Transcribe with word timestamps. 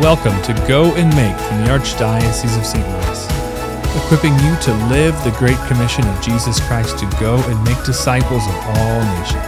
Welcome 0.00 0.40
to 0.44 0.54
Go 0.66 0.94
and 0.94 1.14
Make 1.14 1.36
from 1.36 1.58
the 1.62 1.68
Archdiocese 1.68 2.56
of 2.58 2.64
St. 2.64 2.88
Louis, 2.88 3.96
equipping 4.02 4.32
you 4.38 4.56
to 4.62 4.72
live 4.88 5.14
the 5.24 5.36
Great 5.38 5.58
Commission 5.68 6.08
of 6.08 6.22
Jesus 6.22 6.58
Christ 6.66 6.98
to 7.00 7.06
go 7.20 7.36
and 7.36 7.62
make 7.64 7.84
disciples 7.84 8.42
of 8.46 8.54
all 8.64 9.04
nations. 9.18 9.44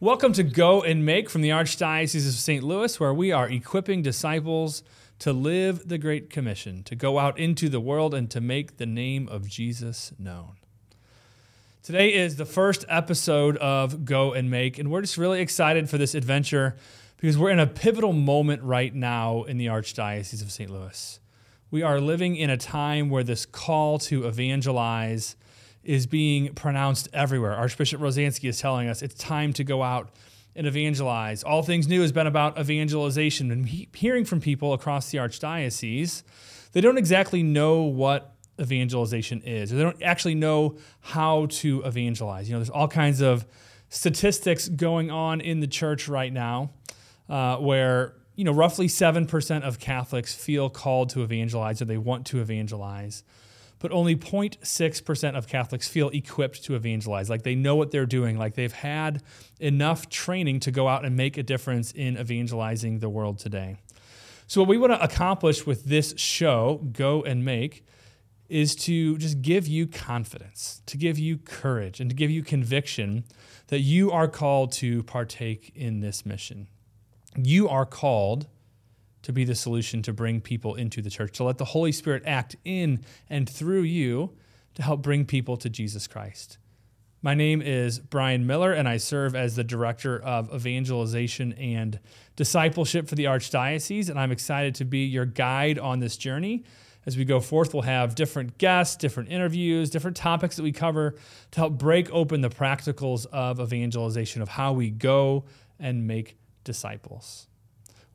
Welcome 0.00 0.34
to 0.34 0.42
Go 0.42 0.82
and 0.82 1.06
Make 1.06 1.30
from 1.30 1.40
the 1.40 1.48
Archdiocese 1.48 2.28
of 2.28 2.34
St. 2.34 2.62
Louis, 2.62 3.00
where 3.00 3.14
we 3.14 3.32
are 3.32 3.48
equipping 3.48 4.02
disciples 4.02 4.82
to 5.20 5.32
live 5.32 5.88
the 5.88 5.96
Great 5.96 6.28
Commission, 6.28 6.82
to 6.82 6.94
go 6.94 7.18
out 7.18 7.38
into 7.38 7.70
the 7.70 7.80
world 7.80 8.12
and 8.12 8.30
to 8.30 8.40
make 8.42 8.76
the 8.76 8.84
name 8.84 9.28
of 9.28 9.48
Jesus 9.48 10.12
known. 10.18 10.59
Today 11.82 12.12
is 12.12 12.36
the 12.36 12.44
first 12.44 12.84
episode 12.90 13.56
of 13.56 14.04
Go 14.04 14.34
and 14.34 14.50
Make, 14.50 14.78
and 14.78 14.90
we're 14.90 15.00
just 15.00 15.16
really 15.16 15.40
excited 15.40 15.88
for 15.88 15.96
this 15.96 16.14
adventure 16.14 16.76
because 17.16 17.38
we're 17.38 17.48
in 17.48 17.58
a 17.58 17.66
pivotal 17.66 18.12
moment 18.12 18.62
right 18.62 18.94
now 18.94 19.44
in 19.44 19.56
the 19.56 19.64
Archdiocese 19.64 20.42
of 20.42 20.52
St. 20.52 20.68
Louis. 20.68 21.20
We 21.70 21.82
are 21.82 21.98
living 21.98 22.36
in 22.36 22.50
a 22.50 22.58
time 22.58 23.08
where 23.08 23.24
this 23.24 23.46
call 23.46 23.98
to 24.00 24.26
evangelize 24.26 25.36
is 25.82 26.06
being 26.06 26.52
pronounced 26.52 27.08
everywhere. 27.14 27.54
Archbishop 27.54 27.98
Rozanski 27.98 28.50
is 28.50 28.60
telling 28.60 28.86
us 28.86 29.00
it's 29.00 29.14
time 29.14 29.54
to 29.54 29.64
go 29.64 29.82
out 29.82 30.10
and 30.54 30.66
evangelize. 30.66 31.42
All 31.42 31.62
Things 31.62 31.88
New 31.88 32.02
has 32.02 32.12
been 32.12 32.26
about 32.26 32.60
evangelization 32.60 33.50
and 33.50 33.66
hearing 33.66 34.26
from 34.26 34.42
people 34.42 34.74
across 34.74 35.10
the 35.10 35.16
Archdiocese. 35.16 36.24
They 36.72 36.82
don't 36.82 36.98
exactly 36.98 37.42
know 37.42 37.84
what 37.84 38.34
evangelization 38.60 39.42
is, 39.42 39.72
or 39.72 39.76
they 39.76 39.82
don't 39.82 40.02
actually 40.02 40.34
know 40.34 40.76
how 41.00 41.46
to 41.46 41.82
evangelize. 41.82 42.48
You 42.48 42.54
know, 42.54 42.60
there's 42.60 42.70
all 42.70 42.88
kinds 42.88 43.20
of 43.20 43.46
statistics 43.88 44.68
going 44.68 45.10
on 45.10 45.40
in 45.40 45.60
the 45.60 45.66
church 45.66 46.08
right 46.08 46.32
now 46.32 46.70
uh, 47.28 47.56
where 47.56 48.14
you 48.36 48.44
know 48.44 48.52
roughly 48.52 48.86
7% 48.86 49.62
of 49.62 49.78
catholics 49.78 50.34
feel 50.34 50.70
called 50.70 51.10
to 51.10 51.22
evangelize 51.22 51.82
or 51.82 51.84
they 51.86 51.98
want 51.98 52.26
to 52.26 52.40
evangelize 52.40 53.24
but 53.80 53.90
only 53.92 54.14
0.6% 54.14 55.36
of 55.36 55.48
catholics 55.48 55.88
feel 55.88 56.10
equipped 56.10 56.62
to 56.64 56.76
evangelize. 56.76 57.28
Like 57.28 57.42
they 57.42 57.54
know 57.54 57.74
what 57.74 57.90
they're 57.90 58.06
doing. 58.06 58.38
Like 58.38 58.54
they've 58.54 58.72
had 58.72 59.22
enough 59.58 60.08
training 60.08 60.60
to 60.60 60.70
go 60.70 60.86
out 60.86 61.04
and 61.04 61.16
make 61.16 61.38
a 61.38 61.42
difference 61.42 61.90
in 61.90 62.18
evangelizing 62.18 62.98
the 62.98 63.08
world 63.08 63.38
today. 63.38 63.76
So 64.46 64.60
what 64.60 64.68
we 64.68 64.76
want 64.76 64.92
to 64.92 65.02
accomplish 65.02 65.66
with 65.66 65.84
this 65.84 66.14
show 66.18 66.86
go 66.92 67.22
and 67.22 67.44
make 67.44 67.86
is 68.50 68.74
to 68.74 69.16
just 69.18 69.42
give 69.42 69.66
you 69.66 69.86
confidence, 69.86 70.82
to 70.86 70.96
give 70.96 71.18
you 71.18 71.38
courage, 71.38 72.00
and 72.00 72.10
to 72.10 72.16
give 72.16 72.30
you 72.30 72.42
conviction 72.42 73.24
that 73.68 73.80
you 73.80 74.10
are 74.10 74.28
called 74.28 74.72
to 74.72 75.02
partake 75.04 75.72
in 75.74 76.00
this 76.00 76.26
mission. 76.26 76.66
You 77.36 77.68
are 77.68 77.86
called 77.86 78.48
to 79.22 79.32
be 79.32 79.44
the 79.44 79.54
solution 79.54 80.02
to 80.02 80.12
bring 80.12 80.40
people 80.40 80.74
into 80.74 81.00
the 81.00 81.10
church, 81.10 81.36
to 81.36 81.44
let 81.44 81.58
the 81.58 81.66
Holy 81.66 81.92
Spirit 81.92 82.22
act 82.26 82.56
in 82.64 83.04
and 83.28 83.48
through 83.48 83.82
you 83.82 84.32
to 84.74 84.82
help 84.82 85.02
bring 85.02 85.24
people 85.24 85.56
to 85.58 85.68
Jesus 85.68 86.06
Christ. 86.06 86.58
My 87.22 87.34
name 87.34 87.60
is 87.60 87.98
Brian 87.98 88.46
Miller, 88.46 88.72
and 88.72 88.88
I 88.88 88.96
serve 88.96 89.36
as 89.36 89.54
the 89.54 89.62
Director 89.62 90.18
of 90.18 90.52
Evangelization 90.54 91.52
and 91.52 92.00
Discipleship 92.34 93.08
for 93.08 93.14
the 93.14 93.24
Archdiocese. 93.24 94.08
And 94.08 94.18
I'm 94.18 94.32
excited 94.32 94.74
to 94.76 94.86
be 94.86 95.04
your 95.04 95.26
guide 95.26 95.78
on 95.78 96.00
this 96.00 96.16
journey 96.16 96.64
as 97.06 97.16
we 97.16 97.24
go 97.24 97.40
forth, 97.40 97.72
we'll 97.72 97.82
have 97.82 98.14
different 98.14 98.58
guests, 98.58 98.96
different 98.96 99.30
interviews, 99.30 99.90
different 99.90 100.16
topics 100.16 100.56
that 100.56 100.62
we 100.62 100.72
cover 100.72 101.14
to 101.52 101.60
help 101.60 101.78
break 101.78 102.10
open 102.12 102.40
the 102.40 102.50
practicals 102.50 103.26
of 103.26 103.60
evangelization, 103.60 104.42
of 104.42 104.50
how 104.50 104.72
we 104.72 104.90
go 104.90 105.44
and 105.78 106.06
make 106.06 106.36
disciples. 106.64 107.46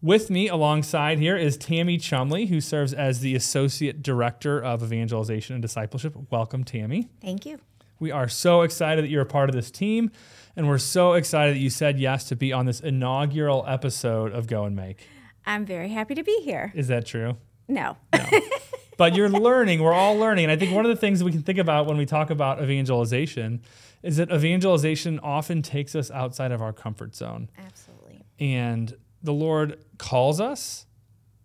With 0.02 0.30
me 0.30 0.48
alongside 0.48 1.18
here 1.18 1.36
is 1.36 1.58
Tammy 1.58 1.98
Chumley, 1.98 2.46
who 2.46 2.62
serves 2.62 2.94
as 2.94 3.22
the 3.22 3.34
Associate 3.34 4.04
Director 4.04 4.64
of 4.64 4.84
Evangelization 4.84 5.56
and 5.56 5.62
Discipleship. 5.64 6.16
Welcome, 6.30 6.64
Tammy. 6.64 7.10
Thank 7.22 7.46
you. 7.46 7.60
We 8.00 8.12
are 8.12 8.28
so 8.28 8.62
excited 8.62 9.04
that 9.04 9.10
you're 9.10 9.24
a 9.24 9.26
part 9.26 9.50
of 9.50 9.56
this 9.56 9.72
team, 9.72 10.12
and 10.56 10.68
we're 10.68 10.78
so 10.78 11.14
excited 11.14 11.56
that 11.56 11.60
you 11.60 11.70
said 11.70 11.98
yes 11.98 12.26
to 12.26 12.36
be 12.36 12.54
on 12.54 12.66
this 12.66 12.82
inaugural 12.82 13.64
episode 13.68 14.32
of 14.32 14.46
Go 14.48 14.66
and 14.66 14.76
Make. 14.76 15.08
I'm 15.46 15.66
very 15.66 15.90
happy 15.90 16.14
to 16.14 16.24
be 16.24 16.40
here. 16.44 16.72
Is 16.76 16.88
that 16.90 17.06
true? 17.06 17.38
No. 17.68 17.98
no. 18.14 18.26
but 18.98 19.16
you're 19.16 19.30
learning. 19.30 19.82
We're 19.82 19.94
all 19.94 20.16
learning. 20.16 20.46
And 20.46 20.52
I 20.52 20.56
think 20.56 20.74
one 20.74 20.86
of 20.86 20.90
the 20.90 20.96
things 20.96 21.20
that 21.20 21.26
we 21.26 21.32
can 21.32 21.44
think 21.44 21.60
about 21.60 21.86
when 21.86 21.98
we 21.98 22.06
talk 22.06 22.30
about 22.30 22.62
evangelization 22.62 23.62
is 24.04 24.18
that 24.18 24.32
evangelization 24.32 25.20
often 25.20 25.62
takes 25.62 25.96
us 25.96 26.12
outside 26.12 26.52
of 26.52 26.62
our 26.62 26.74
comfort 26.74 27.16
zone. 27.16 27.50
Absolutely. 27.58 28.24
And 28.40 28.96
the 29.24 29.34
Lord 29.34 29.84
calls 29.98 30.40
us 30.40 30.86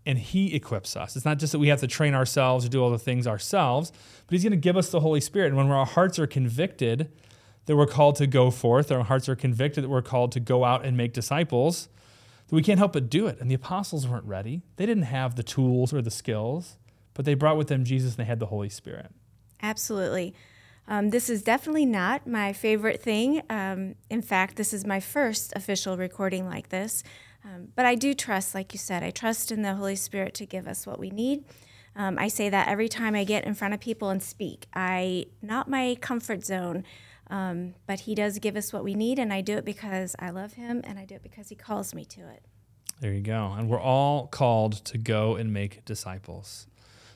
and 0.07 0.19
He 0.19 0.55
equips 0.55 0.97
us. 0.97 1.17
It's 1.17 1.25
not 1.25 1.39
just 1.39 1.53
that 1.53 1.59
we 1.59 1.69
have 1.69 1.81
to 1.81 1.87
train 1.87 2.15
ourselves 2.15 2.67
or 2.67 2.69
do 2.69 2.83
all 2.83 2.91
the 2.91 2.99
things 2.99 3.27
ourselves, 3.27 3.93
but 4.27 4.33
He's 4.33 4.43
going 4.43 4.53
to 4.53 4.57
give 4.57 4.77
us 4.77 4.91
the 4.91 5.01
Holy 5.01 5.21
Spirit. 5.21 5.49
And 5.49 5.57
when 5.57 5.71
our 5.71 5.87
hearts 5.87 6.19
are 6.19 6.27
convicted 6.27 7.11
that 7.67 7.77
we're 7.77 7.87
called 7.87 8.17
to 8.17 8.27
go 8.27 8.51
forth, 8.51 8.91
our 8.91 9.05
hearts 9.05 9.29
are 9.29 9.37
convicted 9.37 9.85
that 9.85 9.89
we're 9.89 10.03
called 10.03 10.33
to 10.33 10.41
go 10.41 10.65
out 10.65 10.85
and 10.85 10.97
make 10.97 11.13
disciples, 11.13 11.89
that 12.49 12.55
we 12.55 12.63
can't 12.63 12.79
help 12.79 12.95
but 12.95 13.09
do 13.09 13.27
it. 13.27 13.39
And 13.41 13.51
the 13.51 13.55
apostles 13.55 14.09
weren't 14.09 14.25
ready. 14.25 14.63
They 14.77 14.87
didn't 14.87 15.05
have 15.05 15.37
the 15.37 15.43
tools 15.43 15.93
or 15.93 16.03
the 16.03 16.11
skills, 16.11 16.77
but 17.15 17.25
they 17.25 17.35
brought 17.35 17.57
with 17.57 17.69
them 17.69 17.85
Jesus 17.85 18.13
and 18.13 18.19
they 18.19 18.29
had 18.29 18.41
the 18.41 18.47
Holy 18.47 18.69
Spirit. 18.69 19.11
Absolutely. 19.63 20.35
Um, 20.89 21.11
this 21.11 21.31
is 21.31 21.43
definitely 21.43 21.87
not 21.87 22.27
my 22.27 22.53
favorite 22.53 23.01
thing. 23.01 23.43
Um, 23.49 23.95
in 24.09 24.23
fact, 24.23 24.57
this 24.57 24.73
is 24.73 24.85
my 24.85 24.99
first 24.99 25.53
official 25.55 25.97
recording 25.97 26.49
like 26.49 26.71
this. 26.71 27.05
Um, 27.45 27.69
but 27.77 27.87
I 27.87 27.95
do 27.95 28.13
trust, 28.13 28.55
like 28.55 28.73
you 28.73 28.79
said, 28.79 29.03
I 29.03 29.11
trust 29.11 29.53
in 29.53 29.63
the 29.63 29.75
Holy 29.75 29.97
Spirit 29.97 30.35
to 30.35 30.47
give 30.47 30.67
us 30.67 30.87
what 30.87 30.99
we 30.99 31.11
need. 31.11 31.45
Um, 31.97 32.19
I 32.19 32.29
say 32.29 32.49
that 32.49 32.69
every 32.69 32.89
time 32.89 33.15
I 33.15 33.25
get 33.25 33.45
in 33.45 33.55
front 33.55 33.75
of 33.75 33.81
people 33.81 34.11
and 34.11 34.23
speak. 34.23 34.67
I 34.75 35.27
not 35.43 35.69
my 35.69 35.97
comfort 36.01 36.45
zone. 36.45 36.85
Um, 37.29 37.75
but 37.87 38.01
he 38.01 38.17
does 38.17 38.41
give 38.41 38.57
us 38.57 38.73
what 38.73 38.83
we 38.83 38.95
need, 38.95 39.21
and 39.21 39.33
I 39.33 39.41
do 39.41 39.57
it 39.57 39.65
because 39.65 40.17
I 40.19 40.31
love 40.31 40.55
him, 40.55 40.81
and 40.83 40.99
I 40.99 41.05
do 41.05 41.15
it 41.15 41.23
because 41.23 41.49
he 41.49 41.55
calls 41.55 41.95
me 41.95 42.05
to 42.07 42.23
it. 42.23 42.45
There 43.01 43.13
you 43.13 43.21
go. 43.21 43.55
And 43.57 43.69
we're 43.69 43.81
all 43.81 44.27
called 44.27 44.85
to 44.87 44.99
go 44.99 45.37
and 45.37 45.53
make 45.53 45.85
disciples. 45.85 46.67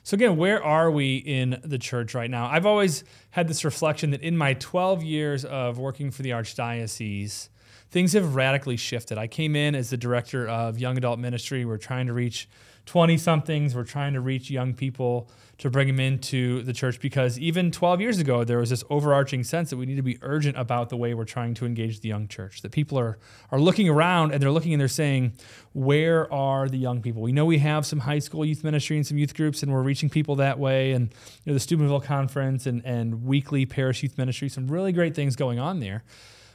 So, 0.05 0.13
again, 0.13 0.37
where 0.37 0.63
are 0.63 0.91
we 0.91 1.15
in 1.15 1.59
the 1.63 1.79
church 1.79 2.13
right 2.13 2.29
now? 2.29 2.45
I've 2.45 2.67
always 2.67 3.03
had 3.31 3.47
this 3.47 3.65
reflection 3.65 4.11
that 4.11 4.21
in 4.21 4.37
my 4.37 4.53
12 4.53 5.01
years 5.01 5.43
of 5.43 5.79
working 5.79 6.11
for 6.11 6.21
the 6.21 6.29
Archdiocese, 6.29 7.49
things 7.89 8.13
have 8.13 8.35
radically 8.35 8.77
shifted. 8.77 9.17
I 9.17 9.25
came 9.25 9.55
in 9.55 9.73
as 9.73 9.89
the 9.89 9.97
director 9.97 10.47
of 10.47 10.77
young 10.77 10.95
adult 10.95 11.17
ministry. 11.17 11.65
We're 11.65 11.79
trying 11.79 12.05
to 12.05 12.13
reach 12.13 12.47
20 12.85 13.17
somethings. 13.17 13.73
We're 13.73 13.83
trying 13.83 14.13
to 14.13 14.21
reach 14.21 14.51
young 14.51 14.75
people 14.75 15.27
to 15.57 15.69
bring 15.69 15.87
them 15.87 16.01
into 16.01 16.61
the 16.63 16.73
church 16.73 16.99
because 16.99 17.39
even 17.39 17.71
12 17.71 18.01
years 18.01 18.19
ago, 18.19 18.43
there 18.43 18.57
was 18.57 18.69
this 18.69 18.83
overarching 18.89 19.43
sense 19.43 19.69
that 19.69 19.77
we 19.77 19.85
need 19.85 19.95
to 19.95 20.01
be 20.01 20.17
urgent 20.21 20.57
about 20.57 20.89
the 20.89 20.97
way 20.97 21.13
we're 21.13 21.23
trying 21.23 21.53
to 21.53 21.65
engage 21.65 22.01
the 22.01 22.09
young 22.09 22.27
church. 22.27 22.61
That 22.61 22.73
people 22.73 22.99
are, 22.99 23.17
are 23.51 23.59
looking 23.59 23.87
around 23.87 24.33
and 24.33 24.43
they're 24.43 24.51
looking 24.51 24.73
and 24.73 24.81
they're 24.81 24.89
saying, 24.89 25.33
Where 25.71 26.31
are 26.31 26.67
the 26.67 26.77
young 26.77 27.01
people? 27.01 27.21
We 27.21 27.31
know 27.31 27.45
we 27.45 27.59
have 27.59 27.85
some 27.85 27.99
high 27.99 28.19
school 28.19 28.43
youth 28.43 28.65
ministry 28.65 28.97
and 28.97 29.07
some 29.07 29.17
youth 29.17 29.33
groups, 29.33 29.63
and 29.63 29.71
we're 29.71 29.81
reaching 29.81 30.09
people 30.09 30.35
that 30.37 30.59
way. 30.59 30.91
And 30.91 31.13
you 31.45 31.51
know, 31.51 31.53
the 31.53 31.59
Steubenville 31.61 32.01
Conference 32.01 32.65
and, 32.65 32.85
and 32.85 33.23
weekly 33.23 33.65
parish 33.65 34.03
youth 34.03 34.17
ministry, 34.17 34.49
some 34.49 34.67
really 34.67 34.91
great 34.91 35.15
things 35.15 35.37
going 35.37 35.59
on 35.59 35.79
there. 35.79 36.03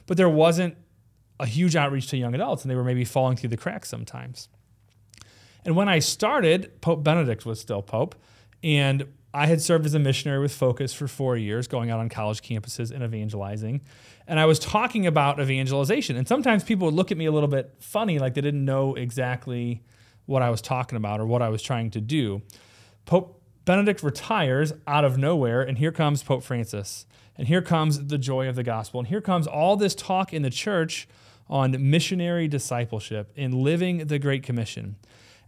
But 0.05 0.17
there 0.17 0.29
wasn't 0.29 0.77
a 1.39 1.47
huge 1.47 1.75
outreach 1.75 2.07
to 2.09 2.17
young 2.17 2.35
adults, 2.35 2.63
and 2.63 2.69
they 2.69 2.75
were 2.75 2.83
maybe 2.83 3.03
falling 3.03 3.35
through 3.35 3.49
the 3.49 3.57
cracks 3.57 3.89
sometimes. 3.89 4.47
And 5.65 5.75
when 5.75 5.89
I 5.89 5.99
started, 5.99 6.81
Pope 6.81 7.03
Benedict 7.03 7.45
was 7.45 7.59
still 7.59 7.81
Pope. 7.81 8.15
And 8.63 9.07
I 9.33 9.47
had 9.47 9.61
served 9.61 9.85
as 9.85 9.93
a 9.93 9.99
missionary 9.99 10.39
with 10.39 10.53
Focus 10.53 10.93
for 10.93 11.07
four 11.07 11.37
years, 11.37 11.67
going 11.67 11.89
out 11.89 11.99
on 11.99 12.09
college 12.09 12.41
campuses 12.41 12.91
and 12.91 13.03
evangelizing. 13.03 13.81
And 14.27 14.39
I 14.39 14.45
was 14.45 14.59
talking 14.59 15.07
about 15.07 15.39
evangelization. 15.39 16.17
And 16.17 16.27
sometimes 16.27 16.63
people 16.63 16.85
would 16.85 16.93
look 16.93 17.11
at 17.11 17.17
me 17.17 17.25
a 17.25 17.31
little 17.31 17.49
bit 17.49 17.73
funny, 17.79 18.19
like 18.19 18.33
they 18.33 18.41
didn't 18.41 18.65
know 18.65 18.95
exactly 18.95 19.83
what 20.25 20.41
I 20.41 20.49
was 20.49 20.61
talking 20.61 20.97
about 20.97 21.19
or 21.19 21.25
what 21.25 21.41
I 21.41 21.49
was 21.49 21.61
trying 21.61 21.91
to 21.91 22.01
do. 22.01 22.41
Pope 23.05 23.41
Benedict 23.63 24.03
retires 24.03 24.73
out 24.87 25.05
of 25.05 25.17
nowhere, 25.17 25.61
and 25.61 25.77
here 25.77 25.91
comes 25.91 26.23
Pope 26.23 26.43
Francis. 26.43 27.05
And 27.37 27.47
here 27.47 27.61
comes 27.61 28.07
the 28.07 28.17
joy 28.17 28.47
of 28.47 28.55
the 28.55 28.63
gospel. 28.63 28.99
And 28.99 29.07
here 29.07 29.21
comes 29.21 29.47
all 29.47 29.77
this 29.77 29.95
talk 29.95 30.33
in 30.33 30.41
the 30.41 30.49
church 30.49 31.07
on 31.49 31.89
missionary 31.89 32.47
discipleship 32.47 33.31
and 33.35 33.53
living 33.53 34.07
the 34.07 34.19
Great 34.19 34.43
Commission. 34.43 34.95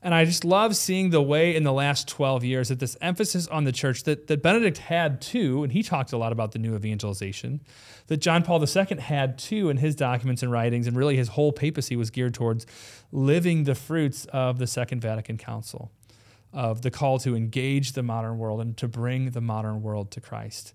And 0.03 0.13
I 0.13 0.25
just 0.25 0.44
love 0.44 0.75
seeing 0.75 1.11
the 1.11 1.21
way 1.21 1.55
in 1.55 1.63
the 1.63 1.71
last 1.71 2.09
12 2.09 2.44
years 2.44 2.67
that 2.67 2.79
this 2.79 2.97
emphasis 3.00 3.47
on 3.47 3.63
the 3.63 3.71
church 3.71 4.03
that, 4.03 4.27
that 4.27 4.44
Benedict 4.44 4.77
had 4.77 5.21
too, 5.21 5.63
and 5.63 5.71
he 5.71 5.81
talked 5.81 6.11
a 6.11 6.17
lot 6.17 6.33
about 6.33 6.51
the 6.51 6.59
new 6.59 6.75
evangelization, 6.75 7.61
that 8.07 8.17
John 8.17 8.44
Paul 8.44 8.61
II 8.61 8.97
had 9.00 9.38
too 9.38 9.69
in 9.69 9.77
his 9.77 9.95
documents 9.95 10.44
and 10.44 10.51
writings, 10.51 10.88
and 10.88 10.97
really 10.97 11.15
his 11.15 11.29
whole 11.29 11.53
papacy 11.53 11.95
was 11.95 12.09
geared 12.09 12.33
towards 12.33 12.65
living 13.13 13.63
the 13.63 13.75
fruits 13.75 14.25
of 14.25 14.59
the 14.59 14.67
Second 14.67 15.00
Vatican 15.01 15.38
Council, 15.38 15.89
of 16.51 16.81
the 16.81 16.91
call 16.91 17.17
to 17.19 17.33
engage 17.33 17.94
the 17.94 18.03
modern 18.03 18.38
world 18.38 18.59
and 18.59 18.75
to 18.75 18.89
bring 18.89 19.31
the 19.31 19.41
modern 19.41 19.81
world 19.81 20.11
to 20.11 20.19
Christ. 20.19 20.73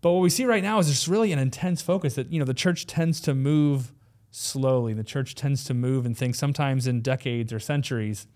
But 0.00 0.10
what 0.10 0.22
we 0.22 0.30
see 0.30 0.44
right 0.44 0.62
now 0.62 0.80
is 0.80 0.86
there's 0.86 1.06
really 1.06 1.30
an 1.30 1.38
intense 1.38 1.82
focus 1.82 2.16
that, 2.16 2.32
you 2.32 2.40
know, 2.40 2.44
the 2.44 2.54
church 2.54 2.86
tends 2.86 3.20
to 3.22 3.34
move 3.34 3.92
slowly. 4.30 4.92
The 4.92 5.04
church 5.04 5.34
tends 5.34 5.64
to 5.64 5.74
move 5.74 6.06
in 6.06 6.14
things 6.14 6.38
sometimes 6.38 6.86
in 6.86 7.00
decades 7.00 7.52
or 7.52 7.58
centuries. 7.58 8.26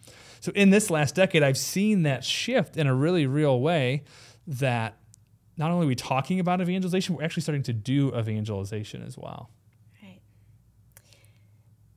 So 0.41 0.53
in 0.55 0.71
this 0.71 0.91
last 0.91 1.15
decade, 1.15 1.43
I've 1.43 1.59
seen 1.59 2.03
that 2.03 2.25
shift 2.25 2.77
in 2.77 2.87
a 2.87 2.95
really 2.95 3.27
real 3.27 3.61
way 3.61 4.05
that 4.47 4.99
not 5.57 5.71
only 5.71 5.87
are 5.87 5.89
we 5.89 5.95
talking 5.95 6.41
about 6.41 6.61
evangelization, 6.61 7.15
we're 7.15 7.23
actually 7.23 7.43
starting 7.43 7.63
to 7.65 7.73
do 7.73 8.09
evangelization 8.17 9.03
as 9.03 9.17
well. 9.17 9.51
Right. 10.03 10.21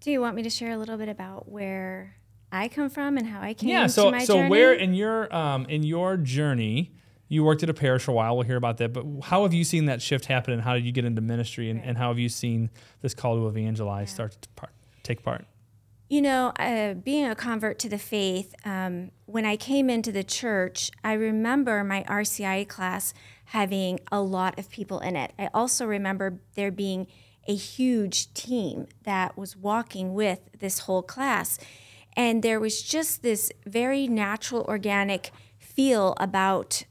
Do 0.02 0.12
you 0.12 0.22
want 0.22 0.36
me 0.36 0.44
to 0.44 0.50
share 0.50 0.72
a 0.72 0.78
little 0.78 0.98
bit 0.98 1.10
about 1.10 1.50
where 1.50 2.18
I 2.52 2.68
come 2.68 2.90
from 2.90 3.18
and 3.18 3.26
how 3.28 3.42
I 3.42 3.54
came 3.54 3.70
yeah, 3.70 3.88
so, 3.88 4.18
so 4.20 4.36
journey? 4.36 4.50
where 4.50 4.74
in 4.74 4.94
your 4.94 5.34
um, 5.36 5.66
in 5.66 5.84
your 5.84 6.18
journey, 6.18 6.94
you 7.28 7.44
worked 7.44 7.64
at 7.64 7.70
a 7.70 7.74
parish 7.74 8.04
for 8.04 8.12
a 8.12 8.14
while. 8.14 8.36
We'll 8.36 8.46
hear 8.46 8.56
about 8.58 8.78
that. 8.78 8.94
But 8.94 9.06
how 9.24 9.44
have 9.44 9.54
you 9.54 9.64
seen 9.64 9.86
that 9.86 10.02
shift 10.02 10.26
happen, 10.26 10.54
and 10.54 10.62
how 10.62 10.74
did 10.76 10.86
you 10.86 10.92
get 10.92 11.06
into 11.06 11.22
ministry, 11.22 11.70
and, 11.70 11.80
Right. 11.80 11.88
and 11.90 11.98
how 11.98 12.10
have 12.10 12.20
you 12.20 12.30
seen 12.30 12.70
this 13.02 13.14
call 13.14 13.36
to 13.36 13.48
evangelize 13.48 14.10
Yeah. 14.10 14.14
start 14.14 14.42
to 14.42 14.50
part, 14.50 14.72
take 15.04 15.24
part? 15.24 15.46
You 16.08 16.22
know, 16.22 16.50
uh, 16.60 16.94
being 16.94 17.26
a 17.26 17.34
convert 17.36 17.80
to 17.80 17.90
the 17.90 17.98
faith, 17.98 18.54
um, 18.64 19.10
when 19.26 19.44
I 19.44 19.58
came 19.58 19.90
into 19.90 20.12
the 20.12 20.24
church, 20.24 20.92
I 21.04 21.14
remember 21.14 21.84
my 21.84 22.04
RCI 22.08 22.64
class 22.64 23.12
having 23.46 24.00
a 24.12 24.22
lot 24.22 24.60
of 24.60 24.70
people 24.70 25.00
in 25.00 25.16
it. 25.16 25.34
I 25.40 25.50
also 25.52 25.86
remember 25.88 26.40
there 26.54 26.70
being 26.72 27.08
a 27.48 27.56
huge 27.56 28.32
team 28.36 28.86
that 29.04 29.36
was 29.36 29.56
walking 29.58 30.14
with 30.14 30.42
this 30.60 30.80
whole 30.80 31.02
class. 31.02 31.58
And 32.16 32.44
there 32.44 32.60
was 32.60 32.82
just 32.84 33.24
this 33.24 33.52
very 33.66 34.08
natural, 34.08 34.64
organic 34.68 35.32
feel 35.58 36.14
about 36.20 36.84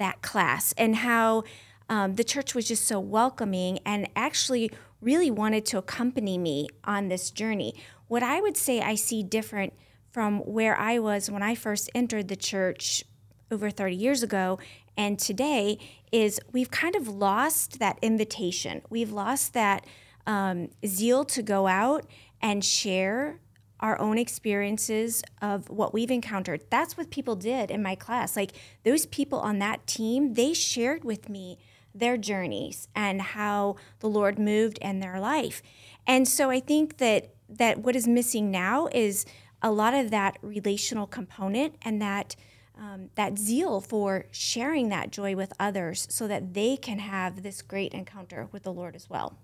that 0.00 0.20
class 0.22 0.74
and 0.76 0.96
how 0.96 1.44
um, 1.88 2.16
the 2.16 2.24
church 2.24 2.54
was 2.54 2.66
just 2.66 2.86
so 2.86 2.98
welcoming 2.98 3.78
and 3.86 4.08
actually 4.16 4.70
really 5.00 5.30
wanted 5.30 5.64
to 5.66 5.78
accompany 5.78 6.36
me 6.36 6.68
on 6.84 7.08
this 7.08 7.30
journey. 7.30 7.74
What 8.08 8.24
I 8.24 8.40
would 8.40 8.56
say 8.56 8.80
I 8.80 8.96
see 8.96 9.22
different 9.22 9.72
from 10.10 10.40
where 10.40 10.76
I 10.76 10.98
was 10.98 11.30
when 11.30 11.42
I 11.42 11.54
first 11.54 11.88
entered 11.94 12.26
the 12.26 12.36
church 12.36 13.04
over 13.50 13.70
30 13.70 13.94
years 13.94 14.22
ago 14.22 14.58
and 14.96 15.18
today 15.18 15.78
is 16.10 16.40
we've 16.52 16.70
kind 16.70 16.96
of 16.96 17.06
lost 17.08 17.78
that 17.78 17.98
invitation. 18.02 18.82
We've 18.90 19.12
lost 19.12 19.54
that 19.54 19.86
um, 20.26 20.70
zeal 20.86 21.24
to 21.26 21.42
go 21.42 21.66
out 21.66 22.06
and 22.42 22.64
share 22.64 23.38
our 23.80 23.98
own 24.00 24.18
experiences 24.18 25.22
of 25.42 25.68
what 25.68 25.92
we've 25.92 26.10
encountered. 26.10 26.64
That's 26.70 26.96
what 26.96 27.10
people 27.10 27.34
did 27.34 27.70
in 27.70 27.82
my 27.82 27.94
class. 27.94 28.36
Like 28.36 28.52
those 28.84 29.06
people 29.06 29.40
on 29.40 29.58
that 29.58 29.86
team, 29.86 30.34
they 30.34 30.54
shared 30.54 31.04
with 31.04 31.28
me 31.28 31.58
their 31.94 32.16
journeys 32.16 32.88
and 32.94 33.20
how 33.20 33.76
the 33.98 34.08
Lord 34.08 34.38
moved 34.38 34.78
in 34.78 35.00
their 35.00 35.18
life. 35.18 35.62
And 36.06 36.28
so 36.28 36.50
I 36.50 36.60
think 36.60 36.98
that 36.98 37.34
that 37.48 37.78
what 37.78 37.96
is 37.96 38.06
missing 38.06 38.50
now 38.50 38.88
is 38.92 39.26
a 39.60 39.72
lot 39.72 39.92
of 39.92 40.10
that 40.10 40.38
relational 40.40 41.06
component 41.06 41.74
and 41.82 42.00
that 42.00 42.36
um, 42.78 43.10
that 43.14 43.38
zeal 43.38 43.80
for 43.80 44.24
sharing 44.30 44.88
that 44.88 45.10
joy 45.10 45.36
with 45.36 45.52
others 45.60 46.06
so 46.08 46.26
that 46.28 46.54
they 46.54 46.76
can 46.78 46.98
have 46.98 47.42
this 47.42 47.60
great 47.60 47.92
encounter 47.92 48.48
with 48.52 48.62
the 48.62 48.72
Lord 48.72 48.96
as 48.96 49.10
well. 49.10 49.36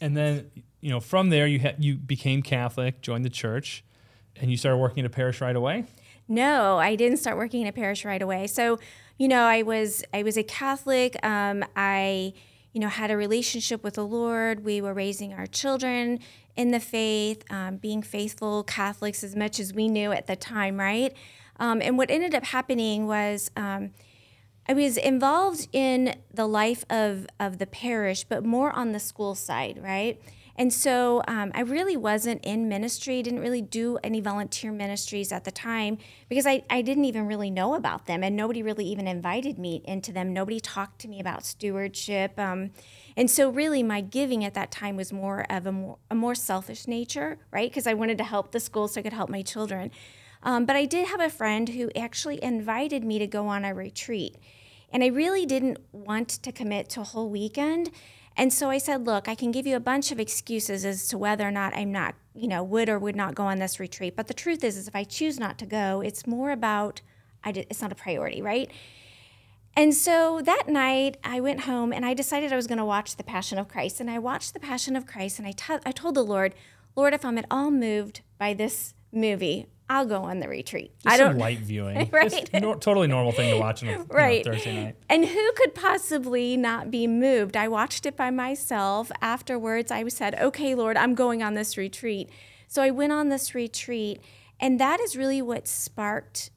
And 0.00 0.16
then, 0.16 0.50
you 0.80 0.90
know, 0.90 1.00
from 1.00 1.30
there, 1.30 1.46
you 1.46 1.60
ha- 1.60 1.74
you 1.78 1.96
became 1.96 2.42
Catholic, 2.42 3.00
joined 3.00 3.24
the 3.24 3.30
church, 3.30 3.84
and 4.36 4.50
you 4.50 4.56
started 4.56 4.78
working 4.78 5.04
at 5.04 5.06
a 5.06 5.14
parish 5.14 5.40
right 5.40 5.56
away. 5.56 5.84
No, 6.28 6.78
I 6.78 6.94
didn't 6.94 7.18
start 7.18 7.36
working 7.36 7.62
in 7.62 7.66
a 7.66 7.72
parish 7.72 8.04
right 8.04 8.22
away. 8.22 8.46
So, 8.46 8.78
you 9.18 9.28
know, 9.28 9.42
I 9.42 9.62
was 9.62 10.04
I 10.14 10.22
was 10.22 10.36
a 10.36 10.42
Catholic. 10.42 11.16
Um, 11.24 11.64
I, 11.76 12.32
you 12.72 12.80
know, 12.80 12.88
had 12.88 13.10
a 13.10 13.16
relationship 13.16 13.82
with 13.82 13.94
the 13.94 14.06
Lord. 14.06 14.64
We 14.64 14.80
were 14.80 14.94
raising 14.94 15.34
our 15.34 15.46
children 15.46 16.20
in 16.56 16.70
the 16.70 16.80
faith, 16.80 17.44
um, 17.50 17.76
being 17.76 18.02
faithful 18.02 18.62
Catholics 18.64 19.24
as 19.24 19.34
much 19.34 19.58
as 19.58 19.74
we 19.74 19.88
knew 19.88 20.12
at 20.12 20.26
the 20.26 20.36
time, 20.36 20.78
right? 20.78 21.12
Um, 21.58 21.82
and 21.82 21.98
what 21.98 22.10
ended 22.10 22.34
up 22.34 22.44
happening 22.44 23.06
was. 23.06 23.50
Um, 23.56 23.90
I 24.68 24.72
was 24.72 24.96
involved 24.96 25.66
in 25.72 26.14
the 26.32 26.46
life 26.46 26.84
of, 26.88 27.26
of 27.40 27.58
the 27.58 27.66
parish, 27.66 28.22
but 28.22 28.44
more 28.44 28.70
on 28.70 28.92
the 28.92 29.00
school 29.00 29.34
side, 29.34 29.80
right? 29.82 30.20
And 30.60 30.70
so 30.70 31.22
um, 31.26 31.52
I 31.54 31.62
really 31.62 31.96
wasn't 31.96 32.44
in 32.44 32.68
ministry, 32.68 33.22
didn't 33.22 33.40
really 33.40 33.62
do 33.62 33.96
any 34.04 34.20
volunteer 34.20 34.70
ministries 34.70 35.32
at 35.32 35.44
the 35.44 35.50
time 35.50 35.96
because 36.28 36.46
I, 36.46 36.64
I 36.68 36.82
didn't 36.82 37.06
even 37.06 37.26
really 37.26 37.48
know 37.48 37.72
about 37.72 38.04
them 38.04 38.22
and 38.22 38.36
nobody 38.36 38.62
really 38.62 38.84
even 38.84 39.08
invited 39.08 39.58
me 39.58 39.80
into 39.86 40.12
them. 40.12 40.34
Nobody 40.34 40.60
talked 40.60 40.98
to 41.00 41.08
me 41.08 41.18
about 41.18 41.46
stewardship. 41.46 42.38
Um, 42.38 42.72
and 43.16 43.30
so 43.30 43.48
really 43.48 43.82
my 43.82 44.02
giving 44.02 44.44
at 44.44 44.52
that 44.52 44.70
time 44.70 44.96
was 44.96 45.14
more 45.14 45.46
of 45.48 45.64
a 45.64 45.72
more, 45.72 45.96
a 46.10 46.14
more 46.14 46.34
selfish 46.34 46.86
nature, 46.86 47.38
right? 47.50 47.70
Because 47.70 47.86
I 47.86 47.94
wanted 47.94 48.18
to 48.18 48.24
help 48.24 48.52
the 48.52 48.60
school 48.60 48.86
so 48.86 49.00
I 49.00 49.02
could 49.02 49.14
help 49.14 49.30
my 49.30 49.40
children. 49.40 49.90
Um, 50.42 50.66
but 50.66 50.76
I 50.76 50.84
did 50.84 51.08
have 51.08 51.20
a 51.20 51.30
friend 51.30 51.70
who 51.70 51.90
actually 51.96 52.38
invited 52.44 53.02
me 53.02 53.18
to 53.18 53.26
go 53.26 53.46
on 53.46 53.64
a 53.64 53.72
retreat. 53.72 54.36
And 54.92 55.02
I 55.02 55.06
really 55.06 55.46
didn't 55.46 55.78
want 55.92 56.28
to 56.28 56.52
commit 56.52 56.90
to 56.90 57.00
a 57.00 57.04
whole 57.04 57.30
weekend. 57.30 57.90
And 58.36 58.52
so 58.52 58.70
I 58.70 58.78
said, 58.78 59.06
look, 59.06 59.28
I 59.28 59.34
can 59.34 59.50
give 59.50 59.66
you 59.66 59.76
a 59.76 59.80
bunch 59.80 60.12
of 60.12 60.20
excuses 60.20 60.84
as 60.84 61.08
to 61.08 61.18
whether 61.18 61.46
or 61.46 61.50
not 61.50 61.76
I'm 61.76 61.92
not, 61.92 62.14
you 62.34 62.48
know, 62.48 62.62
would 62.62 62.88
or 62.88 62.98
would 62.98 63.16
not 63.16 63.34
go 63.34 63.44
on 63.44 63.58
this 63.58 63.80
retreat. 63.80 64.16
But 64.16 64.28
the 64.28 64.34
truth 64.34 64.64
is, 64.64 64.76
is 64.76 64.88
if 64.88 64.96
I 64.96 65.04
choose 65.04 65.38
not 65.38 65.58
to 65.58 65.66
go, 65.66 66.00
it's 66.00 66.26
more 66.26 66.50
about, 66.50 67.00
I 67.44 67.52
did, 67.52 67.66
it's 67.68 67.82
not 67.82 67.92
a 67.92 67.96
priority, 67.96 68.40
right? 68.40 68.70
And 69.76 69.94
so 69.94 70.40
that 70.44 70.64
night, 70.68 71.16
I 71.22 71.40
went 71.40 71.60
home 71.60 71.92
and 71.92 72.04
I 72.04 72.14
decided 72.14 72.52
I 72.52 72.56
was 72.56 72.66
going 72.66 72.78
to 72.78 72.84
watch 72.84 73.16
The 73.16 73.24
Passion 73.24 73.58
of 73.58 73.68
Christ. 73.68 74.00
And 74.00 74.10
I 74.10 74.18
watched 74.18 74.54
The 74.54 74.60
Passion 74.60 74.96
of 74.96 75.06
Christ 75.06 75.38
and 75.38 75.46
I 75.46 75.52
t- 75.52 75.82
I 75.84 75.92
told 75.92 76.14
the 76.14 76.24
Lord, 76.24 76.54
Lord, 76.96 77.14
if 77.14 77.24
I'm 77.24 77.38
at 77.38 77.46
all 77.50 77.70
moved 77.70 78.22
by 78.38 78.54
this 78.54 78.94
movie, 79.12 79.66
I'll 79.90 80.06
go 80.06 80.22
on 80.22 80.38
the 80.38 80.48
retreat. 80.48 80.92
Just 81.02 81.12
I 81.12 81.18
don't 81.18 81.36
light 81.36 81.58
viewing, 81.62 82.08
Right. 82.12 82.48
Totally 82.80 83.08
normal 83.08 83.32
thing 83.32 83.52
to 83.52 83.58
watch 83.58 83.82
on 83.82 83.88
a 83.88 83.92
you 83.92 83.98
know, 83.98 84.06
Right. 84.08 84.44
Thursday 84.44 84.84
night. 84.84 84.96
And 85.08 85.26
who 85.26 85.52
could 85.56 85.74
possibly 85.74 86.56
not 86.56 86.92
be 86.92 87.08
moved? 87.08 87.56
I 87.56 87.66
watched 87.66 88.06
it 88.06 88.16
by 88.16 88.30
myself. 88.30 89.10
Afterwards, 89.20 89.90
I 89.90 90.06
said, 90.06 90.36
okay, 90.36 90.76
Lord, 90.76 90.96
I'm 90.96 91.16
going 91.16 91.42
on 91.42 91.54
this 91.54 91.76
retreat. 91.76 92.30
So 92.68 92.82
I 92.82 92.92
went 92.92 93.12
on 93.12 93.30
this 93.30 93.52
retreat, 93.52 94.20
and 94.60 94.78
that 94.78 95.00
is 95.00 95.16
really 95.16 95.42
what 95.42 95.66
sparked 95.66 96.50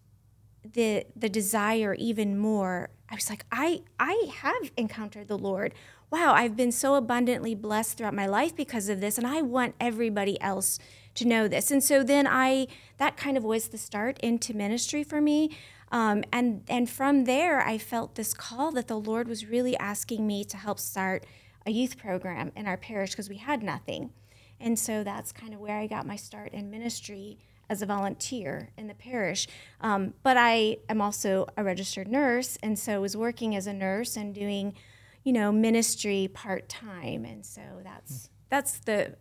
the 0.73 1.05
the 1.15 1.29
desire 1.29 1.93
even 1.95 2.37
more. 2.37 2.89
I 3.09 3.15
was 3.15 3.29
like, 3.29 3.45
I 3.51 3.81
I 3.99 4.31
have 4.37 4.71
encountered 4.77 5.27
the 5.27 5.37
Lord. 5.37 5.73
Wow, 6.09 6.33
I've 6.33 6.55
been 6.55 6.71
so 6.71 6.95
abundantly 6.95 7.55
blessed 7.55 7.97
throughout 7.97 8.13
my 8.13 8.27
life 8.27 8.55
because 8.55 8.89
of 8.89 9.01
this, 9.01 9.17
and 9.17 9.25
I 9.25 9.41
want 9.41 9.75
everybody 9.79 10.39
else 10.41 10.77
to 11.15 11.25
know 11.25 11.47
this. 11.47 11.71
And 11.71 11.83
so 11.83 12.03
then 12.03 12.27
I 12.27 12.67
that 12.97 13.17
kind 13.17 13.37
of 13.37 13.43
was 13.43 13.69
the 13.69 13.77
start 13.77 14.19
into 14.19 14.53
ministry 14.53 15.03
for 15.03 15.21
me. 15.21 15.57
Um, 15.91 16.23
and 16.31 16.63
and 16.67 16.89
from 16.89 17.25
there, 17.25 17.61
I 17.61 17.77
felt 17.77 18.15
this 18.15 18.33
call 18.33 18.71
that 18.71 18.87
the 18.87 18.99
Lord 18.99 19.27
was 19.27 19.45
really 19.45 19.77
asking 19.77 20.25
me 20.25 20.43
to 20.45 20.57
help 20.57 20.79
start 20.79 21.25
a 21.65 21.71
youth 21.71 21.97
program 21.97 22.51
in 22.55 22.67
our 22.67 22.77
parish 22.77 23.11
because 23.11 23.29
we 23.29 23.37
had 23.37 23.63
nothing. 23.63 24.11
And 24.59 24.77
so 24.77 25.03
that's 25.03 25.31
kind 25.31 25.53
of 25.53 25.59
where 25.59 25.77
I 25.77 25.87
got 25.87 26.05
my 26.05 26.15
start 26.15 26.53
in 26.53 26.71
ministry 26.71 27.37
as 27.73 27.81
a 27.81 27.85
volunteer 27.87 28.69
in 28.77 28.87
the 28.87 28.93
parish. 28.93 29.47
Um, 29.81 30.13
but 30.21 30.37
I 30.37 30.77
am 30.87 31.01
also 31.01 31.47
a 31.57 31.63
registered 31.63 32.07
nurse, 32.07 32.57
and 32.63 32.77
so 32.77 33.01
was 33.01 33.17
working 33.17 33.55
as 33.55 33.65
a 33.67 33.73
nurse 33.73 34.15
and 34.15 34.33
doing, 34.33 34.75
you 35.23 35.33
know, 35.33 35.51
ministry 35.51 36.29
part 36.33 36.69
time. 36.69 37.25
And 37.25 37.43
so 37.45 37.61
that's 37.83 38.29
that's 38.49 38.79
the, 38.81 39.15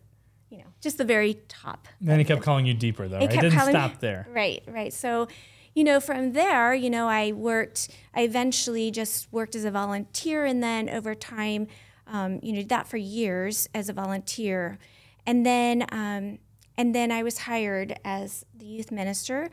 you 0.51 0.59
know, 0.59 0.69
just 0.79 0.99
the 0.99 1.03
very 1.03 1.33
top. 1.47 1.87
Then 1.99 2.19
he 2.19 2.25
kept 2.25 2.43
calling 2.43 2.67
you 2.67 2.75
deeper, 2.75 3.07
though. 3.07 3.17
It 3.17 3.21
Right? 3.21 3.33
It 3.33 3.41
didn't 3.41 3.57
calling- 3.57 3.73
stop 3.73 3.99
there. 3.99 4.27
Right, 4.29 4.61
right. 4.67 4.93
So, 4.93 5.27
you 5.73 5.83
know, 5.83 5.99
from 5.99 6.33
there, 6.33 6.75
you 6.75 6.91
know, 6.91 7.07
I 7.07 7.31
worked, 7.31 7.89
I 8.13 8.21
eventually 8.21 8.91
just 8.91 9.27
worked 9.33 9.55
as 9.55 9.65
a 9.65 9.71
volunteer 9.71 10.45
and 10.45 10.61
then 10.61 10.87
over 10.87 11.15
time, 11.15 11.65
um, 12.05 12.39
you 12.43 12.51
know, 12.53 12.59
did 12.59 12.69
that 12.69 12.87
for 12.87 12.97
years 12.97 13.67
as 13.73 13.89
a 13.89 13.93
volunteer. 13.93 14.77
And 15.25 15.43
then, 15.43 15.87
um, 15.91 16.37
and 16.77 16.93
then 16.93 17.11
I 17.11 17.23
was 17.23 17.39
hired 17.39 17.99
as 18.03 18.45
the 18.55 18.65
youth 18.65 18.91
minister. 18.91 19.49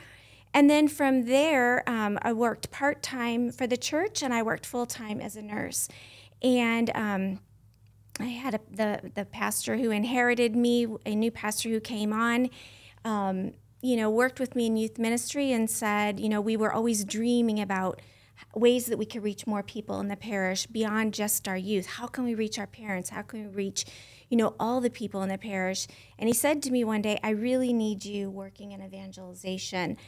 And 0.52 0.68
then 0.68 0.88
from 0.88 1.26
there, 1.26 1.88
um, 1.88 2.18
I 2.22 2.32
worked 2.32 2.70
part 2.70 3.02
time 3.02 3.52
for 3.52 3.66
the 3.66 3.76
church 3.76 4.22
and 4.22 4.34
I 4.34 4.42
worked 4.42 4.66
full 4.66 4.86
time 4.86 5.20
as 5.20 5.36
a 5.36 5.42
nurse. 5.42 5.88
And 6.42 6.90
um, 6.94 7.40
I 8.18 8.24
had 8.24 8.54
a, 8.54 8.60
the 8.70 9.12
the 9.14 9.24
pastor 9.24 9.76
who 9.76 9.90
inherited 9.90 10.56
me, 10.56 10.86
a 11.06 11.14
new 11.14 11.30
pastor 11.30 11.68
who 11.68 11.80
came 11.80 12.12
on, 12.12 12.50
um, 13.04 13.52
you 13.80 13.96
know, 13.96 14.10
worked 14.10 14.40
with 14.40 14.56
me 14.56 14.66
in 14.66 14.76
youth 14.76 14.98
ministry 14.98 15.52
and 15.52 15.70
said, 15.70 16.18
you 16.18 16.28
know, 16.28 16.40
we 16.40 16.56
were 16.56 16.72
always 16.72 17.04
dreaming 17.04 17.60
about 17.60 18.00
ways 18.54 18.86
that 18.86 18.98
we 18.98 19.06
could 19.06 19.22
reach 19.22 19.46
more 19.46 19.62
people 19.62 20.00
in 20.00 20.08
the 20.08 20.16
parish 20.16 20.66
beyond 20.66 21.14
just 21.14 21.46
our 21.46 21.56
youth. 21.56 21.86
How 21.86 22.06
can 22.06 22.24
we 22.24 22.34
reach 22.34 22.58
our 22.58 22.66
parents? 22.66 23.10
How 23.10 23.22
can 23.22 23.46
we 23.46 23.54
reach, 23.54 23.84
you 24.30 24.36
know, 24.38 24.54
all 24.58 24.80
the 24.80 24.88
people 24.88 25.22
in 25.22 25.28
the 25.28 25.36
parish? 25.36 25.86
And 26.18 26.28
he 26.28 26.32
said 26.32 26.62
to 26.62 26.70
me 26.70 26.82
one 26.82 27.02
day, 27.02 27.18
I 27.22 27.30
really 27.30 27.74
need 27.74 28.06
you 28.06 28.30
working 28.30 28.72
in 28.72 28.82
evangelization. 28.82 29.98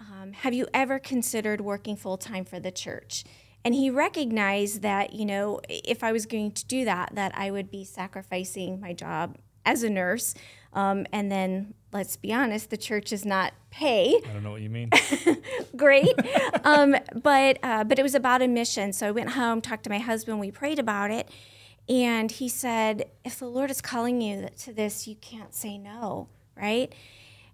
Um, 0.00 0.32
have 0.32 0.54
you 0.54 0.66
ever 0.72 0.98
considered 0.98 1.60
working 1.60 1.96
full 1.96 2.16
time 2.16 2.46
for 2.46 2.58
the 2.58 2.70
church? 2.70 3.24
And 3.64 3.74
he 3.74 3.90
recognized 3.90 4.82
that, 4.82 5.12
you 5.12 5.26
know, 5.26 5.60
if 5.68 6.02
I 6.02 6.12
was 6.12 6.24
going 6.24 6.52
to 6.52 6.64
do 6.64 6.84
that, 6.86 7.10
that 7.14 7.32
I 7.36 7.50
would 7.50 7.70
be 7.70 7.84
sacrificing 7.84 8.80
my 8.80 8.94
job 8.94 9.36
as 9.66 9.82
a 9.82 9.90
nurse. 9.90 10.34
Um, 10.72 11.06
and 11.12 11.30
then, 11.30 11.74
let's 11.92 12.16
be 12.16 12.32
honest, 12.32 12.70
the 12.70 12.76
church 12.76 13.12
is 13.12 13.24
not 13.24 13.52
pay. 13.70 14.20
I 14.24 14.32
don't 14.32 14.42
know 14.42 14.52
what 14.52 14.60
you 14.60 14.70
mean. 14.70 14.90
Great, 15.76 16.14
um, 16.64 16.96
but 17.22 17.58
uh, 17.62 17.84
but 17.84 17.98
it 17.98 18.02
was 18.02 18.14
about 18.14 18.42
a 18.42 18.48
mission. 18.48 18.92
So 18.92 19.06
I 19.06 19.10
went 19.10 19.30
home, 19.30 19.60
talked 19.60 19.84
to 19.84 19.90
my 19.90 19.98
husband, 19.98 20.40
we 20.40 20.50
prayed 20.50 20.78
about 20.78 21.10
it, 21.10 21.30
and 21.88 22.30
he 22.30 22.48
said, 22.48 23.10
"If 23.24 23.38
the 23.38 23.48
Lord 23.48 23.70
is 23.70 23.80
calling 23.80 24.20
you 24.20 24.48
to 24.58 24.72
this, 24.72 25.06
you 25.06 25.16
can't 25.16 25.54
say 25.54 25.78
no, 25.78 26.28
right?" 26.56 26.94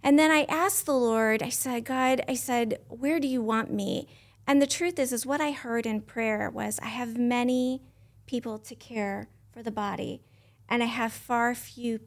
And 0.03 0.19
then 0.19 0.31
I 0.31 0.45
asked 0.45 0.87
the 0.87 0.93
Lord. 0.93 1.43
I 1.43 1.49
said, 1.49 1.85
"God, 1.85 2.23
I 2.29 2.35
said, 2.35 2.81
where 2.89 3.19
do 3.21 3.27
you 3.27 3.43
want 3.43 3.73
me?" 3.73 4.09
And 4.47 4.61
the 4.61 4.67
truth 4.67 4.99
is, 4.99 5.13
is 5.13 5.25
what 5.25 5.41
I 5.41 5.53
heard 5.53 5.87
in 5.87 6.03
prayer 6.03 6.51
was, 6.51 6.79
I 6.81 6.89
have 6.89 7.17
many 7.17 7.81
people 8.27 8.59
to 8.59 8.75
care 8.75 9.29
for 9.53 9.63
the 9.63 9.71
body, 9.71 10.21
and 10.69 10.83
I 10.83 10.87
have 10.87 11.13
far 11.13 11.55
few 11.55 12.01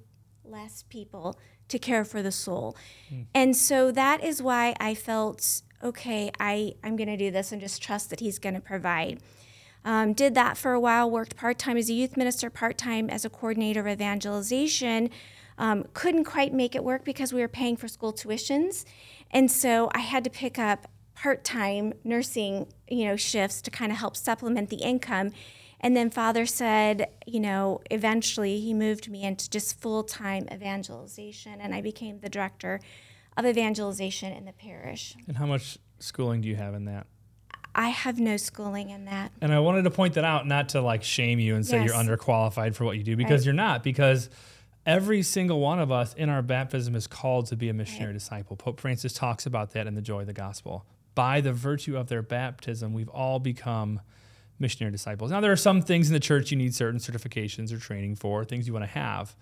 less 0.43 0.83
people 0.83 1.39
to 1.67 1.79
care 1.79 2.05
for 2.05 2.21
the 2.21 2.31
soul. 2.31 2.75
Mm. 3.11 3.25
And 3.33 3.55
so 3.55 3.91
that 3.91 4.23
is 4.23 4.41
why 4.41 4.75
I 4.79 4.93
felt, 4.93 5.61
okay, 5.83 6.31
I, 6.39 6.75
I'm 6.83 6.95
going 6.95 7.09
to 7.09 7.17
do 7.17 7.31
this 7.31 7.51
and 7.51 7.59
just 7.59 7.81
trust 7.81 8.09
that 8.09 8.19
He's 8.19 8.39
going 8.39 8.55
to 8.55 8.61
provide. 8.61 9.19
Um, 9.87 10.11
did 10.11 10.35
that 10.35 10.57
for 10.57 10.73
a 10.73 10.81
while, 10.81 11.09
worked 11.09 11.37
part 11.37 11.57
time 11.57 11.77
as 11.77 11.89
a 11.89 11.93
youth 11.93 12.17
minister, 12.17 12.49
part 12.49 12.77
time 12.77 13.09
as 13.09 13.23
a 13.23 13.29
coordinator 13.29 13.79
of 13.79 13.87
evangelization. 13.87 15.09
Um, 15.57 15.85
couldn't 15.93 16.25
quite 16.25 16.53
make 16.53 16.75
it 16.75 16.83
work 16.83 17.05
because 17.05 17.31
we 17.31 17.39
were 17.39 17.47
paying 17.47 17.77
for 17.77 17.87
school 17.87 18.11
tuitions. 18.11 18.83
And 19.31 19.49
so 19.49 19.89
I 19.93 19.99
had 19.99 20.25
to 20.25 20.29
pick 20.29 20.59
up 20.59 20.87
part 21.15 21.45
time 21.45 21.93
nursing 22.03 22.67
you 22.89 23.05
know, 23.05 23.15
shifts 23.15 23.61
to 23.61 23.71
kind 23.71 23.93
of 23.93 23.97
help 23.97 24.17
supplement 24.17 24.69
the 24.69 24.77
income. 24.77 25.31
And 25.79 25.95
then 25.95 26.09
Father 26.09 26.45
said, 26.45 27.09
you 27.25 27.39
know, 27.39 27.79
eventually 27.89 28.59
he 28.59 28.73
moved 28.73 29.09
me 29.09 29.23
into 29.23 29.49
just 29.49 29.79
full 29.79 30.03
time 30.03 30.49
evangelization, 30.51 31.61
and 31.61 31.73
I 31.73 31.79
became 31.79 32.19
the 32.19 32.29
director 32.29 32.81
of 33.37 33.45
evangelization 33.45 34.33
in 34.33 34.43
the 34.43 34.51
parish. 34.51 35.15
And 35.29 35.37
how 35.37 35.45
much 35.45 35.77
schooling 35.99 36.41
do 36.41 36.49
you 36.49 36.57
have 36.57 36.73
in 36.73 36.83
that? 36.85 37.07
I 37.77 37.89
have 37.89 38.19
no 38.19 38.37
schooling 38.37 38.89
in 38.89 39.05
that. 39.05 39.31
And 39.39 39.53
I 39.53 39.59
wanted 39.59 39.83
to 39.83 39.91
point 39.91 40.15
that 40.15 40.23
out, 40.23 40.47
not 40.47 40.69
to 40.69 40.81
like 40.81 41.03
shame 41.03 41.37
you 41.39 41.55
and 41.55 41.63
say 41.63 41.77
yes. 41.77 41.87
you're 41.87 41.95
underqualified 41.95 42.73
for 42.73 42.85
what 42.85 42.97
you 42.97 43.03
do, 43.03 43.15
because 43.15 43.41
right. 43.41 43.45
you're 43.45 43.53
not, 43.53 43.83
because 43.83 44.31
every 44.87 45.21
single 45.21 45.59
one 45.59 45.79
of 45.79 45.91
us 45.91 46.15
in 46.15 46.27
our 46.27 46.41
baptism 46.41 46.95
is 46.95 47.05
called 47.05 47.45
to 47.47 47.55
be 47.55 47.69
a 47.69 47.73
missionary 47.73 48.13
right. 48.13 48.19
disciple. 48.19 48.55
Pope 48.55 48.79
Francis 48.79 49.13
talks 49.13 49.45
about 49.45 49.71
that 49.73 49.85
in 49.85 49.93
the 49.93 50.01
Joy 50.01 50.21
of 50.21 50.27
the 50.27 50.33
Gospel. 50.33 50.87
By 51.13 51.39
the 51.39 51.53
virtue 51.53 51.95
of 51.95 52.07
their 52.07 52.23
baptism, 52.23 52.93
we've 52.93 53.09
all 53.09 53.37
become 53.37 54.01
missionary 54.57 54.91
disciples. 54.91 55.29
Now, 55.29 55.39
there 55.39 55.51
are 55.51 55.55
some 55.55 55.83
things 55.83 56.07
in 56.07 56.13
the 56.13 56.19
church 56.19 56.49
you 56.49 56.57
need 56.57 56.73
certain 56.73 56.99
certifications 56.99 57.71
or 57.71 57.77
training 57.77 58.15
for, 58.15 58.43
things 58.43 58.65
you 58.65 58.73
want 58.73 58.85
to 58.85 58.91
have. 58.91 59.35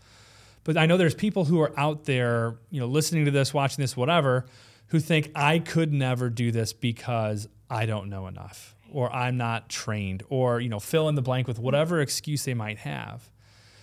But 0.66 0.76
I 0.76 0.88
know 0.88 0.98
there's 0.98 1.16
people 1.16 1.46
who 1.46 1.62
are 1.62 1.72
out 1.80 2.04
there, 2.04 2.58
you 2.70 2.82
know, 2.82 2.88
listening 2.88 3.24
to 3.26 3.32
this, 3.32 3.54
watching 3.54 3.82
this, 3.82 3.96
whatever, 3.96 4.46
who 4.88 5.00
think 5.00 5.32
I 5.36 5.60
could 5.60 5.94
never 5.94 6.30
do 6.30 6.52
this 6.52 6.74
because 6.74 7.48
I 7.70 7.86
don't 7.86 8.10
know 8.10 8.28
enough 8.28 8.76
or 8.92 9.14
I'm 9.14 9.38
not 9.38 9.70
trained 9.70 10.24
or, 10.30 10.60
you 10.60 10.70
know, 10.70 10.80
fill 10.80 11.10
in 11.10 11.16
the 11.16 11.22
blank 11.22 11.48
with 11.48 11.60
whatever 11.60 12.00
excuse 12.00 12.46
they 12.46 12.54
might 12.54 12.80
have. 12.80 13.30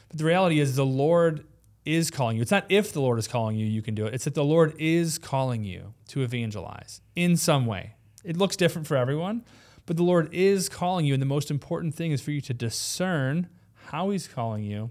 But 0.08 0.18
the 0.18 0.24
reality 0.24 0.60
is 0.60 0.76
the 0.76 0.86
Lord 0.86 1.44
is 1.84 2.10
calling 2.10 2.36
you. 2.36 2.42
It's 2.42 2.50
not 2.50 2.66
if 2.68 2.92
the 2.92 3.00
Lord 3.00 3.18
is 3.18 3.26
calling 3.26 3.56
you, 3.56 3.66
you 3.66 3.82
can 3.82 3.94
do 3.94 4.06
it. 4.06 4.14
It's 4.14 4.24
that 4.24 4.34
the 4.34 4.44
Lord 4.44 4.74
is 4.78 5.18
calling 5.18 5.64
you 5.64 5.94
to 6.08 6.22
evangelize 6.22 7.00
in 7.16 7.36
some 7.36 7.66
way. 7.66 7.94
It 8.24 8.36
looks 8.36 8.56
different 8.56 8.86
for 8.86 8.96
everyone, 8.96 9.44
but 9.86 9.96
the 9.96 10.04
Lord 10.04 10.32
is 10.32 10.68
calling 10.68 11.06
you, 11.06 11.12
and 11.12 11.20
the 11.20 11.26
most 11.26 11.50
important 11.50 11.94
thing 11.94 12.12
is 12.12 12.20
for 12.20 12.30
you 12.30 12.40
to 12.42 12.54
discern 12.54 13.48
how 13.86 14.10
He's 14.10 14.28
calling 14.28 14.62
you 14.62 14.90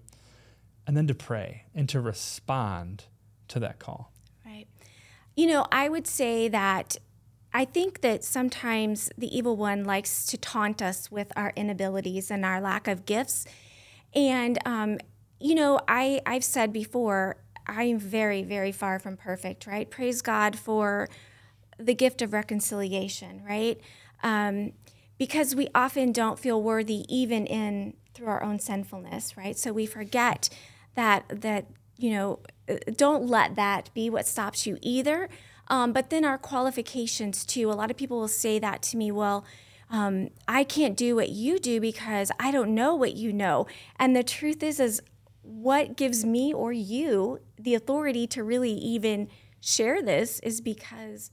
and 0.86 0.98
then 0.98 1.08
to 1.08 1.16
pray 1.16 1.64
and 1.74 1.88
to 1.90 2.02
respond 2.02 3.06
to 3.48 3.60
that 3.60 3.80
call. 3.80 4.12
Right. 4.46 4.68
You 5.36 5.48
know, 5.48 5.66
I 5.72 5.88
would 5.88 6.08
say 6.08 6.50
that 6.50 6.98
I 7.54 7.66
think 7.66 8.02
that 8.02 8.24
sometimes 8.24 9.12
the 9.18 9.36
evil 9.36 9.58
one 9.58 9.84
likes 9.84 10.26
to 10.28 10.38
taunt 10.38 10.82
us 10.82 11.12
with 11.12 11.32
our 11.36 11.52
inabilities 11.56 12.32
and 12.32 12.46
our 12.46 12.62
lack 12.62 12.88
of 12.88 13.06
gifts. 13.06 13.46
And, 14.16 14.58
um, 14.66 15.00
you 15.40 15.56
know, 15.56 15.80
I, 15.88 16.22
I've 16.26 16.44
said 16.44 16.72
before, 16.72 17.38
I'm 17.68 18.00
very, 18.00 18.44
very 18.44 18.72
far 18.72 19.00
from 19.00 19.18
perfect, 19.18 19.68
right? 19.68 19.90
Praise 19.90 20.22
God 20.22 20.58
for 20.58 21.10
the 21.78 21.94
gift 21.94 22.22
of 22.22 22.34
reconciliation, 22.34 23.42
right? 23.48 23.80
Um, 24.24 24.74
because 25.18 25.56
we 25.56 25.68
often 25.76 26.12
don't 26.12 26.40
feel 26.40 26.62
worthy 26.62 27.06
even 27.08 27.46
in 27.46 27.94
through 28.14 28.28
our 28.28 28.44
own 28.44 28.60
sinfulness, 28.60 29.38
right? 29.38 29.58
So 29.58 29.72
we 29.72 29.86
forget 29.86 30.50
that 30.96 31.26
that 31.42 31.68
you 31.98 32.12
know 32.12 32.40
don't 32.96 33.28
let 33.28 33.56
that 33.56 33.90
be 33.94 34.10
what 34.10 34.26
stops 34.26 34.66
you 34.66 34.78
either. 34.82 35.30
Um, 35.72 35.92
but 35.92 36.12
then 36.12 36.24
our 36.24 36.38
qualifications 36.38 37.44
too. 37.44 37.72
A 37.72 37.74
lot 37.74 37.90
of 37.90 37.98
people 37.98 38.20
will 38.20 38.28
say 38.28 38.60
that 38.60 38.84
to 38.84 38.98
me. 38.98 39.12
Well. 39.12 39.44
Um, 39.94 40.30
I 40.48 40.64
can't 40.64 40.96
do 40.96 41.18
what 41.18 41.28
you 41.28 41.60
do 41.60 41.82
because 41.82 42.32
I 42.40 42.50
don't 42.50 42.74
know 42.74 42.96
what 42.96 43.16
you 43.16 43.34
know. 43.34 43.68
And 44.00 44.16
the 44.16 44.24
truth 44.24 44.64
is, 44.64 44.80
is 44.80 45.02
what 45.42 45.98
gives 45.98 46.24
me 46.24 46.54
or 46.54 46.72
you 46.72 47.40
the 47.60 47.76
authority 47.76 48.26
to 48.28 48.44
really 48.44 48.72
even 48.72 49.28
share 49.60 50.02
this 50.02 50.40
is 50.40 50.62
because 50.62 51.30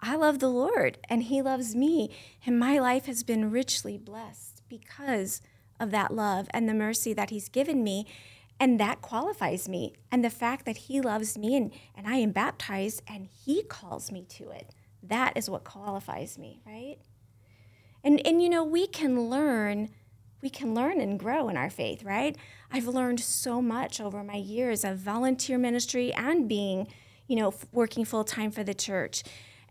I 0.00 0.16
love 0.16 0.38
the 0.38 0.48
Lord 0.48 0.98
and 1.08 1.24
He 1.24 1.42
loves 1.42 1.74
me. 1.74 2.10
And 2.46 2.58
my 2.58 2.78
life 2.78 3.06
has 3.06 3.22
been 3.22 3.50
richly 3.50 3.98
blessed 3.98 4.62
because 4.68 5.40
of 5.80 5.90
that 5.90 6.14
love 6.14 6.48
and 6.50 6.68
the 6.68 6.74
mercy 6.74 7.12
that 7.14 7.30
He's 7.30 7.48
given 7.48 7.82
me. 7.82 8.06
And 8.60 8.80
that 8.80 9.00
qualifies 9.00 9.68
me. 9.68 9.94
And 10.10 10.24
the 10.24 10.30
fact 10.30 10.66
that 10.66 10.76
He 10.76 11.00
loves 11.00 11.38
me 11.38 11.56
and, 11.56 11.72
and 11.96 12.06
I 12.06 12.16
am 12.16 12.32
baptized 12.32 13.02
and 13.06 13.28
He 13.44 13.62
calls 13.62 14.10
me 14.10 14.24
to 14.30 14.50
it, 14.50 14.74
that 15.02 15.36
is 15.36 15.48
what 15.48 15.64
qualifies 15.64 16.38
me, 16.38 16.60
right? 16.66 16.96
And, 18.02 18.24
and 18.26 18.42
you 18.42 18.48
know, 18.48 18.64
we 18.64 18.86
can 18.86 19.28
learn. 19.28 19.90
We 20.40 20.50
can 20.50 20.72
learn 20.72 21.00
and 21.00 21.18
grow 21.18 21.48
in 21.48 21.56
our 21.56 21.70
faith, 21.70 22.04
right? 22.04 22.36
I've 22.70 22.86
learned 22.86 23.18
so 23.18 23.60
much 23.60 24.00
over 24.00 24.22
my 24.22 24.36
years 24.36 24.84
of 24.84 24.98
volunteer 24.98 25.58
ministry 25.58 26.12
and 26.12 26.48
being, 26.48 26.86
you 27.26 27.34
know, 27.34 27.52
working 27.72 28.04
full 28.04 28.22
time 28.22 28.52
for 28.52 28.62
the 28.62 28.74
church. 28.74 29.24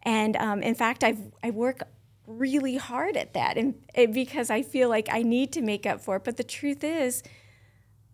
And 0.03 0.35
um, 0.35 0.61
in 0.61 0.75
fact, 0.75 1.05
I've, 1.05 1.21
I 1.41 1.51
work 1.51 1.83
really 2.25 2.75
hard 2.75 3.15
at 3.15 3.33
that 3.33 3.57
and, 3.57 3.75
and 3.95 4.13
because 4.13 4.49
I 4.49 4.61
feel 4.61 4.89
like 4.89 5.07
I 5.09 5.21
need 5.21 5.53
to 5.53 5.61
make 5.61 5.85
up 5.85 6.01
for 6.01 6.17
it. 6.17 6.25
But 6.25 6.35
the 6.35 6.43
truth 6.43 6.83
is, 6.83 7.23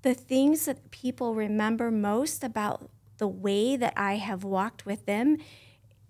the 0.04 0.14
things 0.14 0.66
that 0.66 0.92
people 0.92 1.34
remember 1.34 1.90
most 1.90 2.44
about 2.44 2.90
the 3.18 3.28
way 3.28 3.76
that 3.76 3.94
I 3.96 4.16
have 4.16 4.44
walked 4.44 4.86
with 4.86 5.06
them 5.06 5.38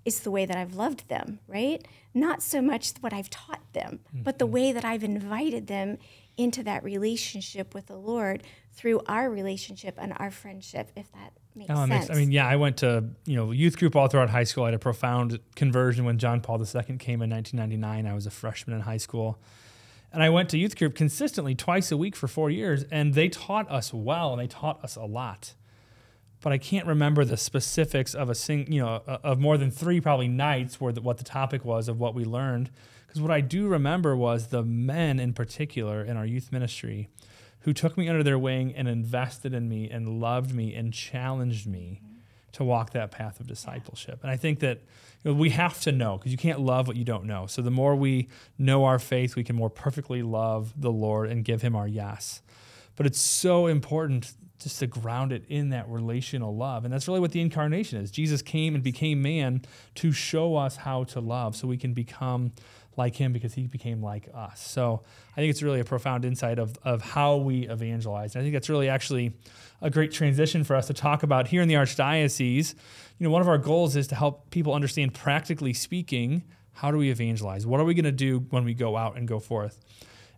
is 0.03 0.21
the 0.21 0.31
way 0.31 0.45
that 0.45 0.57
I've 0.57 0.75
loved 0.75 1.07
them, 1.07 1.39
right? 1.47 1.87
Not 2.13 2.41
so 2.41 2.61
much 2.61 2.93
what 2.99 3.13
I've 3.13 3.29
taught 3.29 3.61
them, 3.73 3.99
mm-hmm. 4.07 4.23
but 4.23 4.37
the 4.37 4.45
mm-hmm. 4.45 4.53
way 4.53 4.71
that 4.73 4.83
I've 4.83 5.03
invited 5.03 5.67
them 5.67 5.97
into 6.35 6.63
that 6.63 6.83
relationship 6.83 7.73
with 7.73 7.85
the 7.85 7.95
Lord 7.95 8.43
through 8.73 9.01
our 9.07 9.29
relationship 9.29 9.95
and 9.99 10.13
our 10.17 10.31
friendship, 10.31 10.91
if 10.95 11.11
that 11.11 11.33
makes 11.55 11.69
oh, 11.69 11.75
sense. 11.75 11.89
Makes, 11.89 12.09
I 12.09 12.15
mean, 12.15 12.31
yeah, 12.31 12.47
I 12.47 12.55
went 12.55 12.77
to 12.77 13.05
you 13.25 13.35
know 13.35 13.51
youth 13.51 13.77
group 13.77 13.95
all 13.95 14.07
throughout 14.07 14.31
high 14.31 14.43
school. 14.43 14.63
I 14.63 14.67
had 14.67 14.73
a 14.73 14.79
profound 14.79 15.39
conversion 15.55 16.05
when 16.05 16.17
John 16.17 16.41
Paul 16.41 16.59
II 16.59 16.97
came 16.97 17.21
in 17.21 17.29
1999. 17.29 18.07
I 18.07 18.13
was 18.13 18.25
a 18.25 18.31
freshman 18.31 18.75
in 18.75 18.81
high 18.81 18.97
school, 18.97 19.37
and 20.13 20.21
I 20.21 20.29
went 20.29 20.49
to 20.49 20.57
youth 20.59 20.77
group 20.77 20.93
consistently 20.93 21.55
twice 21.55 21.91
a 21.91 21.97
week 21.97 22.15
for 22.15 22.27
four 22.27 22.51
years, 22.51 22.85
and 22.91 23.15
they 23.15 23.29
taught 23.29 23.69
us 23.69 23.91
well, 23.91 24.31
and 24.31 24.39
they 24.39 24.47
taught 24.47 24.83
us 24.83 24.95
a 24.95 25.03
lot. 25.03 25.55
But 26.39 26.53
I 26.53 26.59
can't 26.59 26.85
remember 26.85 27.25
the 27.25 27.37
specifics 27.37 28.13
of 28.13 28.29
a 28.29 28.35
sing, 28.35 28.71
you 28.71 28.81
know, 28.81 29.01
of 29.07 29.39
more 29.39 29.57
than 29.57 29.71
three 29.71 29.99
probably 29.99 30.27
nights 30.27 30.79
where 30.79 30.93
the, 30.93 31.01
what 31.01 31.17
the 31.17 31.23
topic 31.23 31.65
was 31.65 31.87
of 31.87 31.99
what 31.99 32.13
we 32.13 32.25
learned. 32.25 32.69
Because 33.07 33.21
what 33.21 33.31
I 33.31 33.41
do 33.41 33.67
remember 33.67 34.15
was 34.15 34.47
the 34.47 34.63
men 34.63 35.19
in 35.19 35.33
particular 35.33 36.03
in 36.03 36.15
our 36.15 36.25
youth 36.25 36.51
ministry 36.51 37.09
who 37.61 37.73
took 37.73 37.97
me 37.97 38.09
under 38.09 38.23
their 38.23 38.37
wing 38.37 38.73
and 38.75 38.87
invested 38.87 39.53
in 39.53 39.69
me 39.69 39.89
and 39.89 40.19
loved 40.19 40.53
me 40.53 40.75
and 40.75 40.93
challenged 40.93 41.65
me 41.65 42.01
to 42.51 42.63
walk 42.63 42.91
that 42.91 43.09
path 43.09 43.39
of 43.39 43.47
discipleship. 43.47 44.19
And 44.21 44.29
I 44.29 44.35
think 44.37 44.59
that 44.59 44.81
know, 45.23 45.33
we 45.33 45.51
have 45.51 45.79
to 45.81 45.91
know 45.91 46.17
because 46.17 46.31
you 46.31 46.37
can't 46.37 46.59
love 46.59 46.87
what 46.87 46.95
you 46.95 47.03
don't 47.03 47.25
know. 47.25 47.47
So 47.47 47.61
the 47.61 47.71
more 47.71 47.95
we 47.95 48.29
know 48.57 48.85
our 48.85 48.99
faith, 48.99 49.35
we 49.35 49.43
can 49.43 49.55
more 49.55 49.69
perfectly 49.69 50.23
love 50.23 50.73
the 50.79 50.91
Lord 50.91 51.29
and 51.29 51.43
give 51.43 51.61
him 51.61 51.75
our 51.75 51.87
yes. 51.87 52.41
But 52.95 53.05
it's 53.05 53.19
so 53.19 53.67
important 53.67 54.33
just 54.59 54.79
to 54.79 54.87
ground 54.87 55.31
it 55.31 55.43
in 55.49 55.69
that 55.69 55.87
relational 55.89 56.55
love. 56.55 56.85
And 56.85 56.93
that's 56.93 57.07
really 57.07 57.19
what 57.19 57.31
the 57.31 57.41
incarnation 57.41 57.99
is. 57.99 58.11
Jesus 58.11 58.41
came 58.41 58.75
and 58.75 58.83
became 58.83 59.21
man 59.21 59.63
to 59.95 60.11
show 60.11 60.55
us 60.55 60.77
how 60.77 61.03
to 61.05 61.19
love 61.19 61.55
so 61.55 61.67
we 61.67 61.77
can 61.77 61.93
become 61.93 62.53
like 62.95 63.15
him 63.15 63.33
because 63.33 63.53
he 63.53 63.67
became 63.67 64.01
like 64.01 64.29
us. 64.33 64.61
So 64.61 65.01
I 65.31 65.35
think 65.35 65.49
it's 65.49 65.63
really 65.63 65.79
a 65.79 65.85
profound 65.85 66.25
insight 66.25 66.59
of, 66.59 66.77
of 66.83 67.01
how 67.01 67.37
we 67.37 67.67
evangelize. 67.67 68.35
And 68.35 68.41
I 68.41 68.43
think 68.43 68.53
that's 68.53 68.69
really 68.69 68.87
actually 68.87 69.33
a 69.81 69.89
great 69.89 70.11
transition 70.11 70.63
for 70.63 70.75
us 70.75 70.87
to 70.87 70.93
talk 70.93 71.23
about 71.23 71.47
here 71.47 71.61
in 71.61 71.67
the 71.67 71.73
Archdiocese. 71.73 72.75
You 73.19 73.25
know, 73.25 73.31
one 73.31 73.41
of 73.41 73.47
our 73.47 73.57
goals 73.57 73.95
is 73.95 74.07
to 74.07 74.15
help 74.15 74.49
people 74.49 74.73
understand, 74.73 75.13
practically 75.13 75.73
speaking, 75.73 76.43
how 76.73 76.91
do 76.91 76.97
we 76.97 77.09
evangelize? 77.09 77.65
What 77.65 77.79
are 77.79 77.85
we 77.85 77.93
going 77.93 78.05
to 78.05 78.11
do 78.11 78.39
when 78.49 78.65
we 78.65 78.73
go 78.73 78.97
out 78.97 79.17
and 79.17 79.27
go 79.27 79.39
forth? 79.39 79.79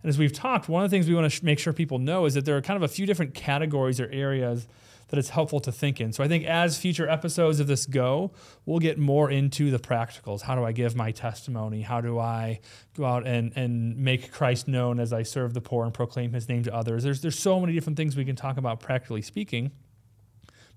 And 0.04 0.10
as 0.10 0.20
we've 0.20 0.34
talked, 0.34 0.70
one 0.70 0.84
of 0.84 0.92
the 0.92 0.96
things 0.96 1.08
we 1.08 1.16
want 1.16 1.26
to 1.26 1.30
sh- 1.30 1.42
make 1.42 1.58
sure 1.58 1.74
people 1.74 1.98
know 1.98 2.26
is 2.26 2.36
that 2.36 2.46
there 2.46 2.56
are 2.58 2.62
kind 2.62 2.78
of 2.78 2.84
a 2.84 2.88
few 2.88 3.06
different 3.06 3.34
categories 3.34 4.00
or 4.00 4.08
areas 4.12 4.68
that 5.08 5.20
it's 5.20 5.30
helpful 5.30 5.60
to 5.60 5.72
think 5.72 6.02
in. 6.02 6.12
So 6.12 6.24
I 6.24 6.28
think 6.28 6.46
as 6.46 6.78
future 6.78 7.08
episodes 7.08 7.60
of 7.60 7.68
this 7.68 7.86
go, 7.86 8.32
we'll 8.66 8.80
get 8.80 8.98
more 8.98 9.30
into 9.30 9.72
the 9.72 9.80
practicals. 9.80 10.42
How 10.42 10.56
do 10.56 10.64
I 10.64 10.72
give 10.72 10.96
my 10.96 11.12
testimony? 11.12 11.82
How 11.82 12.02
do 12.02 12.20
I 12.20 12.60
go 12.96 13.06
out 13.06 13.26
and, 13.26 13.54
and 13.56 13.98
make 13.98 14.32
Christ 14.32 14.68
known 14.68 15.00
as 15.00 15.14
I 15.14 15.24
serve 15.24 15.54
the 15.54 15.62
poor 15.62 15.86
and 15.86 15.94
proclaim 15.94 16.34
his 16.34 16.50
name 16.50 16.64
to 16.64 16.74
others? 16.74 17.04
There's, 17.04 17.22
there's 17.22 17.38
so 17.38 17.60
many 17.60 17.74
different 17.74 17.98
things 17.98 18.16
we 18.16 18.26
can 18.26 18.36
talk 18.36 18.58
about 18.58 18.80
practically 18.80 19.22
speaking. 19.22 19.72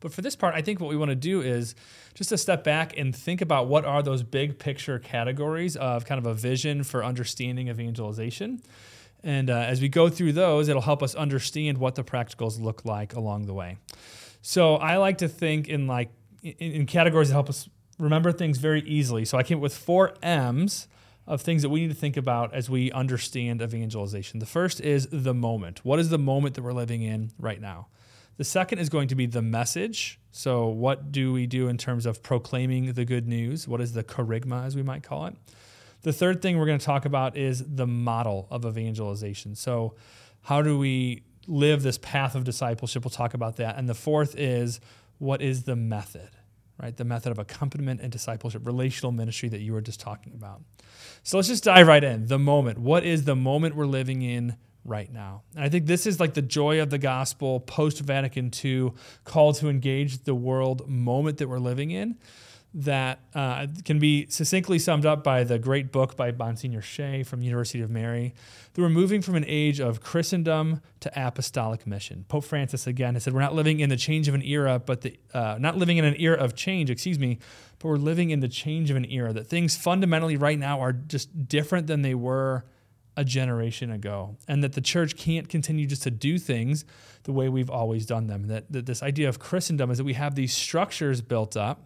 But 0.00 0.12
for 0.12 0.22
this 0.22 0.36
part, 0.36 0.54
I 0.54 0.62
think 0.62 0.80
what 0.80 0.90
we 0.90 0.96
want 0.96 1.10
to 1.10 1.16
do 1.16 1.40
is 1.40 1.74
just 2.14 2.30
to 2.30 2.38
step 2.38 2.64
back 2.64 2.96
and 2.96 3.14
think 3.14 3.40
about 3.40 3.66
what 3.66 3.84
are 3.84 4.02
those 4.02 4.22
big 4.22 4.58
picture 4.58 4.98
categories 4.98 5.76
of 5.76 6.04
kind 6.04 6.18
of 6.18 6.26
a 6.26 6.34
vision 6.34 6.84
for 6.84 7.04
understanding 7.04 7.68
evangelization. 7.68 8.62
And 9.24 9.50
uh, 9.50 9.54
as 9.54 9.80
we 9.80 9.88
go 9.88 10.08
through 10.08 10.32
those, 10.32 10.68
it'll 10.68 10.82
help 10.82 11.02
us 11.02 11.14
understand 11.14 11.78
what 11.78 11.96
the 11.96 12.04
practicals 12.04 12.60
look 12.60 12.84
like 12.84 13.14
along 13.14 13.46
the 13.46 13.54
way. 13.54 13.76
So 14.42 14.76
I 14.76 14.96
like 14.98 15.18
to 15.18 15.28
think 15.28 15.68
in 15.68 15.86
like 15.86 16.10
in, 16.42 16.54
in 16.58 16.86
categories 16.86 17.28
that 17.28 17.34
help 17.34 17.48
us 17.48 17.68
remember 17.98 18.30
things 18.30 18.58
very 18.58 18.82
easily. 18.82 19.24
So 19.24 19.36
I 19.36 19.42
came 19.42 19.58
up 19.58 19.62
with 19.62 19.76
four 19.76 20.14
M's 20.22 20.86
of 21.26 21.42
things 21.42 21.62
that 21.62 21.68
we 21.68 21.82
need 21.82 21.88
to 21.88 21.94
think 21.94 22.16
about 22.16 22.54
as 22.54 22.70
we 22.70 22.90
understand 22.92 23.60
evangelization. 23.60 24.38
The 24.38 24.46
first 24.46 24.80
is 24.80 25.08
the 25.10 25.34
moment. 25.34 25.84
What 25.84 25.98
is 25.98 26.08
the 26.08 26.18
moment 26.18 26.54
that 26.54 26.62
we're 26.62 26.72
living 26.72 27.02
in 27.02 27.32
right 27.38 27.60
now? 27.60 27.88
The 28.38 28.44
second 28.44 28.78
is 28.78 28.88
going 28.88 29.08
to 29.08 29.16
be 29.16 29.26
the 29.26 29.42
message. 29.42 30.20
So, 30.30 30.68
what 30.68 31.10
do 31.10 31.32
we 31.32 31.48
do 31.48 31.66
in 31.66 31.76
terms 31.76 32.06
of 32.06 32.22
proclaiming 32.22 32.92
the 32.92 33.04
good 33.04 33.26
news? 33.26 33.66
What 33.66 33.80
is 33.80 33.92
the 33.92 34.04
kerygma, 34.04 34.64
as 34.64 34.76
we 34.76 34.82
might 34.84 35.02
call 35.02 35.26
it? 35.26 35.34
The 36.02 36.12
third 36.12 36.40
thing 36.40 36.56
we're 36.56 36.66
going 36.66 36.78
to 36.78 36.86
talk 36.86 37.04
about 37.04 37.36
is 37.36 37.64
the 37.66 37.86
model 37.86 38.46
of 38.48 38.64
evangelization. 38.64 39.56
So, 39.56 39.96
how 40.42 40.62
do 40.62 40.78
we 40.78 41.24
live 41.48 41.82
this 41.82 41.98
path 41.98 42.36
of 42.36 42.44
discipleship? 42.44 43.04
We'll 43.04 43.10
talk 43.10 43.34
about 43.34 43.56
that. 43.56 43.76
And 43.76 43.88
the 43.88 43.94
fourth 43.94 44.36
is 44.36 44.78
what 45.18 45.42
is 45.42 45.64
the 45.64 45.74
method, 45.74 46.30
right? 46.80 46.96
The 46.96 47.04
method 47.04 47.32
of 47.32 47.40
accompaniment 47.40 48.00
and 48.00 48.12
discipleship, 48.12 48.64
relational 48.64 49.10
ministry 49.10 49.48
that 49.48 49.62
you 49.62 49.72
were 49.72 49.80
just 49.80 49.98
talking 49.98 50.32
about. 50.32 50.62
So, 51.24 51.38
let's 51.38 51.48
just 51.48 51.64
dive 51.64 51.88
right 51.88 52.04
in. 52.04 52.26
The 52.26 52.38
moment. 52.38 52.78
What 52.78 53.02
is 53.02 53.24
the 53.24 53.34
moment 53.34 53.74
we're 53.74 53.86
living 53.86 54.22
in 54.22 54.56
right 54.84 55.12
now. 55.12 55.42
And 55.54 55.64
I 55.64 55.68
think 55.68 55.86
this 55.86 56.06
is 56.06 56.18
like 56.18 56.34
the 56.34 56.42
joy 56.42 56.80
of 56.80 56.90
the 56.90 56.98
gospel 56.98 57.60
post 57.60 58.00
Vatican 58.00 58.50
II, 58.64 58.92
call 59.24 59.52
to 59.54 59.68
engage 59.68 60.24
the 60.24 60.34
world 60.34 60.88
moment 60.88 61.38
that 61.38 61.48
we're 61.48 61.58
living 61.58 61.90
in, 61.90 62.16
that 62.74 63.20
uh, 63.34 63.66
can 63.84 63.98
be 63.98 64.26
succinctly 64.28 64.78
summed 64.78 65.06
up 65.06 65.24
by 65.24 65.42
the 65.42 65.58
great 65.58 65.90
book 65.90 66.16
by 66.16 66.30
Monsignor 66.30 66.82
Shea 66.82 67.22
from 67.22 67.40
University 67.40 67.80
of 67.80 67.90
Mary. 67.90 68.34
That 68.74 68.82
we're 68.82 68.90
moving 68.90 69.22
from 69.22 69.36
an 69.36 69.44
age 69.46 69.80
of 69.80 70.02
Christendom 70.02 70.82
to 71.00 71.10
apostolic 71.16 71.86
mission. 71.86 72.26
Pope 72.28 72.44
Francis 72.44 72.86
again 72.86 73.14
has 73.14 73.24
said 73.24 73.32
we're 73.32 73.40
not 73.40 73.54
living 73.54 73.80
in 73.80 73.88
the 73.88 73.96
change 73.96 74.28
of 74.28 74.34
an 74.34 74.42
era, 74.42 74.78
but 74.78 75.00
the 75.00 75.18
uh, 75.32 75.56
not 75.58 75.76
living 75.76 75.96
in 75.96 76.04
an 76.04 76.16
era 76.18 76.36
of 76.36 76.54
change, 76.54 76.90
excuse 76.90 77.18
me, 77.18 77.38
but 77.78 77.88
we're 77.88 77.96
living 77.96 78.30
in 78.30 78.40
the 78.40 78.48
change 78.48 78.90
of 78.90 78.96
an 78.96 79.06
era. 79.06 79.32
That 79.32 79.46
things 79.46 79.76
fundamentally 79.76 80.36
right 80.36 80.58
now 80.58 80.80
are 80.80 80.92
just 80.92 81.48
different 81.48 81.86
than 81.86 82.02
they 82.02 82.14
were 82.14 82.64
a 83.18 83.24
generation 83.24 83.90
ago, 83.90 84.36
and 84.46 84.62
that 84.62 84.74
the 84.74 84.80
church 84.80 85.16
can't 85.16 85.48
continue 85.48 85.86
just 85.86 86.04
to 86.04 86.10
do 86.10 86.38
things 86.38 86.84
the 87.24 87.32
way 87.32 87.48
we've 87.48 87.68
always 87.68 88.06
done 88.06 88.28
them. 88.28 88.46
That, 88.46 88.70
that 88.70 88.86
this 88.86 89.02
idea 89.02 89.28
of 89.28 89.40
Christendom 89.40 89.90
is 89.90 89.98
that 89.98 90.04
we 90.04 90.14
have 90.14 90.36
these 90.36 90.56
structures 90.56 91.20
built 91.20 91.56
up 91.56 91.84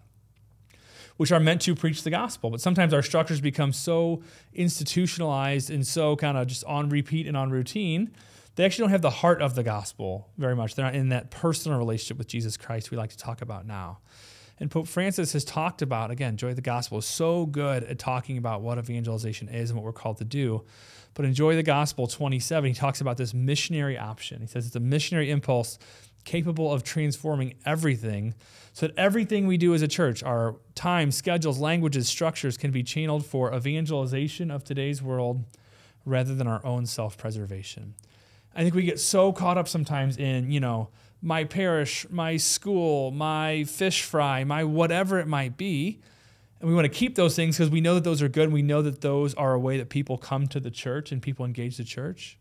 which 1.18 1.30
are 1.30 1.38
meant 1.38 1.60
to 1.60 1.74
preach 1.74 2.02
the 2.02 2.10
gospel. 2.10 2.50
But 2.50 2.60
sometimes 2.60 2.92
our 2.94 3.02
structures 3.02 3.40
become 3.40 3.72
so 3.72 4.22
institutionalized 4.54 5.70
and 5.70 5.86
so 5.86 6.16
kind 6.16 6.38
of 6.38 6.46
just 6.46 6.64
on 6.64 6.88
repeat 6.88 7.26
and 7.26 7.36
on 7.36 7.50
routine, 7.50 8.10
they 8.56 8.64
actually 8.64 8.84
don't 8.84 8.90
have 8.90 9.02
the 9.02 9.10
heart 9.10 9.40
of 9.42 9.54
the 9.54 9.62
gospel 9.62 10.30
very 10.38 10.56
much. 10.56 10.74
They're 10.74 10.86
not 10.86 10.94
in 10.94 11.10
that 11.10 11.30
personal 11.30 11.78
relationship 11.78 12.18
with 12.18 12.28
Jesus 12.28 12.56
Christ 12.56 12.90
we 12.90 12.96
like 12.96 13.10
to 13.10 13.18
talk 13.18 13.42
about 13.42 13.66
now. 13.66 13.98
And 14.62 14.70
Pope 14.70 14.86
Francis 14.86 15.32
has 15.32 15.44
talked 15.44 15.82
about, 15.82 16.12
again, 16.12 16.36
Joy 16.36 16.54
the 16.54 16.60
Gospel 16.60 16.98
is 16.98 17.04
so 17.04 17.46
good 17.46 17.82
at 17.82 17.98
talking 17.98 18.38
about 18.38 18.62
what 18.62 18.78
evangelization 18.78 19.48
is 19.48 19.70
and 19.70 19.76
what 19.76 19.84
we're 19.84 19.92
called 19.92 20.18
to 20.18 20.24
do. 20.24 20.62
But 21.14 21.24
in 21.24 21.34
Joy 21.34 21.56
the 21.56 21.64
Gospel 21.64 22.06
27, 22.06 22.68
he 22.68 22.72
talks 22.72 23.00
about 23.00 23.16
this 23.16 23.34
missionary 23.34 23.98
option. 23.98 24.40
He 24.40 24.46
says 24.46 24.68
it's 24.68 24.76
a 24.76 24.80
missionary 24.80 25.32
impulse 25.32 25.80
capable 26.24 26.72
of 26.72 26.84
transforming 26.84 27.54
everything 27.66 28.34
so 28.72 28.86
that 28.86 28.96
everything 28.96 29.48
we 29.48 29.56
do 29.56 29.74
as 29.74 29.82
a 29.82 29.88
church, 29.88 30.22
our 30.22 30.54
time, 30.76 31.10
schedules, 31.10 31.58
languages, 31.58 32.08
structures, 32.08 32.56
can 32.56 32.70
be 32.70 32.84
channeled 32.84 33.26
for 33.26 33.52
evangelization 33.52 34.48
of 34.48 34.62
today's 34.62 35.02
world 35.02 35.42
rather 36.04 36.36
than 36.36 36.46
our 36.46 36.64
own 36.64 36.86
self 36.86 37.18
preservation. 37.18 37.94
I 38.54 38.62
think 38.62 38.76
we 38.76 38.84
get 38.84 39.00
so 39.00 39.32
caught 39.32 39.58
up 39.58 39.66
sometimes 39.66 40.18
in, 40.18 40.52
you 40.52 40.60
know, 40.60 40.90
my 41.22 41.44
parish, 41.44 42.06
my 42.10 42.36
school, 42.36 43.10
my 43.10 43.64
fish 43.64 44.02
fry, 44.02 44.44
my 44.44 44.64
whatever 44.64 45.18
it 45.18 45.26
might 45.26 45.56
be 45.56 46.00
and 46.62 46.68
we 46.70 46.76
want 46.76 46.84
to 46.84 46.96
keep 46.96 47.16
those 47.16 47.34
things 47.34 47.58
because 47.58 47.70
we 47.70 47.80
know 47.80 47.96
that 47.96 48.04
those 48.04 48.22
are 48.22 48.28
good 48.28 48.52
we 48.52 48.62
know 48.62 48.82
that 48.82 49.00
those 49.00 49.34
are 49.34 49.52
a 49.52 49.58
way 49.58 49.78
that 49.78 49.88
people 49.88 50.16
come 50.16 50.46
to 50.46 50.60
the 50.60 50.70
church 50.70 51.10
and 51.10 51.20
people 51.20 51.44
engage 51.44 51.76
the 51.76 51.84
church. 51.84 52.38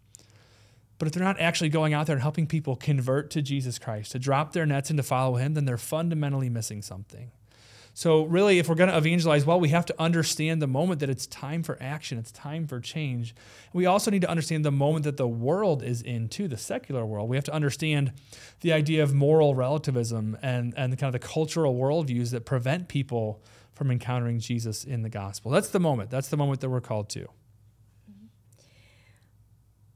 But 1.00 1.08
if 1.08 1.16
they're 1.16 1.24
not 1.24 1.40
actually 1.40 1.70
going 1.70 1.96
out 1.96 2.06
there 2.06 2.16
and 2.16 2.22
helping 2.22 2.46
people 2.46 2.76
convert 2.76 3.32
to 3.32 3.42
Jesus 3.42 3.80
Christ, 3.80 4.12
to 4.12 4.20
drop 4.20 4.54
their 4.54 4.68
nets 4.68 4.92
and 4.92 4.98
to 4.98 5.04
follow 5.04 5.38
Him, 5.38 5.56
then 5.56 5.66
they're 5.66 5.80
fundamentally 5.80 6.50
missing 6.50 6.84
something. 6.84 7.32
So, 7.94 8.24
really, 8.24 8.58
if 8.58 8.70
we're 8.70 8.76
going 8.76 8.90
to 8.90 8.98
evangelize 8.98 9.46
well, 9.46 9.60
we 9.60 9.70
have 9.70 9.86
to 9.88 9.96
understand 10.00 10.62
the 10.62 10.68
moment 10.68 11.02
that 11.02 11.10
it's 11.10 11.28
time 11.28 11.62
for 11.62 11.78
action, 11.82 12.18
it's 12.18 12.32
time 12.32 12.66
for 12.66 12.80
change. 12.80 13.36
We 13.74 13.86
also 13.86 14.10
need 14.10 14.22
to 14.22 14.30
understand 14.30 14.64
the 14.64 14.72
moment 14.72 15.04
that 15.04 15.18
the 15.18 15.28
world 15.28 15.84
is 15.84 16.02
in, 16.02 16.30
too, 16.30 16.48
the 16.48 16.58
secular 16.58 17.06
world. 17.06 17.30
We 17.30 17.36
have 17.36 17.44
to 17.46 17.54
understand 17.54 18.14
the 18.62 18.72
idea 18.72 19.04
of 19.04 19.14
moral 19.14 19.56
relativism 19.56 20.38
and, 20.42 20.74
and 20.78 20.98
kind 20.98 21.14
of 21.14 21.22
the 21.22 21.28
cultural 21.28 21.76
worldviews 21.76 22.32
that 22.32 22.46
prevent 22.46 22.88
people 22.88 23.42
from 23.74 23.92
encountering 23.92 24.40
Jesus 24.40 24.84
in 24.84 25.02
the 25.02 25.10
gospel. 25.10 25.52
That's 25.52 25.70
the 25.70 25.80
moment. 25.80 26.10
That's 26.10 26.30
the 26.30 26.38
moment 26.38 26.62
that 26.62 26.70
we're 26.70 26.82
called 26.82 27.10
to. 27.10 27.28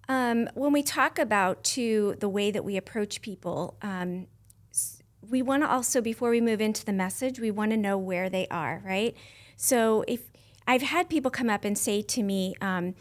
Um, 0.07 0.49
when 0.53 0.71
we 0.71 0.83
talk 0.83 1.17
about 1.17 1.63
to 1.63 2.15
the 2.19 2.29
way 2.29 2.51
that 2.51 2.63
we 2.63 2.77
approach 2.77 3.21
people, 3.21 3.77
um, 3.81 4.27
we 5.29 5.41
want 5.41 5.63
to 5.63 5.69
also 5.69 6.01
before 6.01 6.29
we 6.29 6.41
move 6.41 6.61
into 6.61 6.85
the 6.85 6.93
message, 6.93 7.39
we 7.39 7.51
want 7.51 7.71
to 7.71 7.77
know 7.77 7.97
where 7.97 8.29
they 8.29 8.47
are, 8.49 8.81
right? 8.85 9.15
So 9.57 10.03
if 10.07 10.29
I've 10.67 10.81
had 10.81 11.09
people 11.09 11.31
come 11.31 11.49
up 11.49 11.63
and 11.63 11.77
say 11.77 12.01
to 12.01 12.23
me, 12.23 12.55
um, 12.61 12.95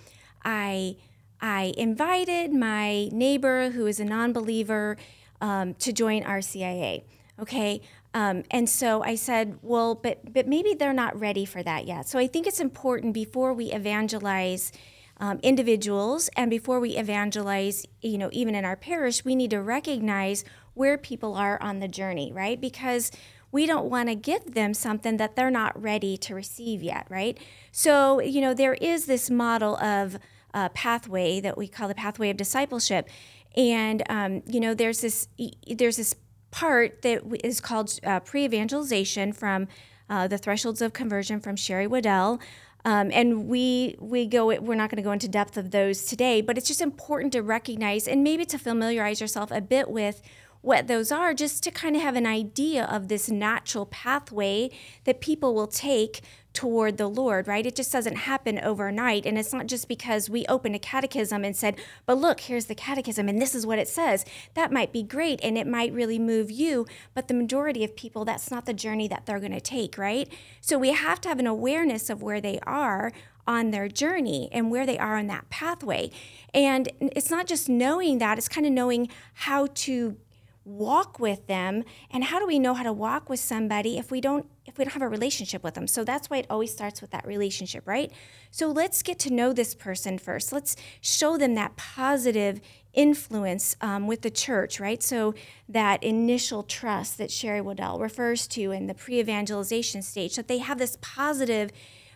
I 0.44 0.96
I 1.40 1.74
invited 1.76 2.52
my 2.52 3.08
neighbor 3.12 3.70
who 3.70 3.86
is 3.86 4.00
a 4.00 4.04
non-believer 4.04 4.96
um, 5.40 5.74
to 5.74 5.92
join 5.92 6.22
RCIA. 6.22 7.04
Okay, 7.40 7.80
um, 8.14 8.44
and 8.50 8.68
so 8.68 9.02
I 9.02 9.16
said, 9.16 9.58
well, 9.62 9.94
but 9.94 10.32
but 10.32 10.46
maybe 10.46 10.74
they're 10.74 10.92
not 10.92 11.18
ready 11.18 11.44
for 11.44 11.62
that 11.62 11.86
yet. 11.86 12.08
So 12.08 12.18
I 12.18 12.26
think 12.26 12.46
it's 12.46 12.60
important 12.60 13.12
before 13.14 13.52
we 13.52 13.72
evangelize 13.72 14.72
um, 15.18 15.38
individuals 15.42 16.28
and 16.36 16.50
before 16.50 16.80
we 16.80 16.96
evangelize, 16.96 17.86
you 18.02 18.18
know, 18.18 18.30
even 18.32 18.54
in 18.54 18.64
our 18.64 18.76
parish, 18.76 19.24
we 19.24 19.34
need 19.34 19.50
to 19.50 19.62
recognize 19.62 20.44
where 20.74 20.98
people 20.98 21.34
are 21.34 21.60
on 21.62 21.80
the 21.80 21.88
journey, 21.88 22.32
right? 22.32 22.60
Because 22.60 23.10
we 23.50 23.66
don't 23.66 23.88
want 23.88 24.08
to 24.08 24.16
give 24.16 24.54
them 24.54 24.74
something 24.74 25.16
that 25.16 25.36
they're 25.36 25.50
not 25.50 25.80
ready 25.80 26.16
to 26.16 26.34
receive 26.34 26.82
yet, 26.82 27.06
right? 27.08 27.38
So 27.72 28.20
you 28.20 28.40
know, 28.40 28.52
there 28.52 28.74
is 28.74 29.06
this 29.06 29.30
model 29.30 29.76
of 29.76 30.18
uh, 30.52 30.68
pathway 30.70 31.40
that 31.40 31.56
we 31.56 31.68
call 31.68 31.88
the 31.88 31.94
pathway 31.94 32.30
of 32.30 32.36
discipleship, 32.36 33.08
and 33.56 34.02
um, 34.08 34.42
you 34.46 34.60
know, 34.60 34.74
there's 34.74 35.00
this 35.00 35.28
there's 35.68 35.96
this 35.96 36.16
part 36.50 37.02
that 37.02 37.22
is 37.44 37.60
called 37.60 37.98
uh, 38.04 38.20
pre 38.20 38.44
evangelization 38.44 39.32
from 39.32 39.68
uh, 40.08 40.26
the 40.28 40.38
Thresholds 40.38 40.82
of 40.82 40.92
Conversion 40.92 41.40
from 41.40 41.56
Sherry 41.56 41.86
Weddell. 41.86 42.40
Um, 42.84 43.10
and 43.12 43.48
we 43.48 43.96
we 43.98 44.26
go 44.26 44.46
we're 44.46 44.74
not 44.74 44.90
going 44.90 44.96
to 44.96 45.02
go 45.02 45.12
into 45.12 45.26
depth 45.26 45.56
of 45.56 45.70
those 45.70 46.04
today 46.04 46.42
but 46.42 46.58
it's 46.58 46.68
just 46.68 46.82
important 46.82 47.32
to 47.32 47.40
recognize 47.40 48.06
and 48.06 48.22
maybe 48.22 48.44
to 48.44 48.58
familiarize 48.58 49.22
yourself 49.22 49.50
a 49.50 49.62
bit 49.62 49.88
with 49.88 50.20
what 50.64 50.86
those 50.86 51.12
are 51.12 51.34
just 51.34 51.62
to 51.62 51.70
kind 51.70 51.94
of 51.94 52.00
have 52.00 52.16
an 52.16 52.26
idea 52.26 52.84
of 52.84 53.08
this 53.08 53.30
natural 53.30 53.84
pathway 53.84 54.70
that 55.04 55.20
people 55.20 55.54
will 55.54 55.66
take 55.66 56.22
toward 56.54 56.96
the 56.96 57.08
Lord, 57.08 57.46
right? 57.46 57.66
It 57.66 57.76
just 57.76 57.92
doesn't 57.92 58.16
happen 58.16 58.58
overnight. 58.60 59.26
And 59.26 59.36
it's 59.36 59.52
not 59.52 59.66
just 59.66 59.88
because 59.88 60.30
we 60.30 60.46
opened 60.46 60.76
a 60.76 60.78
catechism 60.78 61.44
and 61.44 61.54
said, 61.54 61.78
but 62.06 62.16
look, 62.16 62.40
here's 62.40 62.66
the 62.66 62.74
catechism 62.76 63.28
and 63.28 63.42
this 63.42 63.54
is 63.54 63.66
what 63.66 63.78
it 63.78 63.88
says. 63.88 64.24
That 64.54 64.72
might 64.72 64.92
be 64.92 65.02
great 65.02 65.40
and 65.42 65.58
it 65.58 65.66
might 65.66 65.92
really 65.92 66.18
move 66.18 66.50
you. 66.50 66.86
But 67.12 67.28
the 67.28 67.34
majority 67.34 67.84
of 67.84 67.96
people, 67.96 68.24
that's 68.24 68.50
not 68.50 68.64
the 68.64 68.72
journey 68.72 69.08
that 69.08 69.26
they're 69.26 69.40
going 69.40 69.52
to 69.52 69.60
take, 69.60 69.98
right? 69.98 70.32
So 70.60 70.78
we 70.78 70.92
have 70.92 71.20
to 71.22 71.28
have 71.28 71.40
an 71.40 71.46
awareness 71.46 72.08
of 72.08 72.22
where 72.22 72.40
they 72.40 72.60
are 72.60 73.12
on 73.46 73.70
their 73.70 73.88
journey 73.88 74.48
and 74.52 74.70
where 74.70 74.86
they 74.86 74.98
are 74.98 75.16
on 75.16 75.26
that 75.26 75.50
pathway. 75.50 76.10
And 76.54 76.88
it's 77.00 77.30
not 77.30 77.46
just 77.46 77.68
knowing 77.68 78.18
that, 78.18 78.38
it's 78.38 78.48
kind 78.48 78.66
of 78.66 78.72
knowing 78.72 79.08
how 79.34 79.66
to 79.74 80.16
walk 80.64 81.18
with 81.18 81.46
them 81.46 81.84
and 82.10 82.24
how 82.24 82.38
do 82.38 82.46
we 82.46 82.58
know 82.58 82.74
how 82.74 82.82
to 82.82 82.92
walk 82.92 83.28
with 83.28 83.40
somebody 83.40 83.98
if 83.98 84.10
we 84.10 84.20
don't 84.20 84.46
if 84.64 84.78
we 84.78 84.84
don't 84.84 84.92
have 84.92 85.02
a 85.02 85.08
relationship 85.08 85.62
with 85.62 85.74
them 85.74 85.86
so 85.86 86.04
that's 86.04 86.30
why 86.30 86.38
it 86.38 86.46
always 86.48 86.72
starts 86.72 87.02
with 87.02 87.10
that 87.10 87.26
relationship 87.26 87.86
right 87.86 88.10
so 88.50 88.68
let's 88.68 89.02
get 89.02 89.18
to 89.18 89.30
know 89.30 89.52
this 89.52 89.74
person 89.74 90.18
first 90.18 90.52
let's 90.52 90.74
show 91.02 91.36
them 91.36 91.54
that 91.54 91.76
positive 91.76 92.60
influence 92.94 93.76
um, 93.80 94.06
with 94.06 94.22
the 94.22 94.30
church, 94.30 94.80
right? 94.80 95.02
So 95.02 95.34
that 95.68 96.02
initial 96.02 96.62
trust 96.62 97.18
that 97.18 97.30
Sherry 97.30 97.60
Weddell 97.60 97.98
refers 97.98 98.46
to 98.48 98.70
in 98.70 98.86
the 98.86 98.94
pre-evangelization 98.94 100.02
stage, 100.02 100.36
that 100.36 100.48
they 100.48 100.58
have 100.58 100.78
this 100.78 100.96
positive 101.00 101.70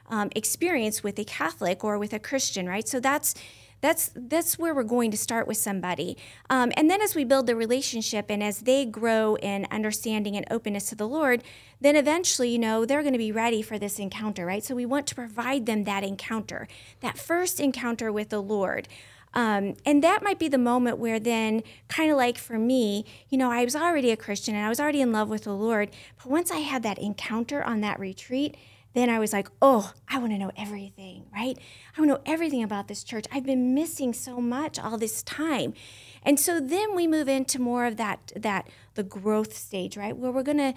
um, 0.08 0.30
experience 0.34 1.02
with 1.02 1.18
a 1.18 1.24
Catholic 1.24 1.84
or 1.84 1.98
with 1.98 2.12
a 2.12 2.18
Christian, 2.18 2.66
right? 2.66 2.88
So 2.88 3.00
that's 3.00 3.34
that's 3.80 4.10
that's 4.14 4.58
where 4.58 4.74
we're 4.74 4.82
going 4.82 5.10
to 5.10 5.16
start 5.16 5.46
with 5.46 5.56
somebody. 5.56 6.16
Um, 6.50 6.72
and 6.76 6.90
then 6.90 7.00
as 7.00 7.14
we 7.14 7.24
build 7.24 7.46
the 7.46 7.56
relationship 7.56 8.26
and 8.28 8.42
as 8.42 8.60
they 8.60 8.84
grow 8.84 9.36
in 9.36 9.66
understanding 9.70 10.36
and 10.36 10.46
openness 10.50 10.88
to 10.88 10.94
the 10.94 11.08
lord 11.08 11.42
then 11.80 11.94
eventually 11.94 12.50
you 12.50 12.58
know 12.58 12.84
they're 12.84 13.02
going 13.02 13.12
to 13.12 13.18
be 13.18 13.32
ready 13.32 13.62
for 13.62 13.78
this 13.78 13.98
encounter 13.98 14.46
right? 14.46 14.64
So 14.64 14.74
we 14.74 14.86
want 14.86 15.06
to 15.08 15.14
provide 15.14 15.66
them 15.66 15.84
that 15.84 16.04
encounter 16.04 16.68
that 17.00 17.18
first 17.18 17.60
encounter 17.60 18.10
with 18.12 18.30
the 18.30 18.42
lord. 18.42 18.88
Um, 19.34 19.76
and 19.84 20.02
that 20.02 20.22
might 20.22 20.38
be 20.38 20.48
the 20.48 20.58
moment 20.58 20.98
where 20.98 21.20
then 21.20 21.62
kind 21.88 22.10
of 22.10 22.16
like 22.16 22.38
for 22.38 22.58
me 22.58 23.04
you 23.28 23.36
know 23.36 23.50
i 23.50 23.62
was 23.62 23.76
already 23.76 24.10
a 24.10 24.16
christian 24.16 24.54
and 24.54 24.64
i 24.64 24.70
was 24.70 24.80
already 24.80 25.02
in 25.02 25.12
love 25.12 25.28
with 25.28 25.44
the 25.44 25.52
lord 25.52 25.90
but 26.16 26.30
once 26.30 26.50
i 26.50 26.58
had 26.58 26.82
that 26.82 26.98
encounter 26.98 27.62
on 27.62 27.82
that 27.82 28.00
retreat 28.00 28.56
then 28.94 29.11
I 29.11 29.18
was 29.18 29.33
like, 29.33 29.48
oh, 29.61 29.92
I 30.09 30.18
want 30.18 30.33
to 30.33 30.38
know 30.38 30.51
everything, 30.57 31.27
right? 31.33 31.59
I 31.96 32.01
want 32.01 32.11
to 32.11 32.14
know 32.14 32.22
everything 32.27 32.62
about 32.62 32.88
this 32.88 33.05
church. 33.05 33.27
I've 33.31 33.44
been 33.44 33.74
missing 33.74 34.12
so 34.12 34.40
much 34.40 34.79
all 34.79 34.98
this 34.98 35.22
time. 35.22 35.74
And 36.22 36.40
so 36.40 36.59
then 36.61 36.94
we 36.94 37.07
move 37.07 37.29
into 37.29 37.61
more 37.61 37.85
of 37.85 37.96
that 37.96 38.33
that 38.35 38.68
the 38.94 39.03
growth 39.03 39.55
stage, 39.55 39.96
right? 39.96 40.16
Where 40.16 40.33
we're 40.33 40.42
gonna 40.42 40.74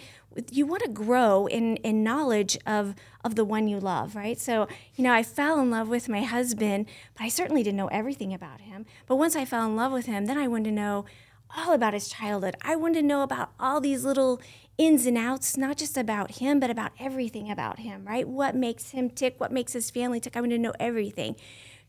you 0.52 0.66
want 0.66 0.84
to 0.84 0.90
grow 0.90 1.48
in 1.48 1.78
in 1.78 2.04
knowledge 2.04 2.58
of 2.66 2.96
of 3.24 3.36
the 3.36 3.46
one 3.46 3.68
you 3.68 3.80
love, 3.80 4.16
right? 4.16 4.40
So, 4.40 4.68
you 4.96 5.04
know, 5.04 5.14
I 5.14 5.24
fell 5.24 5.60
in 5.60 5.72
love 5.72 5.88
with 5.88 6.08
my 6.08 6.22
husband, 6.22 6.88
but 7.16 7.24
I 7.24 7.30
certainly 7.30 7.64
didn't 7.64 7.78
know 7.78 7.88
everything 7.88 8.34
about 8.34 8.62
him. 8.62 8.86
But 9.08 9.16
once 9.16 9.36
I 9.36 9.46
fell 9.46 9.66
in 9.66 9.76
love 9.76 9.92
with 9.92 10.06
him, 10.06 10.26
then 10.26 10.38
I 10.38 10.48
wanted 10.48 10.66
to 10.66 10.76
know 10.76 11.06
all 11.56 11.74
about 11.74 11.94
his 11.94 12.08
childhood. 12.10 12.56
I 12.62 12.76
wanted 12.76 13.02
to 13.02 13.08
know 13.08 13.24
about 13.24 13.52
all 13.60 13.82
these 13.82 14.04
little 14.04 14.42
ins 14.78 15.06
and 15.06 15.18
outs, 15.18 15.58
not 15.58 15.78
just 15.78 15.98
about 15.98 16.38
him, 16.40 16.60
but 16.60 16.70
about 16.70 16.92
everything 17.00 17.52
about 17.52 17.80
him, 17.80 18.06
right? 18.06 18.28
What 18.28 18.56
makes 18.56 18.92
him 18.92 19.10
tick? 19.10 19.36
What 19.40 19.52
makes 19.52 19.74
his 19.74 19.90
family 19.90 20.20
tick? 20.20 20.36
I 20.36 20.42
want 20.42 20.52
to 20.52 20.58
know 20.58 20.74
everything. 20.80 21.36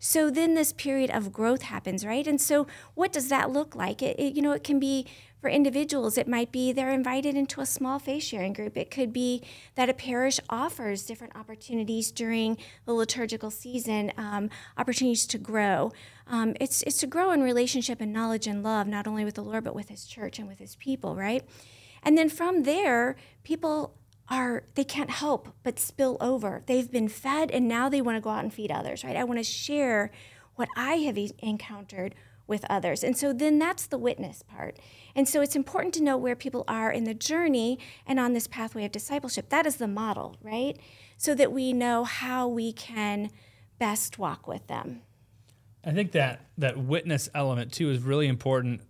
So 0.04 0.30
then 0.30 0.54
this 0.54 0.72
period 0.72 1.10
of 1.10 1.32
growth 1.32 1.62
happens, 1.62 2.04
right? 2.04 2.26
And 2.26 2.40
so 2.40 2.66
what 2.94 3.12
does 3.12 3.28
that 3.28 3.52
look 3.52 3.76
like? 3.76 4.02
It, 4.02 4.18
it, 4.18 4.34
you 4.34 4.42
know, 4.42 4.50
it 4.50 4.64
can 4.64 4.80
be 4.80 5.06
for 5.40 5.48
individuals, 5.48 6.18
it 6.18 6.26
might 6.26 6.50
be 6.50 6.72
they're 6.72 6.92
invited 6.92 7.36
into 7.36 7.60
a 7.60 7.66
small 7.66 8.00
faith 8.00 8.24
sharing 8.24 8.52
group. 8.52 8.76
It 8.76 8.90
could 8.90 9.12
be 9.12 9.42
that 9.76 9.88
a 9.88 9.94
parish 9.94 10.40
offers 10.50 11.04
different 11.04 11.36
opportunities 11.36 12.10
during 12.10 12.58
the 12.84 12.92
liturgical 12.92 13.50
season, 13.50 14.12
um, 14.16 14.50
opportunities 14.76 15.24
to 15.26 15.38
grow. 15.38 15.92
Um, 16.26 16.54
it's, 16.60 16.82
it's 16.82 16.98
to 16.98 17.06
grow 17.06 17.30
in 17.30 17.42
relationship 17.42 18.00
and 18.00 18.12
knowledge 18.12 18.48
and 18.48 18.64
love, 18.64 18.88
not 18.88 19.06
only 19.06 19.24
with 19.24 19.36
the 19.36 19.42
Lord, 19.42 19.62
but 19.62 19.74
with 19.74 19.88
His 19.88 20.04
church 20.04 20.40
and 20.40 20.48
with 20.48 20.58
His 20.58 20.74
people, 20.76 21.14
right? 21.14 21.44
And 22.02 22.18
then 22.18 22.28
from 22.28 22.64
there, 22.64 23.14
people 23.44 23.96
are 24.32 24.64
they 24.76 24.84
can't 24.84 25.10
help 25.10 25.54
but 25.62 25.78
spill 25.78 26.16
over. 26.20 26.62
They've 26.66 26.90
been 26.90 27.08
fed 27.08 27.50
and 27.50 27.68
now 27.68 27.90
they 27.90 28.00
want 28.00 28.16
to 28.16 28.20
go 28.20 28.30
out 28.30 28.42
and 28.42 28.52
feed 28.52 28.72
others, 28.72 29.04
right? 29.04 29.14
I 29.14 29.24
want 29.24 29.38
to 29.38 29.44
share 29.44 30.10
what 30.54 30.68
I 30.74 30.94
have 30.96 31.18
encountered 31.40 32.14
with 32.46 32.64
others. 32.70 33.04
And 33.04 33.16
so 33.16 33.32
then 33.34 33.58
that's 33.58 33.86
the 33.86 33.98
witness 33.98 34.42
part. 34.42 34.78
And 35.14 35.28
so 35.28 35.42
it's 35.42 35.54
important 35.54 35.92
to 35.94 36.02
know 36.02 36.16
where 36.16 36.34
people 36.34 36.64
are 36.66 36.90
in 36.90 37.04
the 37.04 37.14
journey 37.14 37.78
and 38.06 38.18
on 38.18 38.32
this 38.32 38.46
pathway 38.46 38.86
of 38.86 38.92
discipleship. 38.92 39.50
That 39.50 39.66
is 39.66 39.76
the 39.76 39.86
model, 39.86 40.36
right? 40.42 40.78
So 41.18 41.34
that 41.34 41.52
we 41.52 41.74
know 41.74 42.04
how 42.04 42.48
we 42.48 42.72
can 42.72 43.30
best 43.78 44.18
walk 44.18 44.48
with 44.48 44.66
them. 44.66 45.02
I 45.84 45.90
think 45.90 46.12
that 46.12 46.46
that 46.56 46.78
witness 46.78 47.28
element 47.34 47.72
too 47.72 47.90
is 47.90 48.00
really 48.00 48.28
important 48.28 48.80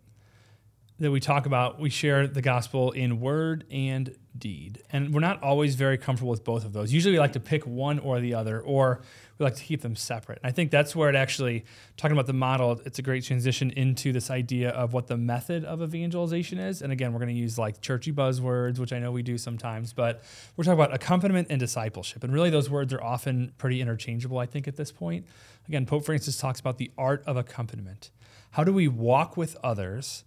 that 1.03 1.11
we 1.11 1.21
talk 1.21 1.47
about, 1.47 1.81
we 1.81 1.91
share 1.91 2.27
the 2.29 2.43
gospel 2.43 2.93
in 2.93 3.21
word 3.21 3.65
and 3.71 4.15
deed. 4.38 4.83
And 4.93 5.12
we're 5.12 5.21
not 5.21 5.43
always 5.43 5.75
very 5.75 5.99
comfortable 5.99 6.31
with 6.31 6.45
both 6.45 6.65
of 6.65 6.73
those. 6.73 6.93
Usually 6.93 7.12
we 7.12 7.19
like 7.19 7.33
to 7.33 7.41
pick 7.41 7.67
one 7.67 7.99
or 7.99 8.21
the 8.21 8.35
other, 8.35 8.61
or 8.61 9.03
we 9.37 9.45
like 9.45 9.57
to 9.57 9.62
keep 9.65 9.83
them 9.83 9.97
separate. 9.97 10.38
And 10.43 10.49
I 10.49 10.53
think 10.53 10.71
that's 10.71 10.95
where 10.95 11.09
it 11.09 11.17
actually, 11.17 11.65
talking 11.97 12.12
about 12.12 12.27
the 12.27 12.33
model, 12.33 12.81
it's 12.87 13.01
a 13.01 13.03
great 13.03 13.25
transition 13.25 13.73
into 13.73 14.12
this 14.12 14.31
idea 14.31 14.71
of 14.71 14.93
what 14.93 15.09
the 15.09 15.17
method 15.17 15.65
of 15.65 15.83
evangelization 15.83 16.59
is. 16.59 16.83
And 16.83 16.93
again, 16.93 17.12
we're 17.12 17.19
going 17.19 17.35
to 17.35 17.41
use 17.41 17.59
like 17.59 17.81
churchy 17.81 18.12
buzzwords, 18.12 18.79
which 18.79 18.93
I 18.93 19.01
know 19.01 19.11
we 19.11 19.23
do 19.23 19.37
sometimes, 19.37 19.93
but 19.93 20.23
we're 20.57 20.65
talking 20.65 20.81
about 20.81 20.95
accompaniment 20.95 21.49
and 21.51 21.59
discipleship. 21.59 22.23
And 22.23 22.33
really, 22.33 22.51
those 22.51 22.71
words 22.71 22.93
are 22.93 23.03
often 23.03 23.53
pretty 23.59 23.81
interchangeable, 23.81 24.38
I 24.38 24.47
think, 24.47 24.69
at 24.69 24.77
this 24.77 24.93
point. 24.93 25.27
Again, 25.67 25.85
Pope 25.85 26.05
Francis 26.05 26.38
talks 26.38 26.61
about 26.61 26.79
the 26.79 26.93
art 26.97 27.25
of 27.27 27.37
accompaniment. 27.37 28.12
How 28.53 28.65
do 28.65 28.73
we 28.73 28.87
walk 28.87 29.37
with 29.37 29.57
others? 29.65 30.25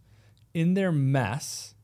In 0.55 0.73
their 0.73 0.91
mess 0.91 1.75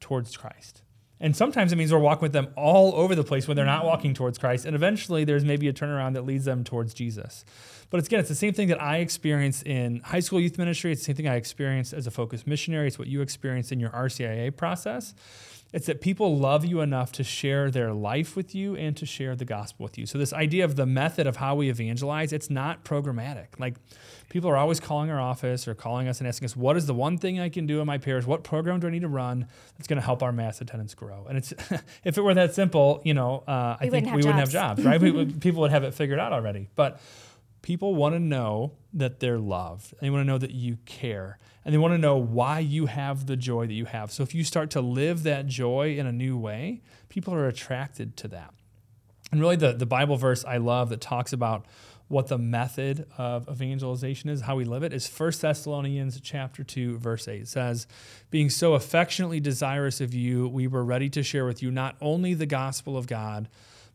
towards 0.00 0.36
Christ. 0.36 0.82
And 1.20 1.36
sometimes 1.36 1.72
it 1.72 1.76
means 1.76 1.92
we're 1.92 2.00
walking 2.00 2.22
with 2.22 2.32
them 2.32 2.48
all 2.56 2.96
over 2.96 3.14
the 3.14 3.22
place 3.22 3.46
when 3.46 3.56
they're 3.56 3.64
not 3.64 3.84
walking 3.84 4.12
towards 4.12 4.38
Christ. 4.38 4.64
And 4.64 4.74
eventually 4.74 5.22
there's 5.22 5.44
maybe 5.44 5.68
a 5.68 5.72
turnaround 5.72 6.14
that 6.14 6.26
leads 6.26 6.44
them 6.44 6.64
towards 6.64 6.94
Jesus. 6.94 7.44
But 7.90 7.98
it's, 7.98 8.08
again, 8.08 8.18
it's 8.18 8.28
the 8.28 8.34
same 8.34 8.54
thing 8.54 8.66
that 8.68 8.82
I 8.82 8.96
experienced 8.96 9.64
in 9.64 10.00
high 10.00 10.18
school 10.18 10.40
youth 10.40 10.58
ministry. 10.58 10.90
It's 10.90 11.02
the 11.02 11.04
same 11.04 11.14
thing 11.14 11.28
I 11.28 11.36
experienced 11.36 11.92
as 11.92 12.08
a 12.08 12.10
focus 12.10 12.44
missionary. 12.44 12.88
It's 12.88 12.98
what 12.98 13.06
you 13.06 13.20
experienced 13.20 13.70
in 13.70 13.78
your 13.78 13.90
RCIA 13.90 14.56
process. 14.56 15.14
It's 15.72 15.86
that 15.86 16.00
people 16.02 16.36
love 16.36 16.64
you 16.64 16.80
enough 16.80 17.12
to 17.12 17.24
share 17.24 17.70
their 17.70 17.94
life 17.94 18.36
with 18.36 18.54
you 18.54 18.76
and 18.76 18.94
to 18.98 19.06
share 19.06 19.34
the 19.34 19.46
gospel 19.46 19.84
with 19.84 19.96
you. 19.96 20.04
So 20.04 20.18
this 20.18 20.32
idea 20.32 20.64
of 20.64 20.76
the 20.76 20.84
method 20.84 21.26
of 21.26 21.36
how 21.36 21.54
we 21.54 21.70
evangelize, 21.70 22.32
it's 22.32 22.50
not 22.50 22.84
programmatic. 22.84 23.58
Like 23.58 23.76
people 24.28 24.50
are 24.50 24.56
always 24.56 24.80
calling 24.80 25.10
our 25.10 25.20
office 25.20 25.66
or 25.66 25.74
calling 25.74 26.08
us 26.08 26.18
and 26.18 26.28
asking 26.28 26.46
us, 26.46 26.56
what 26.56 26.76
is 26.76 26.86
the 26.86 26.94
one 26.94 27.16
thing 27.16 27.40
I 27.40 27.48
can 27.48 27.66
do 27.66 27.80
in 27.80 27.86
my 27.86 27.96
parish? 27.96 28.26
What 28.26 28.44
program 28.44 28.80
do 28.80 28.86
I 28.86 28.90
need 28.90 29.02
to 29.02 29.08
run 29.08 29.46
that's 29.78 29.88
going 29.88 30.00
to 30.00 30.04
help 30.04 30.22
our 30.22 30.32
mass 30.32 30.60
attendance 30.60 30.94
grow? 30.94 31.26
And 31.26 31.38
it's 31.38 31.52
if 32.04 32.18
it 32.18 32.20
were 32.20 32.34
that 32.34 32.54
simple, 32.54 33.00
you 33.04 33.14
know, 33.14 33.42
uh, 33.46 33.76
I 33.80 33.88
think 33.88 34.06
we 34.06 34.16
wouldn't 34.16 34.34
have 34.34 34.50
jobs, 34.50 34.84
right? 34.84 35.00
we, 35.00 35.24
people 35.40 35.62
would 35.62 35.70
have 35.70 35.84
it 35.84 35.94
figured 35.94 36.18
out 36.18 36.34
already. 36.34 36.68
But 36.76 37.00
people 37.62 37.94
want 37.94 38.14
to 38.14 38.20
know 38.20 38.72
that 38.92 39.20
they're 39.20 39.38
loved. 39.38 39.94
They 40.00 40.10
want 40.10 40.20
to 40.20 40.26
know 40.26 40.38
that 40.38 40.50
you 40.50 40.76
care 40.84 41.38
and 41.64 41.72
they 41.72 41.78
want 41.78 41.92
to 41.92 41.98
know 41.98 42.16
why 42.16 42.58
you 42.58 42.86
have 42.86 43.26
the 43.26 43.36
joy 43.36 43.66
that 43.66 43.72
you 43.72 43.84
have. 43.84 44.10
So 44.10 44.22
if 44.22 44.34
you 44.34 44.44
start 44.44 44.70
to 44.70 44.80
live 44.80 45.22
that 45.22 45.46
joy 45.46 45.96
in 45.96 46.06
a 46.06 46.12
new 46.12 46.36
way, 46.36 46.82
people 47.08 47.34
are 47.34 47.46
attracted 47.46 48.16
to 48.18 48.28
that. 48.28 48.52
And 49.30 49.40
really, 49.40 49.56
the, 49.56 49.72
the 49.72 49.86
Bible 49.86 50.16
verse 50.16 50.44
I 50.44 50.58
love 50.58 50.90
that 50.90 51.00
talks 51.00 51.32
about 51.32 51.64
what 52.08 52.28
the 52.28 52.36
method 52.36 53.06
of 53.16 53.48
evangelization 53.48 54.28
is, 54.28 54.42
how 54.42 54.56
we 54.56 54.64
live 54.64 54.82
it, 54.82 54.92
is 54.92 55.08
1 55.08 55.32
Thessalonians 55.40 56.20
chapter 56.20 56.62
2, 56.62 56.98
verse 56.98 57.26
8. 57.26 57.42
It 57.42 57.48
says, 57.48 57.86
Being 58.30 58.50
so 58.50 58.74
affectionately 58.74 59.40
desirous 59.40 60.02
of 60.02 60.12
you, 60.12 60.46
we 60.48 60.66
were 60.66 60.84
ready 60.84 61.08
to 61.08 61.22
share 61.22 61.46
with 61.46 61.62
you 61.62 61.70
not 61.70 61.96
only 62.02 62.34
the 62.34 62.44
gospel 62.44 62.98
of 62.98 63.06
God, 63.06 63.48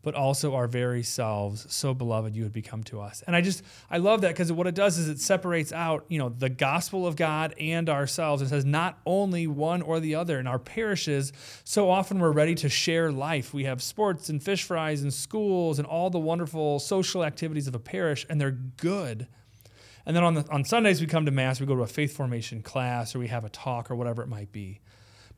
but 0.08 0.14
also 0.14 0.54
our 0.54 0.66
very 0.66 1.02
selves, 1.02 1.66
so 1.68 1.92
beloved 1.92 2.34
you 2.34 2.42
would 2.42 2.52
become 2.54 2.82
to 2.82 2.98
us. 2.98 3.22
And 3.26 3.36
I 3.36 3.42
just, 3.42 3.62
I 3.90 3.98
love 3.98 4.22
that 4.22 4.28
because 4.28 4.50
what 4.50 4.66
it 4.66 4.74
does 4.74 4.96
is 4.96 5.06
it 5.06 5.20
separates 5.20 5.70
out, 5.70 6.06
you 6.08 6.18
know, 6.18 6.30
the 6.30 6.48
gospel 6.48 7.06
of 7.06 7.14
God 7.14 7.54
and 7.60 7.90
ourselves. 7.90 8.40
and 8.40 8.48
says 8.48 8.64
not 8.64 8.98
only 9.04 9.46
one 9.46 9.82
or 9.82 10.00
the 10.00 10.14
other. 10.14 10.40
In 10.40 10.46
our 10.46 10.58
parishes, 10.58 11.34
so 11.62 11.90
often 11.90 12.20
we're 12.20 12.30
ready 12.30 12.54
to 12.54 12.70
share 12.70 13.12
life. 13.12 13.52
We 13.52 13.64
have 13.64 13.82
sports 13.82 14.30
and 14.30 14.42
fish 14.42 14.62
fries 14.62 15.02
and 15.02 15.12
schools 15.12 15.78
and 15.78 15.86
all 15.86 16.08
the 16.08 16.18
wonderful 16.18 16.78
social 16.78 17.22
activities 17.22 17.68
of 17.68 17.74
a 17.74 17.78
parish, 17.78 18.24
and 18.30 18.40
they're 18.40 18.52
good. 18.52 19.26
And 20.06 20.16
then 20.16 20.24
on, 20.24 20.32
the, 20.32 20.50
on 20.50 20.64
Sundays, 20.64 21.02
we 21.02 21.06
come 21.06 21.26
to 21.26 21.32
Mass, 21.32 21.60
we 21.60 21.66
go 21.66 21.76
to 21.76 21.82
a 21.82 21.86
faith 21.86 22.16
formation 22.16 22.62
class, 22.62 23.14
or 23.14 23.18
we 23.18 23.28
have 23.28 23.44
a 23.44 23.50
talk, 23.50 23.90
or 23.90 23.94
whatever 23.94 24.22
it 24.22 24.28
might 24.28 24.52
be. 24.52 24.80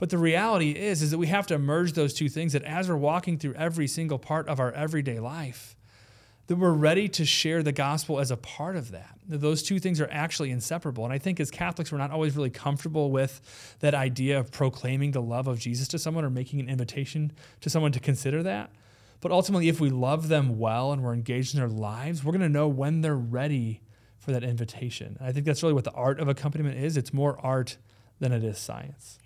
But 0.01 0.09
the 0.09 0.17
reality 0.17 0.71
is, 0.71 1.03
is 1.03 1.11
that 1.11 1.19
we 1.19 1.27
have 1.27 1.47
to 1.49 1.59
merge 1.59 1.93
those 1.93 2.15
two 2.15 2.31
things 2.31 2.55
that 2.55 2.63
as 2.63 2.89
we're 2.89 2.97
walking 2.97 3.37
through 3.37 3.53
every 3.53 3.87
single 3.87 4.19
part 4.19 4.49
of 4.49 4.59
our 4.59 4.73
everyday 4.73 5.19
life, 5.19 5.77
that 6.47 6.57
we're 6.57 6.73
ready 6.73 7.07
to 7.07 7.27
share 7.27 7.63
the 7.63 7.71
gospel 7.71 8.19
as 8.19 8.31
a 8.31 8.37
part 8.39 8.77
of 8.77 8.93
that. 8.93 9.19
Those 9.29 9.63
two 9.63 9.79
things 9.79 10.01
are 10.01 10.09
actually 10.11 10.53
inseparable. 10.53 11.05
And 11.05 11.13
I 11.13 11.19
think 11.19 11.39
as 11.39 11.51
Catholics, 11.51 11.93
we're 11.93 11.99
not 11.99 12.13
always 12.13 12.35
really 12.35 12.49
comfortable 12.49 13.11
with 13.11 13.77
that 13.81 13.95
idea 13.95 14.39
of 14.39 14.51
proclaiming 14.51 15.11
the 15.11 15.21
love 15.21 15.47
of 15.47 15.59
Jesus 15.59 15.87
to 15.89 15.99
someone 15.99 16.25
or 16.25 16.31
making 16.31 16.61
an 16.61 16.71
invitation 16.71 17.31
to 17.61 17.69
someone 17.69 17.93
to 17.93 18.01
consider 18.01 18.43
that. 18.43 18.71
But 19.21 19.33
ultimately, 19.33 19.69
if 19.69 19.81
we 19.81 19.91
love 19.91 20.29
them 20.29 20.59
well 20.59 20.93
and 20.93 21.03
we're 21.03 21.13
engaged 21.13 21.55
in 21.55 21.61
their 21.61 21.69
lives, 21.69 22.25
we're 22.25 22.33
going 22.33 22.41
to 22.41 22.49
know 22.49 22.69
when 22.69 23.03
they're 23.03 23.15
ready 23.15 23.83
for 24.19 24.33
that 24.33 24.45
invitation. 24.45 25.19
And 25.19 25.29
I 25.29 25.33
think 25.33 25.45
that's 25.45 25.63
really 25.63 25.75
what 25.75 25.85
the 25.85 25.93
art 25.93 26.21
of 26.21 26.29
accompaniment 26.29 26.79
is. 26.79 26.97
It's 26.97 27.13
more 27.13 27.39
art 27.45 27.77
than 28.19 28.33
it 28.33 28.43
is 28.43 28.59
science. 28.59 29.19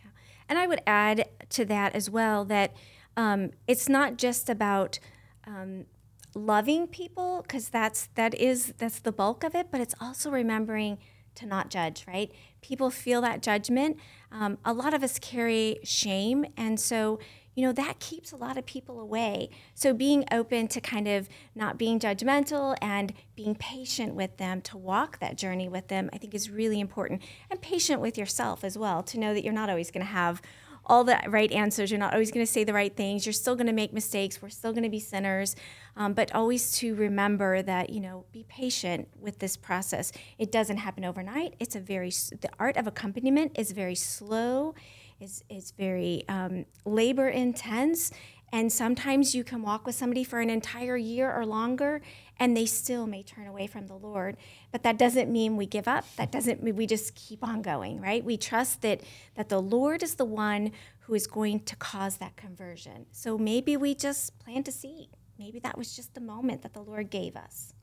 And 0.49 0.59
I 0.59 0.67
would 0.67 0.83
add 0.87 1.29
to 1.51 1.65
that 1.67 1.95
as 1.95 2.11
well 2.11 2.45
that 2.47 2.75
um, 3.17 3.51
it's 3.67 3.89
not 3.89 4.17
just 4.17 4.49
about 4.51 4.99
um, 5.47 5.87
loving 6.35 6.87
people 6.87 7.43
because 7.43 7.69
that's 7.69 8.09
that 8.15 8.35
is 8.35 8.75
that's 8.79 9.01
the 9.01 9.13
bulk 9.13 9.45
of 9.45 9.55
it, 9.55 9.69
but 9.71 9.81
it's 9.81 9.95
also 10.01 10.31
remembering 10.31 10.99
to 11.37 11.47
not 11.47 11.71
judge. 11.71 12.05
Right? 12.07 12.33
People 12.61 12.91
feel 12.91 13.21
that 13.23 13.43
judgment. 13.43 13.99
Um, 14.33 14.59
a 14.65 14.73
lot 14.73 14.95
of 14.95 15.03
us 15.03 15.19
carry 15.19 15.79
shame, 15.85 16.47
and 16.57 16.79
so 16.79 17.19
you 17.55 17.65
know, 17.65 17.73
that 17.73 18.01
keeps 18.01 18.33
a 18.33 18.37
lot 18.37 18.59
of 18.59 18.67
people 18.67 19.01
away. 19.01 19.51
So 19.75 19.95
being 19.95 20.25
open 20.33 20.69
to 20.69 20.81
kind 20.81 21.07
of 21.07 21.29
not 21.55 21.79
being 21.79 22.01
judgmental 22.01 22.77
and 22.83 23.13
being 23.37 23.55
patient 23.55 24.15
with 24.15 24.37
them, 24.37 24.61
to 24.63 24.77
walk 24.77 25.19
that 25.21 25.37
journey 25.37 25.69
with 25.69 25.89
them, 25.89 26.11
I 26.13 26.19
think 26.19 26.35
is 26.35 26.51
really 26.51 26.81
important. 26.81 27.23
And 27.51 27.61
patient 27.61 28.01
with 28.01 28.19
yourself 28.19 28.65
as 28.65 28.77
well, 28.77 29.03
to 29.05 29.19
know 29.19 29.35
that 29.35 29.45
you're 29.45 29.53
not 29.53 29.71
always 29.71 29.91
going 29.91 30.05
to 30.05 30.13
have 30.13 30.43
all 30.87 31.05
the 31.05 31.19
right 31.29 31.51
answers. 31.53 31.91
You're 31.91 32.01
not 32.01 32.13
always 32.13 32.31
going 32.31 32.45
to 32.45 32.51
say 32.51 32.65
the 32.65 32.73
right 32.73 32.95
things. 32.95 33.25
You're 33.25 33.33
still 33.33 33.55
going 33.55 33.69
to 33.69 33.73
make 33.73 33.93
mistakes. 33.93 34.43
We're 34.43 34.51
still 34.51 34.73
going 34.73 34.85
to 34.85 34.91
be 34.91 35.01
sinners. 35.01 35.57
Um, 35.97 36.13
but 36.13 36.35
always 36.35 36.73
to 36.79 36.95
remember 36.95 37.63
that, 37.63 37.91
you 37.91 38.01
know, 38.01 38.27
be 38.33 38.45
patient 38.49 39.09
with 39.19 39.39
this 39.39 39.57
process. 39.57 40.13
It 40.39 40.53
doesn't 40.53 40.79
happen 40.79 41.05
overnight. 41.05 41.55
It's 41.59 41.77
a 41.77 41.81
very, 41.81 42.11
the 42.11 42.51
art 42.59 42.77
of 42.77 42.87
accompaniment 42.87 43.53
is 43.59 43.73
very 43.73 43.95
slow 43.95 44.75
is, 45.21 45.45
is 45.49 45.73
very 45.73 46.25
um, 46.29 46.67
labor 46.85 47.29
intense. 47.29 48.11
And 48.53 48.73
sometimes 48.73 49.35
you 49.35 49.43
can 49.43 49.63
walk 49.63 49.85
with 49.85 49.97
somebody 49.97 50.23
for 50.23 50.41
an 50.41 50.49
entire 50.49 50.97
year 50.97 51.33
or 51.33 51.45
longer, 51.45 52.01
and 52.39 52.57
they 52.57 52.67
still 52.67 53.05
may 53.05 53.25
turn 53.25 53.49
away 53.49 53.67
from 53.67 53.89
the 53.89 53.97
Lord. 53.97 54.37
But 54.71 54.85
that 54.85 54.97
doesn't 54.97 55.29
mean 55.29 55.57
we 55.57 55.67
give 55.67 55.89
up. 55.89 56.05
That 56.15 56.31
doesn't 56.31 56.63
mean 56.63 56.77
we 56.77 56.87
just 56.87 57.17
keep 57.17 57.43
on 57.43 57.63
going, 57.63 58.01
right? 58.01 58.25
We 58.25 58.37
trust 58.37 58.83
that, 58.83 59.01
that 59.35 59.49
the 59.49 59.61
Lord 59.61 60.05
is 60.05 60.15
the 60.15 60.25
one 60.25 60.71
who 61.01 61.15
is 61.15 61.27
going 61.27 61.61
to 61.61 61.75
cause 61.77 62.19
that 62.19 62.37
conversion. 62.37 63.07
So 63.11 63.37
maybe 63.37 63.77
we 63.77 63.95
just 63.95 64.39
plant 64.39 64.69
a 64.69 64.73
seed. 64.73 65.09
Maybe 65.37 65.59
that 65.59 65.77
was 65.77 65.97
just 65.97 66.15
the 66.15 66.21
moment 66.21 66.63
that 66.63 66.75
the 66.75 66.83
Lord 66.83 67.11
gave 67.11 67.35
us. 67.35 67.75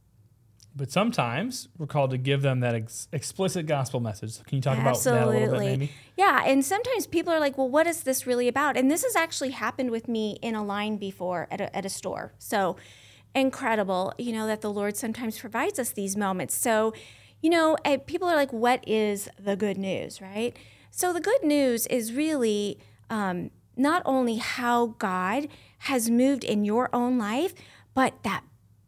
But 0.74 0.90
sometimes 0.90 1.68
we're 1.78 1.88
called 1.88 2.12
to 2.12 2.18
give 2.18 2.42
them 2.42 2.62
that 2.62 2.76
ex- 2.76 3.08
explicit 3.12 3.66
gospel 3.66 4.00
message. 4.00 4.32
So 4.32 4.44
can 4.44 4.56
you 4.56 4.62
talk 4.62 4.78
Absolutely. 4.78 5.20
about 5.20 5.32
that 5.32 5.38
a 5.38 5.48
little 5.48 5.60
bit, 5.60 5.80
maybe? 5.80 5.92
Yeah, 6.16 6.44
and 6.46 6.64
sometimes 6.64 7.08
people 7.08 7.34
are 7.34 7.42
like, 7.42 7.58
well, 7.58 7.68
what 7.68 7.88
is 7.88 8.04
this 8.04 8.26
really 8.26 8.48
about? 8.48 8.78
And 8.78 8.90
this 8.90 9.04
has 9.04 9.16
actually 9.16 9.50
happened 9.50 9.92
with 9.92 10.08
me 10.08 10.38
in 10.42 10.56
a 10.56 10.64
line 10.64 10.98
before 10.98 11.48
at 11.52 11.60
a, 11.60 11.76
at 11.76 11.86
a 11.86 11.90
store. 11.90 12.34
So 12.38 12.78
incredible, 13.36 14.14
you 14.18 14.32
know, 14.32 14.48
that 14.48 14.62
the 14.62 14.72
Lord 14.72 14.96
sometimes 14.96 15.40
provides 15.40 15.78
us 15.78 15.92
these 15.92 16.16
moments. 16.16 16.56
So, 16.56 16.94
you 17.42 17.50
know, 17.50 17.78
eh, 17.84 17.98
people 17.98 18.28
are 18.28 18.36
like, 18.36 18.54
what 18.54 18.88
is 18.88 19.30
the 19.38 19.56
good 19.56 19.78
news, 19.78 20.22
right? 20.22 20.56
So 20.90 21.12
the 21.12 21.22
good 21.22 21.44
news 21.44 21.88
is 21.88 22.14
really 22.14 22.78
um, 23.10 23.52
not 23.76 24.02
only 24.06 24.36
how 24.36 24.96
God 25.00 25.48
has 25.80 26.10
moved 26.10 26.44
in 26.44 26.66
your 26.66 26.90
own 26.94 27.18
life, 27.18 27.54
but 27.94 28.24
that, 28.24 28.44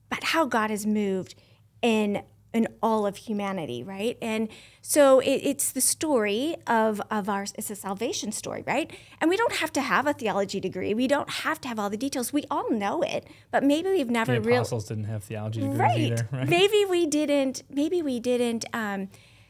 but 0.10 0.26
how 0.26 0.46
God 0.46 0.70
has 0.70 0.86
moved 0.86 1.36
in 1.84 2.24
in 2.54 2.68
all 2.84 3.08
of 3.08 3.18
humanity, 3.18 3.82
right? 3.82 4.16
And 4.22 4.48
so 4.82 5.20
it, 5.20 5.42
it's 5.44 5.72
the 5.72 5.82
story 5.82 6.56
of 6.68 7.02
of 7.12 7.28
our 7.28 7.44
it's 7.58 7.70
a 7.70 7.76
salvation 7.76 8.32
story, 8.32 8.64
right? 8.66 8.92
And 9.20 9.30
we 9.30 9.38
don't 9.38 9.54
have 9.54 9.74
to 9.74 9.82
have 9.82 10.08
a 10.08 10.14
theology 10.14 10.60
degree. 10.60 10.94
We 10.94 11.08
don't 11.08 11.30
have 11.30 11.60
to 11.62 11.68
have 11.68 11.80
all 11.80 11.90
the 11.90 11.98
details. 11.98 12.32
We 12.32 12.46
all 12.50 12.72
know 12.72 13.02
it, 13.02 13.28
but 13.52 13.64
maybe 13.64 13.90
we've 13.90 14.10
never 14.10 14.40
the 14.40 14.54
apostles 14.56 14.86
didn't 14.86 15.06
have 15.06 15.24
theology 15.24 15.62
degrees 15.62 15.80
right. 15.80 16.00
either, 16.00 16.30
right? 16.32 16.48
Maybe 16.48 16.86
we 16.86 17.06
didn't. 17.06 17.64
Maybe 17.70 18.02
we 18.02 18.20
didn't. 18.20 18.66
Um, 18.72 19.10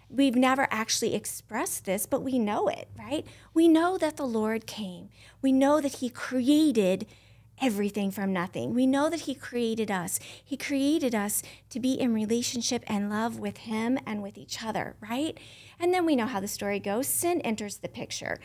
we've 0.10 0.36
never 0.36 0.67
actually 0.72 1.13
expressed 1.13 1.86
this, 1.86 2.06
but 2.06 2.22
we 2.22 2.39
know 2.39 2.67
it, 2.67 2.88
right? 2.98 3.26
We 3.54 3.67
know 3.67 3.98
that 3.98 4.15
the 4.15 4.26
Lord 4.28 4.65
came. 4.65 5.10
We 5.41 5.52
know 5.52 5.82
that 5.82 5.96
He 5.98 6.10
created 6.10 7.06
everything 7.61 8.11
from 8.11 8.33
nothing. 8.33 8.73
We 8.73 8.85
know 8.85 9.09
that 9.09 9.21
He 9.21 9.35
created 9.35 9.89
us. 9.91 10.19
He 10.43 10.57
created 10.57 11.15
us 11.15 11.43
to 11.69 11.79
be 11.79 11.93
in 11.93 12.13
relationship 12.13 12.83
and 12.87 13.09
love 13.09 13.39
with 13.39 13.57
Him 13.57 13.97
and 14.05 14.21
with 14.21 14.37
each 14.37 14.63
other, 14.63 14.95
right? 14.99 15.37
And 15.79 15.93
then 15.93 16.05
we 16.05 16.15
know 16.15 16.25
how 16.25 16.39
the 16.39 16.47
story 16.47 16.79
goes. 16.79 17.07
Sin 17.07 17.41
enters 17.41 17.77
the 17.77 17.89
picture. 17.89 18.39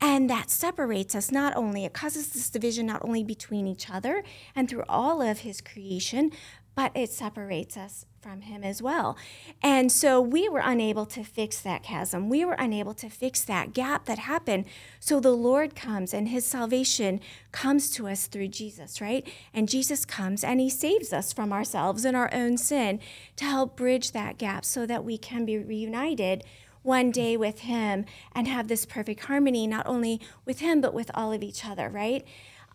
And 0.00 0.28
that 0.28 0.50
separates 0.50 1.14
us 1.14 1.30
not 1.30 1.56
only, 1.56 1.84
it 1.84 1.92
causes 1.92 2.28
this 2.28 2.50
division 2.50 2.86
not 2.86 3.04
only 3.04 3.22
between 3.22 3.66
each 3.66 3.88
other 3.88 4.24
and 4.54 4.68
through 4.68 4.84
all 4.88 5.22
of 5.22 5.40
His 5.40 5.60
creation, 5.60 6.32
but 6.74 6.90
it 6.94 7.10
separates 7.10 7.76
us 7.76 8.04
from 8.24 8.40
him 8.40 8.64
as 8.64 8.80
well. 8.80 9.18
And 9.62 9.92
so 9.92 10.18
we 10.18 10.48
were 10.48 10.62
unable 10.64 11.04
to 11.04 11.22
fix 11.22 11.60
that 11.60 11.82
chasm. 11.82 12.30
We 12.30 12.42
were 12.42 12.54
unable 12.54 12.94
to 12.94 13.10
fix 13.10 13.44
that 13.44 13.74
gap 13.74 14.06
that 14.06 14.18
happened. 14.20 14.64
So 14.98 15.20
the 15.20 15.36
Lord 15.36 15.76
comes 15.76 16.14
and 16.14 16.28
his 16.28 16.46
salvation 16.46 17.20
comes 17.52 17.90
to 17.90 18.08
us 18.08 18.26
through 18.26 18.48
Jesus, 18.48 18.98
right? 18.98 19.28
And 19.52 19.68
Jesus 19.68 20.06
comes 20.06 20.42
and 20.42 20.58
he 20.58 20.70
saves 20.70 21.12
us 21.12 21.34
from 21.34 21.52
ourselves 21.52 22.06
and 22.06 22.16
our 22.16 22.32
own 22.32 22.56
sin 22.56 22.98
to 23.36 23.44
help 23.44 23.76
bridge 23.76 24.12
that 24.12 24.38
gap 24.38 24.64
so 24.64 24.86
that 24.86 25.04
we 25.04 25.18
can 25.18 25.44
be 25.44 25.58
reunited 25.58 26.44
one 26.82 27.10
day 27.10 27.36
with 27.36 27.60
him 27.60 28.06
and 28.34 28.48
have 28.48 28.68
this 28.68 28.86
perfect 28.86 29.24
harmony, 29.24 29.66
not 29.66 29.86
only 29.86 30.18
with 30.46 30.60
him, 30.60 30.80
but 30.80 30.94
with 30.94 31.10
all 31.14 31.30
of 31.30 31.42
each 31.42 31.66
other, 31.66 31.90
right? 31.90 32.24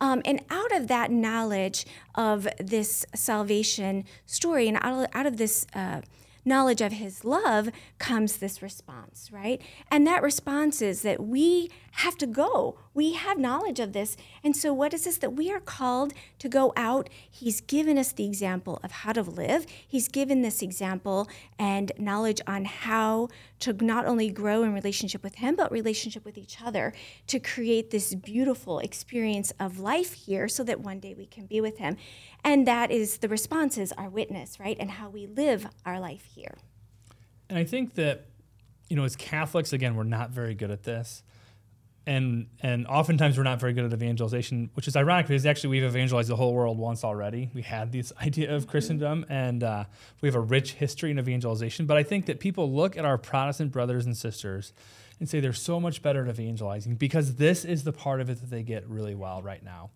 Um, 0.00 0.22
and 0.24 0.42
out 0.50 0.74
of 0.74 0.88
that 0.88 1.10
knowledge 1.10 1.86
of 2.14 2.48
this 2.58 3.04
salvation 3.14 4.04
story 4.26 4.68
and 4.68 4.78
out 4.80 5.04
of, 5.04 5.06
out 5.12 5.26
of 5.26 5.36
this 5.36 5.66
uh, 5.74 6.00
knowledge 6.44 6.80
of 6.80 6.92
his 6.92 7.24
love 7.24 7.70
comes 7.98 8.38
this 8.38 8.62
response, 8.62 9.30
right? 9.32 9.60
And 9.90 10.06
that 10.06 10.22
response 10.22 10.80
is 10.80 11.02
that 11.02 11.22
we 11.22 11.70
have 11.92 12.16
to 12.18 12.26
go. 12.26 12.78
We 12.94 13.14
have 13.14 13.38
knowledge 13.38 13.80
of 13.80 13.92
this. 13.92 14.16
And 14.44 14.56
so, 14.56 14.72
what 14.72 14.94
is 14.94 15.04
this? 15.04 15.18
That 15.18 15.34
we 15.34 15.50
are 15.52 15.60
called 15.60 16.12
to 16.38 16.48
go 16.48 16.72
out. 16.76 17.08
He's 17.28 17.60
given 17.60 17.98
us 17.98 18.12
the 18.12 18.26
example 18.26 18.80
of 18.82 18.90
how 18.90 19.12
to 19.12 19.22
live, 19.22 19.66
He's 19.86 20.08
given 20.08 20.42
this 20.42 20.62
example 20.62 21.28
and 21.58 21.92
knowledge 21.98 22.40
on 22.46 22.64
how 22.64 23.28
to 23.60 23.72
not 23.72 24.06
only 24.06 24.30
grow 24.30 24.62
in 24.62 24.72
relationship 24.72 25.22
with 25.22 25.36
Him, 25.36 25.56
but 25.56 25.70
relationship 25.70 26.24
with 26.24 26.38
each 26.38 26.62
other 26.62 26.92
to 27.26 27.38
create 27.38 27.90
this 27.90 28.14
beautiful 28.14 28.78
experience 28.78 29.52
of 29.58 29.78
life 29.78 30.12
here 30.12 30.48
so 30.48 30.64
that 30.64 30.80
one 30.80 31.00
day 31.00 31.14
we 31.14 31.26
can 31.26 31.46
be 31.46 31.60
with 31.60 31.78
Him. 31.78 31.96
And 32.44 32.66
that 32.66 32.90
is 32.90 33.18
the 33.18 33.28
responses, 33.28 33.92
our 33.92 34.08
witness, 34.08 34.58
right? 34.58 34.76
And 34.78 34.92
how 34.92 35.10
we 35.10 35.26
live 35.26 35.66
our 35.84 36.00
life 36.00 36.24
here. 36.34 36.56
And 37.48 37.58
I 37.58 37.64
think 37.64 37.94
that, 37.94 38.26
you 38.88 38.96
know, 38.96 39.04
as 39.04 39.16
Catholics, 39.16 39.72
again, 39.72 39.96
we're 39.96 40.04
not 40.04 40.30
very 40.30 40.54
good 40.54 40.70
at 40.70 40.84
this 40.84 41.22
and 42.06 42.46
and 42.60 42.86
oftentimes 42.86 43.36
we're 43.36 43.44
not 43.44 43.60
very 43.60 43.72
good 43.72 43.84
at 43.84 43.92
evangelization, 43.92 44.70
which 44.74 44.88
is 44.88 44.96
ironic 44.96 45.26
because 45.26 45.44
actually 45.46 45.70
we've 45.70 45.84
evangelized 45.84 46.28
the 46.28 46.36
whole 46.36 46.54
world 46.54 46.78
once 46.78 47.04
already. 47.04 47.50
We 47.54 47.62
had 47.62 47.92
this 47.92 48.12
idea 48.22 48.54
of 48.54 48.66
Christendom, 48.66 49.26
and 49.28 49.62
uh, 49.62 49.84
we 50.20 50.28
have 50.28 50.36
a 50.36 50.40
rich 50.40 50.72
history 50.72 51.10
in 51.10 51.18
evangelization. 51.18 51.86
But 51.86 51.96
I 51.96 52.02
think 52.02 52.26
that 52.26 52.40
people 52.40 52.72
look 52.72 52.96
at 52.96 53.04
our 53.04 53.18
Protestant 53.18 53.72
brothers 53.72 54.06
and 54.06 54.16
sisters 54.16 54.72
and 55.18 55.28
say 55.28 55.38
they're 55.38 55.52
so 55.52 55.78
much 55.78 56.02
better 56.02 56.24
at 56.24 56.30
evangelizing 56.30 56.94
because 56.94 57.36
this 57.36 57.64
is 57.64 57.84
the 57.84 57.92
part 57.92 58.20
of 58.20 58.30
it 58.30 58.40
that 58.40 58.50
they 58.50 58.62
get 58.62 58.88
really 58.88 59.14
well 59.14 59.42
right 59.42 59.62
now 59.62 59.90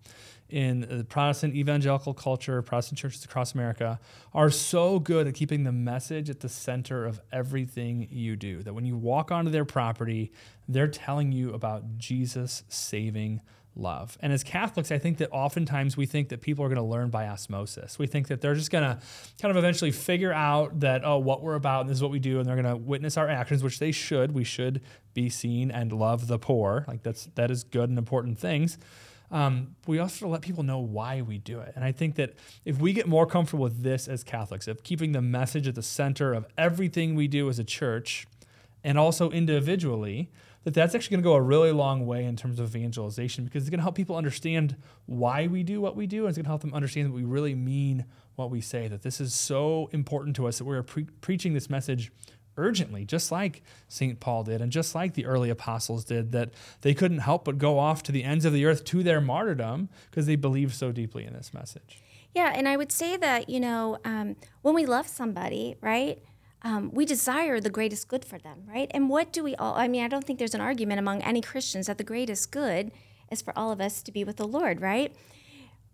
in 0.48 0.86
the 0.88 1.04
Protestant 1.04 1.54
evangelical 1.54 2.14
culture, 2.14 2.60
Protestant 2.62 2.98
churches 2.98 3.24
across 3.24 3.54
America 3.54 3.98
are 4.32 4.50
so 4.50 4.98
good 4.98 5.26
at 5.26 5.34
keeping 5.34 5.64
the 5.64 5.72
message 5.72 6.28
at 6.28 6.40
the 6.40 6.48
center 6.48 7.06
of 7.06 7.20
everything 7.32 8.06
you 8.10 8.36
do. 8.36 8.62
That 8.62 8.74
when 8.74 8.84
you 8.84 8.96
walk 8.96 9.32
onto 9.32 9.50
their 9.50 9.64
property, 9.64 10.32
they're 10.68 10.88
telling 10.88 11.32
you 11.32 11.52
about 11.52 11.98
Jesus 11.98 12.62
saving 12.68 13.40
love. 13.76 14.16
And 14.20 14.32
as 14.32 14.44
Catholics, 14.44 14.92
I 14.92 14.98
think 14.98 15.18
that 15.18 15.30
oftentimes 15.32 15.96
we 15.96 16.06
think 16.06 16.28
that 16.28 16.40
people 16.40 16.64
are 16.64 16.68
going 16.68 16.76
to 16.76 16.82
learn 16.82 17.10
by 17.10 17.26
osmosis. 17.26 17.98
We 17.98 18.06
think 18.06 18.28
that 18.28 18.40
they're 18.40 18.54
just 18.54 18.70
going 18.70 18.84
to 18.84 19.00
kind 19.40 19.50
of 19.50 19.56
eventually 19.56 19.90
figure 19.90 20.32
out 20.32 20.80
that, 20.80 21.04
oh, 21.04 21.18
what 21.18 21.42
we're 21.42 21.56
about, 21.56 21.82
and 21.82 21.90
this 21.90 21.96
is 21.96 22.02
what 22.02 22.12
we 22.12 22.20
do, 22.20 22.38
and 22.38 22.48
they're 22.48 22.60
going 22.60 22.72
to 22.72 22.76
witness 22.76 23.16
our 23.16 23.28
actions, 23.28 23.64
which 23.64 23.78
they 23.78 23.90
should. 23.90 24.32
We 24.32 24.44
should 24.44 24.82
be 25.14 25.28
seen 25.28 25.70
and 25.70 25.92
love 25.92 26.28
the 26.28 26.38
poor. 26.38 26.84
Like 26.86 27.02
that's 27.02 27.26
that 27.34 27.50
is 27.50 27.64
good 27.64 27.88
and 27.88 27.98
important 27.98 28.38
things 28.38 28.78
um, 29.30 29.74
we 29.86 29.98
also 29.98 30.28
let 30.28 30.42
people 30.42 30.62
know 30.62 30.78
why 30.78 31.22
we 31.22 31.38
do 31.38 31.60
it. 31.60 31.72
And 31.74 31.84
I 31.84 31.92
think 31.92 32.16
that 32.16 32.34
if 32.64 32.78
we 32.78 32.92
get 32.92 33.08
more 33.08 33.26
comfortable 33.26 33.64
with 33.64 33.82
this 33.82 34.06
as 34.06 34.22
Catholics, 34.22 34.68
of 34.68 34.82
keeping 34.82 35.12
the 35.12 35.22
message 35.22 35.66
at 35.66 35.74
the 35.74 35.82
center 35.82 36.32
of 36.32 36.46
everything 36.56 37.14
we 37.14 37.28
do 37.28 37.48
as 37.48 37.58
a 37.58 37.64
church 37.64 38.26
and 38.82 38.98
also 38.98 39.30
individually, 39.30 40.30
that 40.64 40.72
that's 40.72 40.94
actually 40.94 41.16
going 41.16 41.22
to 41.22 41.28
go 41.28 41.34
a 41.34 41.42
really 41.42 41.72
long 41.72 42.06
way 42.06 42.24
in 42.24 42.36
terms 42.36 42.58
of 42.58 42.74
evangelization 42.74 43.44
because 43.44 43.62
it's 43.62 43.70
going 43.70 43.78
to 43.78 43.82
help 43.82 43.94
people 43.94 44.16
understand 44.16 44.76
why 45.06 45.46
we 45.46 45.62
do 45.62 45.80
what 45.80 45.94
we 45.94 46.06
do 46.06 46.20
and 46.20 46.28
it's 46.30 46.38
going 46.38 46.44
to 46.44 46.50
help 46.50 46.62
them 46.62 46.74
understand 46.74 47.06
that 47.06 47.12
we 47.12 47.24
really 47.24 47.54
mean 47.54 48.04
what 48.36 48.50
we 48.50 48.60
say 48.60 48.88
that 48.88 49.02
this 49.02 49.20
is 49.20 49.34
so 49.34 49.88
important 49.92 50.34
to 50.36 50.46
us 50.48 50.58
that 50.58 50.64
we're 50.64 50.82
pre- 50.82 51.04
preaching 51.20 51.52
this 51.54 51.70
message 51.70 52.10
urgently, 52.56 53.04
just 53.04 53.32
like 53.32 53.62
St. 53.88 54.20
Paul 54.20 54.44
did, 54.44 54.60
and 54.60 54.70
just 54.70 54.94
like 54.94 55.14
the 55.14 55.26
early 55.26 55.50
apostles 55.50 56.04
did, 56.04 56.32
that 56.32 56.50
they 56.80 56.94
couldn't 56.94 57.18
help 57.18 57.44
but 57.44 57.58
go 57.58 57.78
off 57.78 58.02
to 58.04 58.12
the 58.12 58.24
ends 58.24 58.44
of 58.44 58.52
the 58.52 58.64
earth 58.64 58.84
to 58.84 59.02
their 59.02 59.20
martyrdom 59.20 59.88
because 60.10 60.26
they 60.26 60.36
believed 60.36 60.74
so 60.74 60.92
deeply 60.92 61.24
in 61.24 61.32
this 61.32 61.52
message. 61.52 62.00
Yeah, 62.34 62.52
and 62.54 62.68
I 62.68 62.76
would 62.76 62.90
say 62.90 63.16
that, 63.16 63.48
you 63.48 63.60
know, 63.60 63.98
um, 64.04 64.36
when 64.62 64.74
we 64.74 64.86
love 64.86 65.06
somebody, 65.06 65.76
right? 65.80 66.18
Um, 66.62 66.90
we 66.92 67.04
desire 67.04 67.60
the 67.60 67.70
greatest 67.70 68.08
good 68.08 68.24
for 68.24 68.38
them, 68.38 68.64
right? 68.66 68.90
And 68.92 69.08
what 69.08 69.32
do 69.32 69.44
we 69.44 69.54
all, 69.56 69.74
I 69.74 69.86
mean, 69.86 70.02
I 70.02 70.08
don't 70.08 70.24
think 70.24 70.38
there's 70.38 70.54
an 70.54 70.60
argument 70.60 70.98
among 70.98 71.22
any 71.22 71.40
Christians 71.40 71.86
that 71.86 71.98
the 71.98 72.04
greatest 72.04 72.50
good 72.50 72.90
is 73.30 73.42
for 73.42 73.56
all 73.56 73.70
of 73.70 73.80
us 73.80 74.02
to 74.02 74.10
be 74.10 74.24
with 74.24 74.36
the 74.36 74.48
Lord, 74.48 74.80
right? 74.80 75.14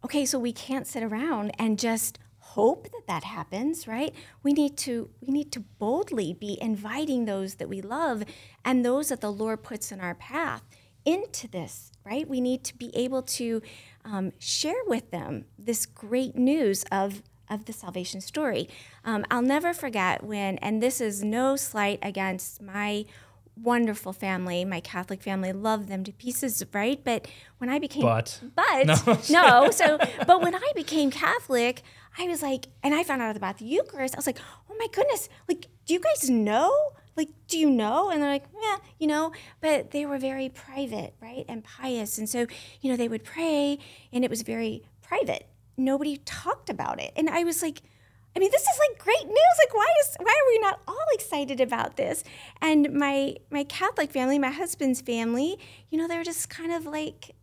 Okay, 0.04 0.24
so 0.24 0.38
we 0.38 0.52
can't 0.52 0.86
sit 0.86 1.02
around 1.02 1.50
and 1.58 1.78
just 1.78 2.18
hope 2.56 2.84
that 2.94 3.06
that 3.06 3.24
happens 3.24 3.86
right 3.86 4.12
we 4.42 4.52
need 4.52 4.76
to 4.76 5.08
we 5.20 5.32
need 5.32 5.50
to 5.52 5.60
boldly 5.78 6.32
be 6.32 6.58
inviting 6.60 7.24
those 7.24 7.54
that 7.56 7.68
we 7.68 7.80
love 7.80 8.24
and 8.64 8.84
those 8.84 9.08
that 9.10 9.20
the 9.20 9.32
lord 9.32 9.62
puts 9.62 9.92
in 9.92 10.00
our 10.00 10.14
path 10.14 10.62
into 11.04 11.48
this, 11.48 11.92
right? 12.04 12.28
We 12.28 12.40
need 12.40 12.64
to 12.64 12.76
be 12.76 12.94
able 12.94 13.22
to 13.22 13.62
um, 14.04 14.32
share 14.38 14.82
with 14.86 15.10
them 15.10 15.44
this 15.58 15.86
great 15.86 16.36
news 16.36 16.84
of 16.90 17.22
of 17.48 17.64
the 17.64 17.72
salvation 17.72 18.20
story. 18.20 18.68
Um, 19.04 19.24
I'll 19.28 19.42
never 19.42 19.74
forget 19.74 20.22
when, 20.22 20.56
and 20.58 20.80
this 20.80 21.00
is 21.00 21.24
no 21.24 21.56
slight 21.56 21.98
against 22.00 22.62
my 22.62 23.06
wonderful 23.60 24.12
family, 24.12 24.64
my 24.64 24.78
Catholic 24.78 25.20
family, 25.20 25.52
love 25.52 25.88
them 25.88 26.04
to 26.04 26.12
pieces, 26.12 26.62
right? 26.72 27.02
But 27.02 27.26
when 27.58 27.68
I 27.68 27.80
became, 27.80 28.02
But. 28.02 28.40
but 28.54 28.84
no. 29.30 29.64
no, 29.64 29.70
so, 29.72 29.98
but 30.28 30.40
when 30.40 30.54
I 30.54 30.72
became 30.76 31.10
Catholic, 31.10 31.82
I 32.18 32.26
was 32.26 32.42
like, 32.42 32.66
and 32.82 32.94
I 32.94 33.02
found 33.02 33.22
out 33.22 33.36
about 33.36 33.58
the 33.58 33.64
Eucharist. 33.64 34.14
I 34.14 34.18
was 34.18 34.26
like, 34.26 34.38
oh 34.70 34.74
my 34.78 34.86
goodness, 34.92 35.28
like, 35.48 35.66
do 35.86 35.94
you 35.94 36.00
guys 36.00 36.28
know? 36.28 36.72
Like, 37.16 37.28
do 37.48 37.58
you 37.58 37.70
know? 37.70 38.10
And 38.10 38.22
they're 38.22 38.30
like, 38.30 38.46
yeah, 38.62 38.76
you 38.98 39.06
know, 39.06 39.32
but 39.60 39.90
they 39.90 40.06
were 40.06 40.18
very 40.18 40.48
private, 40.48 41.14
right? 41.20 41.44
And 41.48 41.64
pious. 41.64 42.18
And 42.18 42.28
so, 42.28 42.46
you 42.80 42.90
know, 42.90 42.96
they 42.96 43.08
would 43.08 43.24
pray 43.24 43.78
and 44.12 44.24
it 44.24 44.30
was 44.30 44.42
very 44.42 44.84
private. 45.02 45.46
Nobody 45.76 46.18
talked 46.18 46.70
about 46.70 47.00
it. 47.00 47.12
And 47.16 47.28
I 47.28 47.44
was 47.44 47.62
like, 47.62 47.82
I 48.34 48.38
mean, 48.38 48.50
this 48.52 48.62
is 48.62 48.78
like 48.78 48.98
great 48.98 49.26
news. 49.26 49.56
Like, 49.58 49.74
why 49.74 49.92
is 50.00 50.16
why 50.20 50.30
are 50.30 50.48
we 50.52 50.58
not 50.60 50.80
all 50.86 51.06
excited 51.12 51.60
about 51.60 51.96
this? 51.96 52.22
And 52.60 52.92
my 52.92 53.36
my 53.50 53.64
Catholic 53.64 54.12
family, 54.12 54.38
my 54.38 54.50
husband's 54.50 55.00
family, 55.00 55.58
you 55.90 55.98
know, 55.98 56.06
they're 56.06 56.22
just 56.22 56.48
kind 56.48 56.72
of 56.72 56.86
like, 56.86 57.34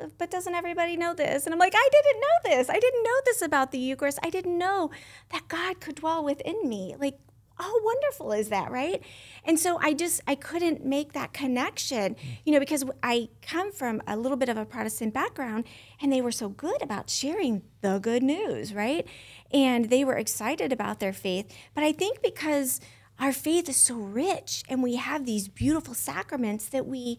uh, 0.00 0.06
but 0.18 0.30
doesn't 0.30 0.54
everybody 0.54 0.96
know 0.96 1.14
this? 1.14 1.46
And 1.46 1.52
I'm 1.52 1.58
like, 1.58 1.74
I 1.74 1.88
didn't 1.90 2.20
know 2.20 2.56
this. 2.56 2.70
I 2.70 2.78
didn't 2.78 3.02
know 3.02 3.20
this 3.24 3.42
about 3.42 3.70
the 3.70 3.78
Eucharist. 3.78 4.18
I 4.22 4.30
didn't 4.30 4.58
know 4.58 4.90
that 5.30 5.48
God 5.48 5.80
could 5.80 5.96
dwell 5.96 6.24
within 6.24 6.68
me. 6.68 6.94
Like, 6.98 7.18
how 7.58 7.72
wonderful 7.82 8.32
is 8.32 8.50
that, 8.50 8.70
right? 8.70 9.02
And 9.44 9.58
so 9.58 9.78
I 9.80 9.94
just 9.94 10.20
I 10.26 10.34
couldn't 10.34 10.84
make 10.84 11.14
that 11.14 11.32
connection, 11.32 12.16
you 12.44 12.52
know, 12.52 12.60
because 12.60 12.84
I 13.02 13.30
come 13.40 13.72
from 13.72 14.02
a 14.06 14.16
little 14.16 14.36
bit 14.36 14.48
of 14.48 14.58
a 14.58 14.66
Protestant 14.66 15.14
background 15.14 15.64
and 16.00 16.12
they 16.12 16.20
were 16.20 16.32
so 16.32 16.50
good 16.50 16.82
about 16.82 17.08
sharing 17.08 17.62
the 17.80 17.98
good 17.98 18.22
news, 18.22 18.74
right? 18.74 19.06
And 19.52 19.88
they 19.88 20.04
were 20.04 20.16
excited 20.16 20.72
about 20.72 21.00
their 21.00 21.14
faith, 21.14 21.50
but 21.74 21.82
I 21.82 21.92
think 21.92 22.20
because 22.20 22.80
our 23.18 23.32
faith 23.32 23.68
is 23.70 23.78
so 23.78 23.94
rich 23.94 24.62
and 24.68 24.82
we 24.82 24.96
have 24.96 25.24
these 25.24 25.48
beautiful 25.48 25.94
sacraments 25.94 26.68
that 26.68 26.86
we 26.86 27.18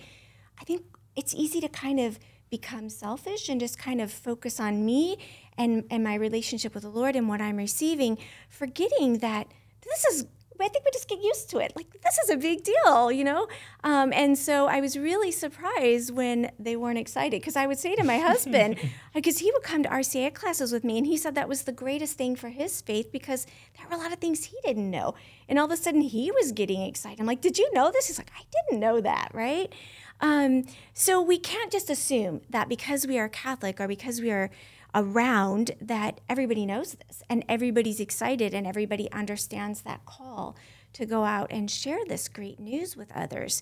I 0.62 0.64
think 0.64 0.84
it's 1.16 1.34
easy 1.34 1.60
to 1.62 1.68
kind 1.68 2.00
of 2.00 2.20
become 2.50 2.90
selfish 2.90 3.50
and 3.50 3.60
just 3.60 3.78
kind 3.78 4.02
of 4.02 4.12
focus 4.12 4.60
on 4.60 4.86
me 4.86 5.18
and 5.58 5.84
and 5.90 6.04
my 6.04 6.16
relationship 6.16 6.74
with 6.74 6.84
the 6.84 6.90
Lord 6.90 7.16
and 7.16 7.28
what 7.28 7.42
I'm 7.42 7.58
receiving, 7.58 8.18
forgetting 8.50 9.20
that 9.20 9.48
this 9.82 10.06
is 10.06 10.26
I 10.60 10.70
think 10.70 10.86
we 10.86 10.92
just 10.92 11.08
get 11.08 11.22
used 11.22 11.50
to 11.52 11.60
it. 11.60 11.74
Like 11.76 12.02
this 12.02 12.18
is 12.18 12.30
a 12.30 12.38
big 12.38 12.64
deal, 12.64 13.12
you 13.12 13.24
know. 13.24 13.48
Um, 13.84 14.12
and 14.14 14.38
so 14.38 14.68
I 14.68 14.82
was 14.82 14.98
really 14.98 15.32
surprised 15.32 16.14
when 16.14 16.52
they 16.60 16.76
weren't 16.76 16.98
excited 16.98 17.42
because 17.42 17.56
I 17.56 17.68
would 17.68 17.78
say 17.78 17.96
to 17.96 18.04
my 18.04 18.18
husband, 18.18 18.78
because 19.14 19.40
he 19.40 19.52
would 19.52 19.64
come 19.64 19.84
to 19.84 19.90
RCIA 19.90 20.34
classes 20.34 20.72
with 20.72 20.84
me, 20.84 20.98
and 20.98 21.06
he 21.06 21.18
said 21.18 21.36
that 21.36 21.50
was 21.50 21.64
the 21.64 21.72
greatest 21.72 22.18
thing 22.18 22.36
for 22.36 22.50
his 22.50 22.82
faith 22.82 23.12
because 23.12 23.46
there 23.78 23.88
were 23.88 23.96
a 23.96 24.00
lot 24.00 24.12
of 24.12 24.20
things 24.20 24.46
he 24.46 24.58
didn't 24.64 24.90
know, 24.90 25.14
and 25.48 25.60
all 25.60 25.66
of 25.66 25.72
a 25.72 25.78
sudden 25.78 26.02
he 26.02 26.32
was 26.32 26.52
getting 26.52 26.82
excited. 26.82 27.20
I'm 27.20 27.28
like, 27.28 27.42
"Did 27.42 27.58
you 27.58 27.72
know 27.74 27.92
this?" 27.92 28.08
He's 28.08 28.18
like, 28.18 28.32
"I 28.36 28.44
didn't 28.52 28.80
know 28.80 29.02
that." 29.02 29.30
Right. 29.34 29.72
Um, 30.20 30.66
so 30.94 31.22
we 31.22 31.38
can't 31.38 31.72
just 31.72 31.90
assume 31.90 32.42
that 32.50 32.70
because 32.70 33.06
we 33.06 33.20
are 33.20 33.30
Catholic 33.30 33.80
or 33.80 33.88
because 33.88 34.20
we 34.20 34.32
are 34.32 34.50
around 34.96 35.72
that 35.80 36.22
everybody 36.28 36.66
knows 36.66 36.94
this 36.94 37.22
and 37.30 37.44
everybody's 37.48 38.00
excited 38.00 38.54
and 38.54 38.66
everybody 38.66 39.12
understands 39.12 39.82
that 39.82 40.06
call 40.06 40.56
to 40.94 41.06
go 41.06 41.24
out 41.24 41.52
and 41.52 41.70
share 41.70 42.00
this 42.08 42.28
great 42.28 42.60
news 42.60 42.98
with 42.98 43.12
others. 43.14 43.62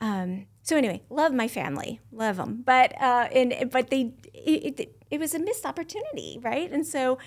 Um, 0.00 0.46
so 0.62 0.76
anyway, 0.76 1.02
love 1.08 1.32
my 1.32 1.48
family, 1.48 2.00
love 2.12 2.36
them, 2.36 2.62
but 2.64 2.92
uh, 3.00 3.28
and 3.32 3.70
but 3.70 3.90
they 3.90 4.12
it, 4.34 4.78
it, 4.80 5.02
it 5.10 5.20
was 5.20 5.34
a 5.34 5.38
missed 5.38 5.66
opportunity, 5.66 6.38
right? 6.40 6.70
And 6.70 6.86
so. 6.86 7.18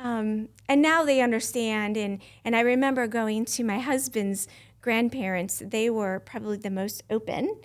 Um, 0.00 0.50
and 0.68 0.80
now 0.80 1.04
they 1.04 1.20
understand 1.20 1.96
and 1.96 2.20
and 2.44 2.54
I 2.54 2.60
remember 2.60 3.08
going 3.08 3.44
to 3.46 3.64
my 3.64 3.80
husband's 3.80 4.46
grandparents 4.80 5.60
they 5.66 5.90
were 5.90 6.20
probably 6.20 6.56
the 6.56 6.70
most 6.70 7.02
open 7.10 7.60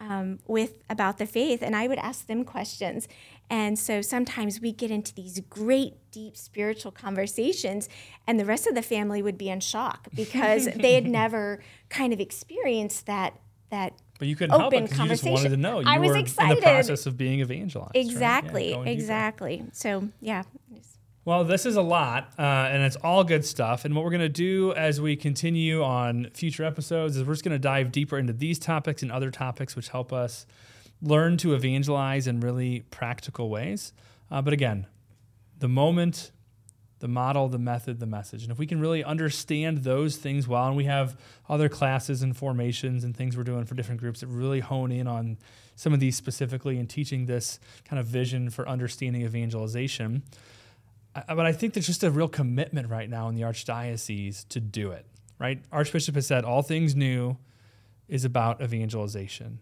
um, 0.00 0.38
with 0.46 0.82
about 0.88 1.18
the 1.18 1.26
faith 1.26 1.62
and 1.62 1.74
I 1.74 1.88
would 1.88 1.98
ask 1.98 2.26
them 2.26 2.44
questions 2.44 3.08
and 3.50 3.78
so 3.78 4.02
sometimes 4.02 4.60
we 4.60 4.72
get 4.72 4.90
into 4.90 5.14
these 5.14 5.40
great, 5.48 5.94
deep 6.10 6.36
spiritual 6.36 6.92
conversations, 6.92 7.88
and 8.26 8.38
the 8.38 8.44
rest 8.44 8.66
of 8.66 8.74
the 8.74 8.82
family 8.82 9.22
would 9.22 9.38
be 9.38 9.48
in 9.48 9.60
shock 9.60 10.08
because 10.14 10.66
they 10.66 10.94
had 10.94 11.06
never 11.06 11.62
kind 11.88 12.12
of 12.12 12.20
experienced 12.20 13.06
that 13.06 13.34
that 13.70 13.92
but 14.18 14.26
you 14.26 14.34
couldn't 14.34 14.58
help 14.58 14.72
it 14.72 14.88
because 14.88 14.98
you 14.98 15.08
just 15.08 15.24
wanted 15.24 15.50
to 15.50 15.56
know. 15.56 15.80
You 15.80 15.86
I 15.86 15.98
was 15.98 16.10
were 16.10 16.16
excited. 16.16 16.50
in 16.50 16.56
the 16.56 16.62
process 16.62 17.06
of 17.06 17.16
being 17.16 17.40
evangelized. 17.40 17.92
Exactly, 17.94 18.74
right? 18.74 18.86
yeah, 18.86 18.92
exactly. 18.92 19.64
So 19.72 20.08
yeah. 20.20 20.42
Well, 21.28 21.44
this 21.44 21.66
is 21.66 21.76
a 21.76 21.82
lot, 21.82 22.32
uh, 22.38 22.42
and 22.42 22.82
it's 22.82 22.96
all 22.96 23.22
good 23.22 23.44
stuff. 23.44 23.84
And 23.84 23.94
what 23.94 24.02
we're 24.02 24.12
going 24.12 24.22
to 24.22 24.30
do 24.30 24.72
as 24.72 24.98
we 24.98 25.14
continue 25.14 25.82
on 25.82 26.30
future 26.32 26.64
episodes 26.64 27.18
is 27.18 27.24
we're 27.24 27.34
just 27.34 27.44
going 27.44 27.52
to 27.52 27.58
dive 27.58 27.92
deeper 27.92 28.16
into 28.16 28.32
these 28.32 28.58
topics 28.58 29.02
and 29.02 29.12
other 29.12 29.30
topics 29.30 29.76
which 29.76 29.90
help 29.90 30.10
us 30.10 30.46
learn 31.02 31.36
to 31.36 31.52
evangelize 31.52 32.26
in 32.26 32.40
really 32.40 32.80
practical 32.90 33.50
ways. 33.50 33.92
Uh, 34.30 34.40
but 34.40 34.54
again, 34.54 34.86
the 35.58 35.68
moment, 35.68 36.30
the 37.00 37.08
model, 37.08 37.46
the 37.50 37.58
method, 37.58 38.00
the 38.00 38.06
message. 38.06 38.42
And 38.42 38.50
if 38.50 38.58
we 38.58 38.66
can 38.66 38.80
really 38.80 39.04
understand 39.04 39.84
those 39.84 40.16
things 40.16 40.48
well, 40.48 40.68
and 40.68 40.78
we 40.78 40.84
have 40.84 41.14
other 41.46 41.68
classes 41.68 42.22
and 42.22 42.34
formations 42.34 43.04
and 43.04 43.14
things 43.14 43.36
we're 43.36 43.44
doing 43.44 43.66
for 43.66 43.74
different 43.74 44.00
groups 44.00 44.20
that 44.20 44.28
really 44.28 44.60
hone 44.60 44.90
in 44.90 45.06
on 45.06 45.36
some 45.76 45.92
of 45.92 46.00
these 46.00 46.16
specifically 46.16 46.78
and 46.78 46.88
teaching 46.88 47.26
this 47.26 47.60
kind 47.84 48.00
of 48.00 48.06
vision 48.06 48.48
for 48.48 48.66
understanding 48.66 49.20
evangelization. 49.20 50.22
I, 51.14 51.34
but 51.34 51.46
I 51.46 51.52
think 51.52 51.74
there's 51.74 51.86
just 51.86 52.04
a 52.04 52.10
real 52.10 52.28
commitment 52.28 52.88
right 52.88 53.08
now 53.08 53.28
in 53.28 53.34
the 53.34 53.42
Archdiocese 53.42 54.46
to 54.48 54.60
do 54.60 54.90
it, 54.90 55.06
right? 55.38 55.62
Archbishop 55.72 56.14
has 56.14 56.26
said 56.26 56.44
all 56.44 56.62
things 56.62 56.94
new 56.94 57.36
is 58.08 58.24
about 58.24 58.62
evangelization. 58.62 59.60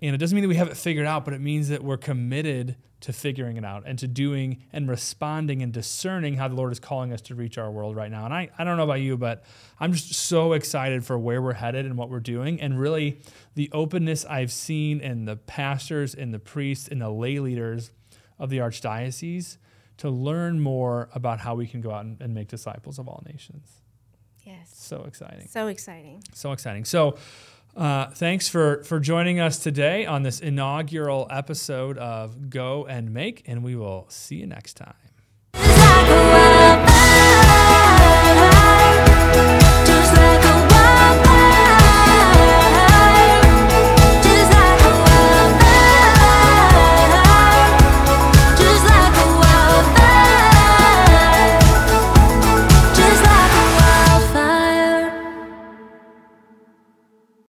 And 0.00 0.14
it 0.14 0.18
doesn't 0.18 0.34
mean 0.34 0.42
that 0.42 0.48
we 0.48 0.56
have 0.56 0.68
it 0.68 0.76
figured 0.76 1.06
out, 1.06 1.24
but 1.24 1.32
it 1.32 1.40
means 1.40 1.68
that 1.68 1.82
we're 1.82 1.96
committed 1.96 2.76
to 3.02 3.12
figuring 3.12 3.56
it 3.56 3.64
out 3.64 3.82
and 3.84 3.98
to 3.98 4.06
doing 4.06 4.62
and 4.72 4.88
responding 4.88 5.60
and 5.60 5.72
discerning 5.72 6.36
how 6.36 6.46
the 6.48 6.54
Lord 6.54 6.70
is 6.70 6.78
calling 6.78 7.12
us 7.12 7.20
to 7.22 7.34
reach 7.34 7.58
our 7.58 7.70
world 7.70 7.96
right 7.96 8.10
now. 8.10 8.24
And 8.24 8.32
I, 8.32 8.50
I 8.58 8.64
don't 8.64 8.76
know 8.76 8.84
about 8.84 9.00
you, 9.00 9.16
but 9.16 9.44
I'm 9.80 9.92
just 9.92 10.12
so 10.12 10.52
excited 10.52 11.04
for 11.04 11.18
where 11.18 11.42
we're 11.42 11.52
headed 11.52 11.84
and 11.84 11.96
what 11.96 12.10
we're 12.10 12.20
doing. 12.20 12.60
And 12.60 12.78
really, 12.78 13.20
the 13.54 13.70
openness 13.72 14.24
I've 14.24 14.52
seen 14.52 15.00
in 15.00 15.24
the 15.24 15.36
pastors 15.36 16.14
and 16.14 16.32
the 16.32 16.38
priests 16.38 16.88
and 16.88 17.00
the 17.00 17.10
lay 17.10 17.40
leaders 17.40 17.90
of 18.38 18.50
the 18.50 18.58
Archdiocese 18.58 19.56
to 20.02 20.10
learn 20.10 20.58
more 20.58 21.08
about 21.14 21.38
how 21.38 21.54
we 21.54 21.68
can 21.68 21.80
go 21.80 21.92
out 21.92 22.04
and, 22.04 22.20
and 22.20 22.34
make 22.34 22.48
disciples 22.48 22.98
of 22.98 23.06
all 23.06 23.22
nations. 23.24 23.82
Yes. 24.44 24.72
So 24.74 25.04
exciting. 25.06 25.46
So 25.46 25.68
exciting. 25.68 26.24
So 26.34 26.50
exciting. 26.50 26.84
So, 26.84 27.16
uh, 27.76 28.10
thanks 28.10 28.48
for 28.48 28.82
for 28.82 28.98
joining 28.98 29.38
us 29.38 29.58
today 29.58 30.04
on 30.04 30.24
this 30.24 30.40
inaugural 30.40 31.28
episode 31.30 31.96
of 31.98 32.50
Go 32.50 32.84
and 32.84 33.14
Make, 33.14 33.44
and 33.46 33.62
we 33.62 33.76
will 33.76 34.06
see 34.08 34.36
you 34.36 34.46
next 34.46 34.76
time. 34.76 35.11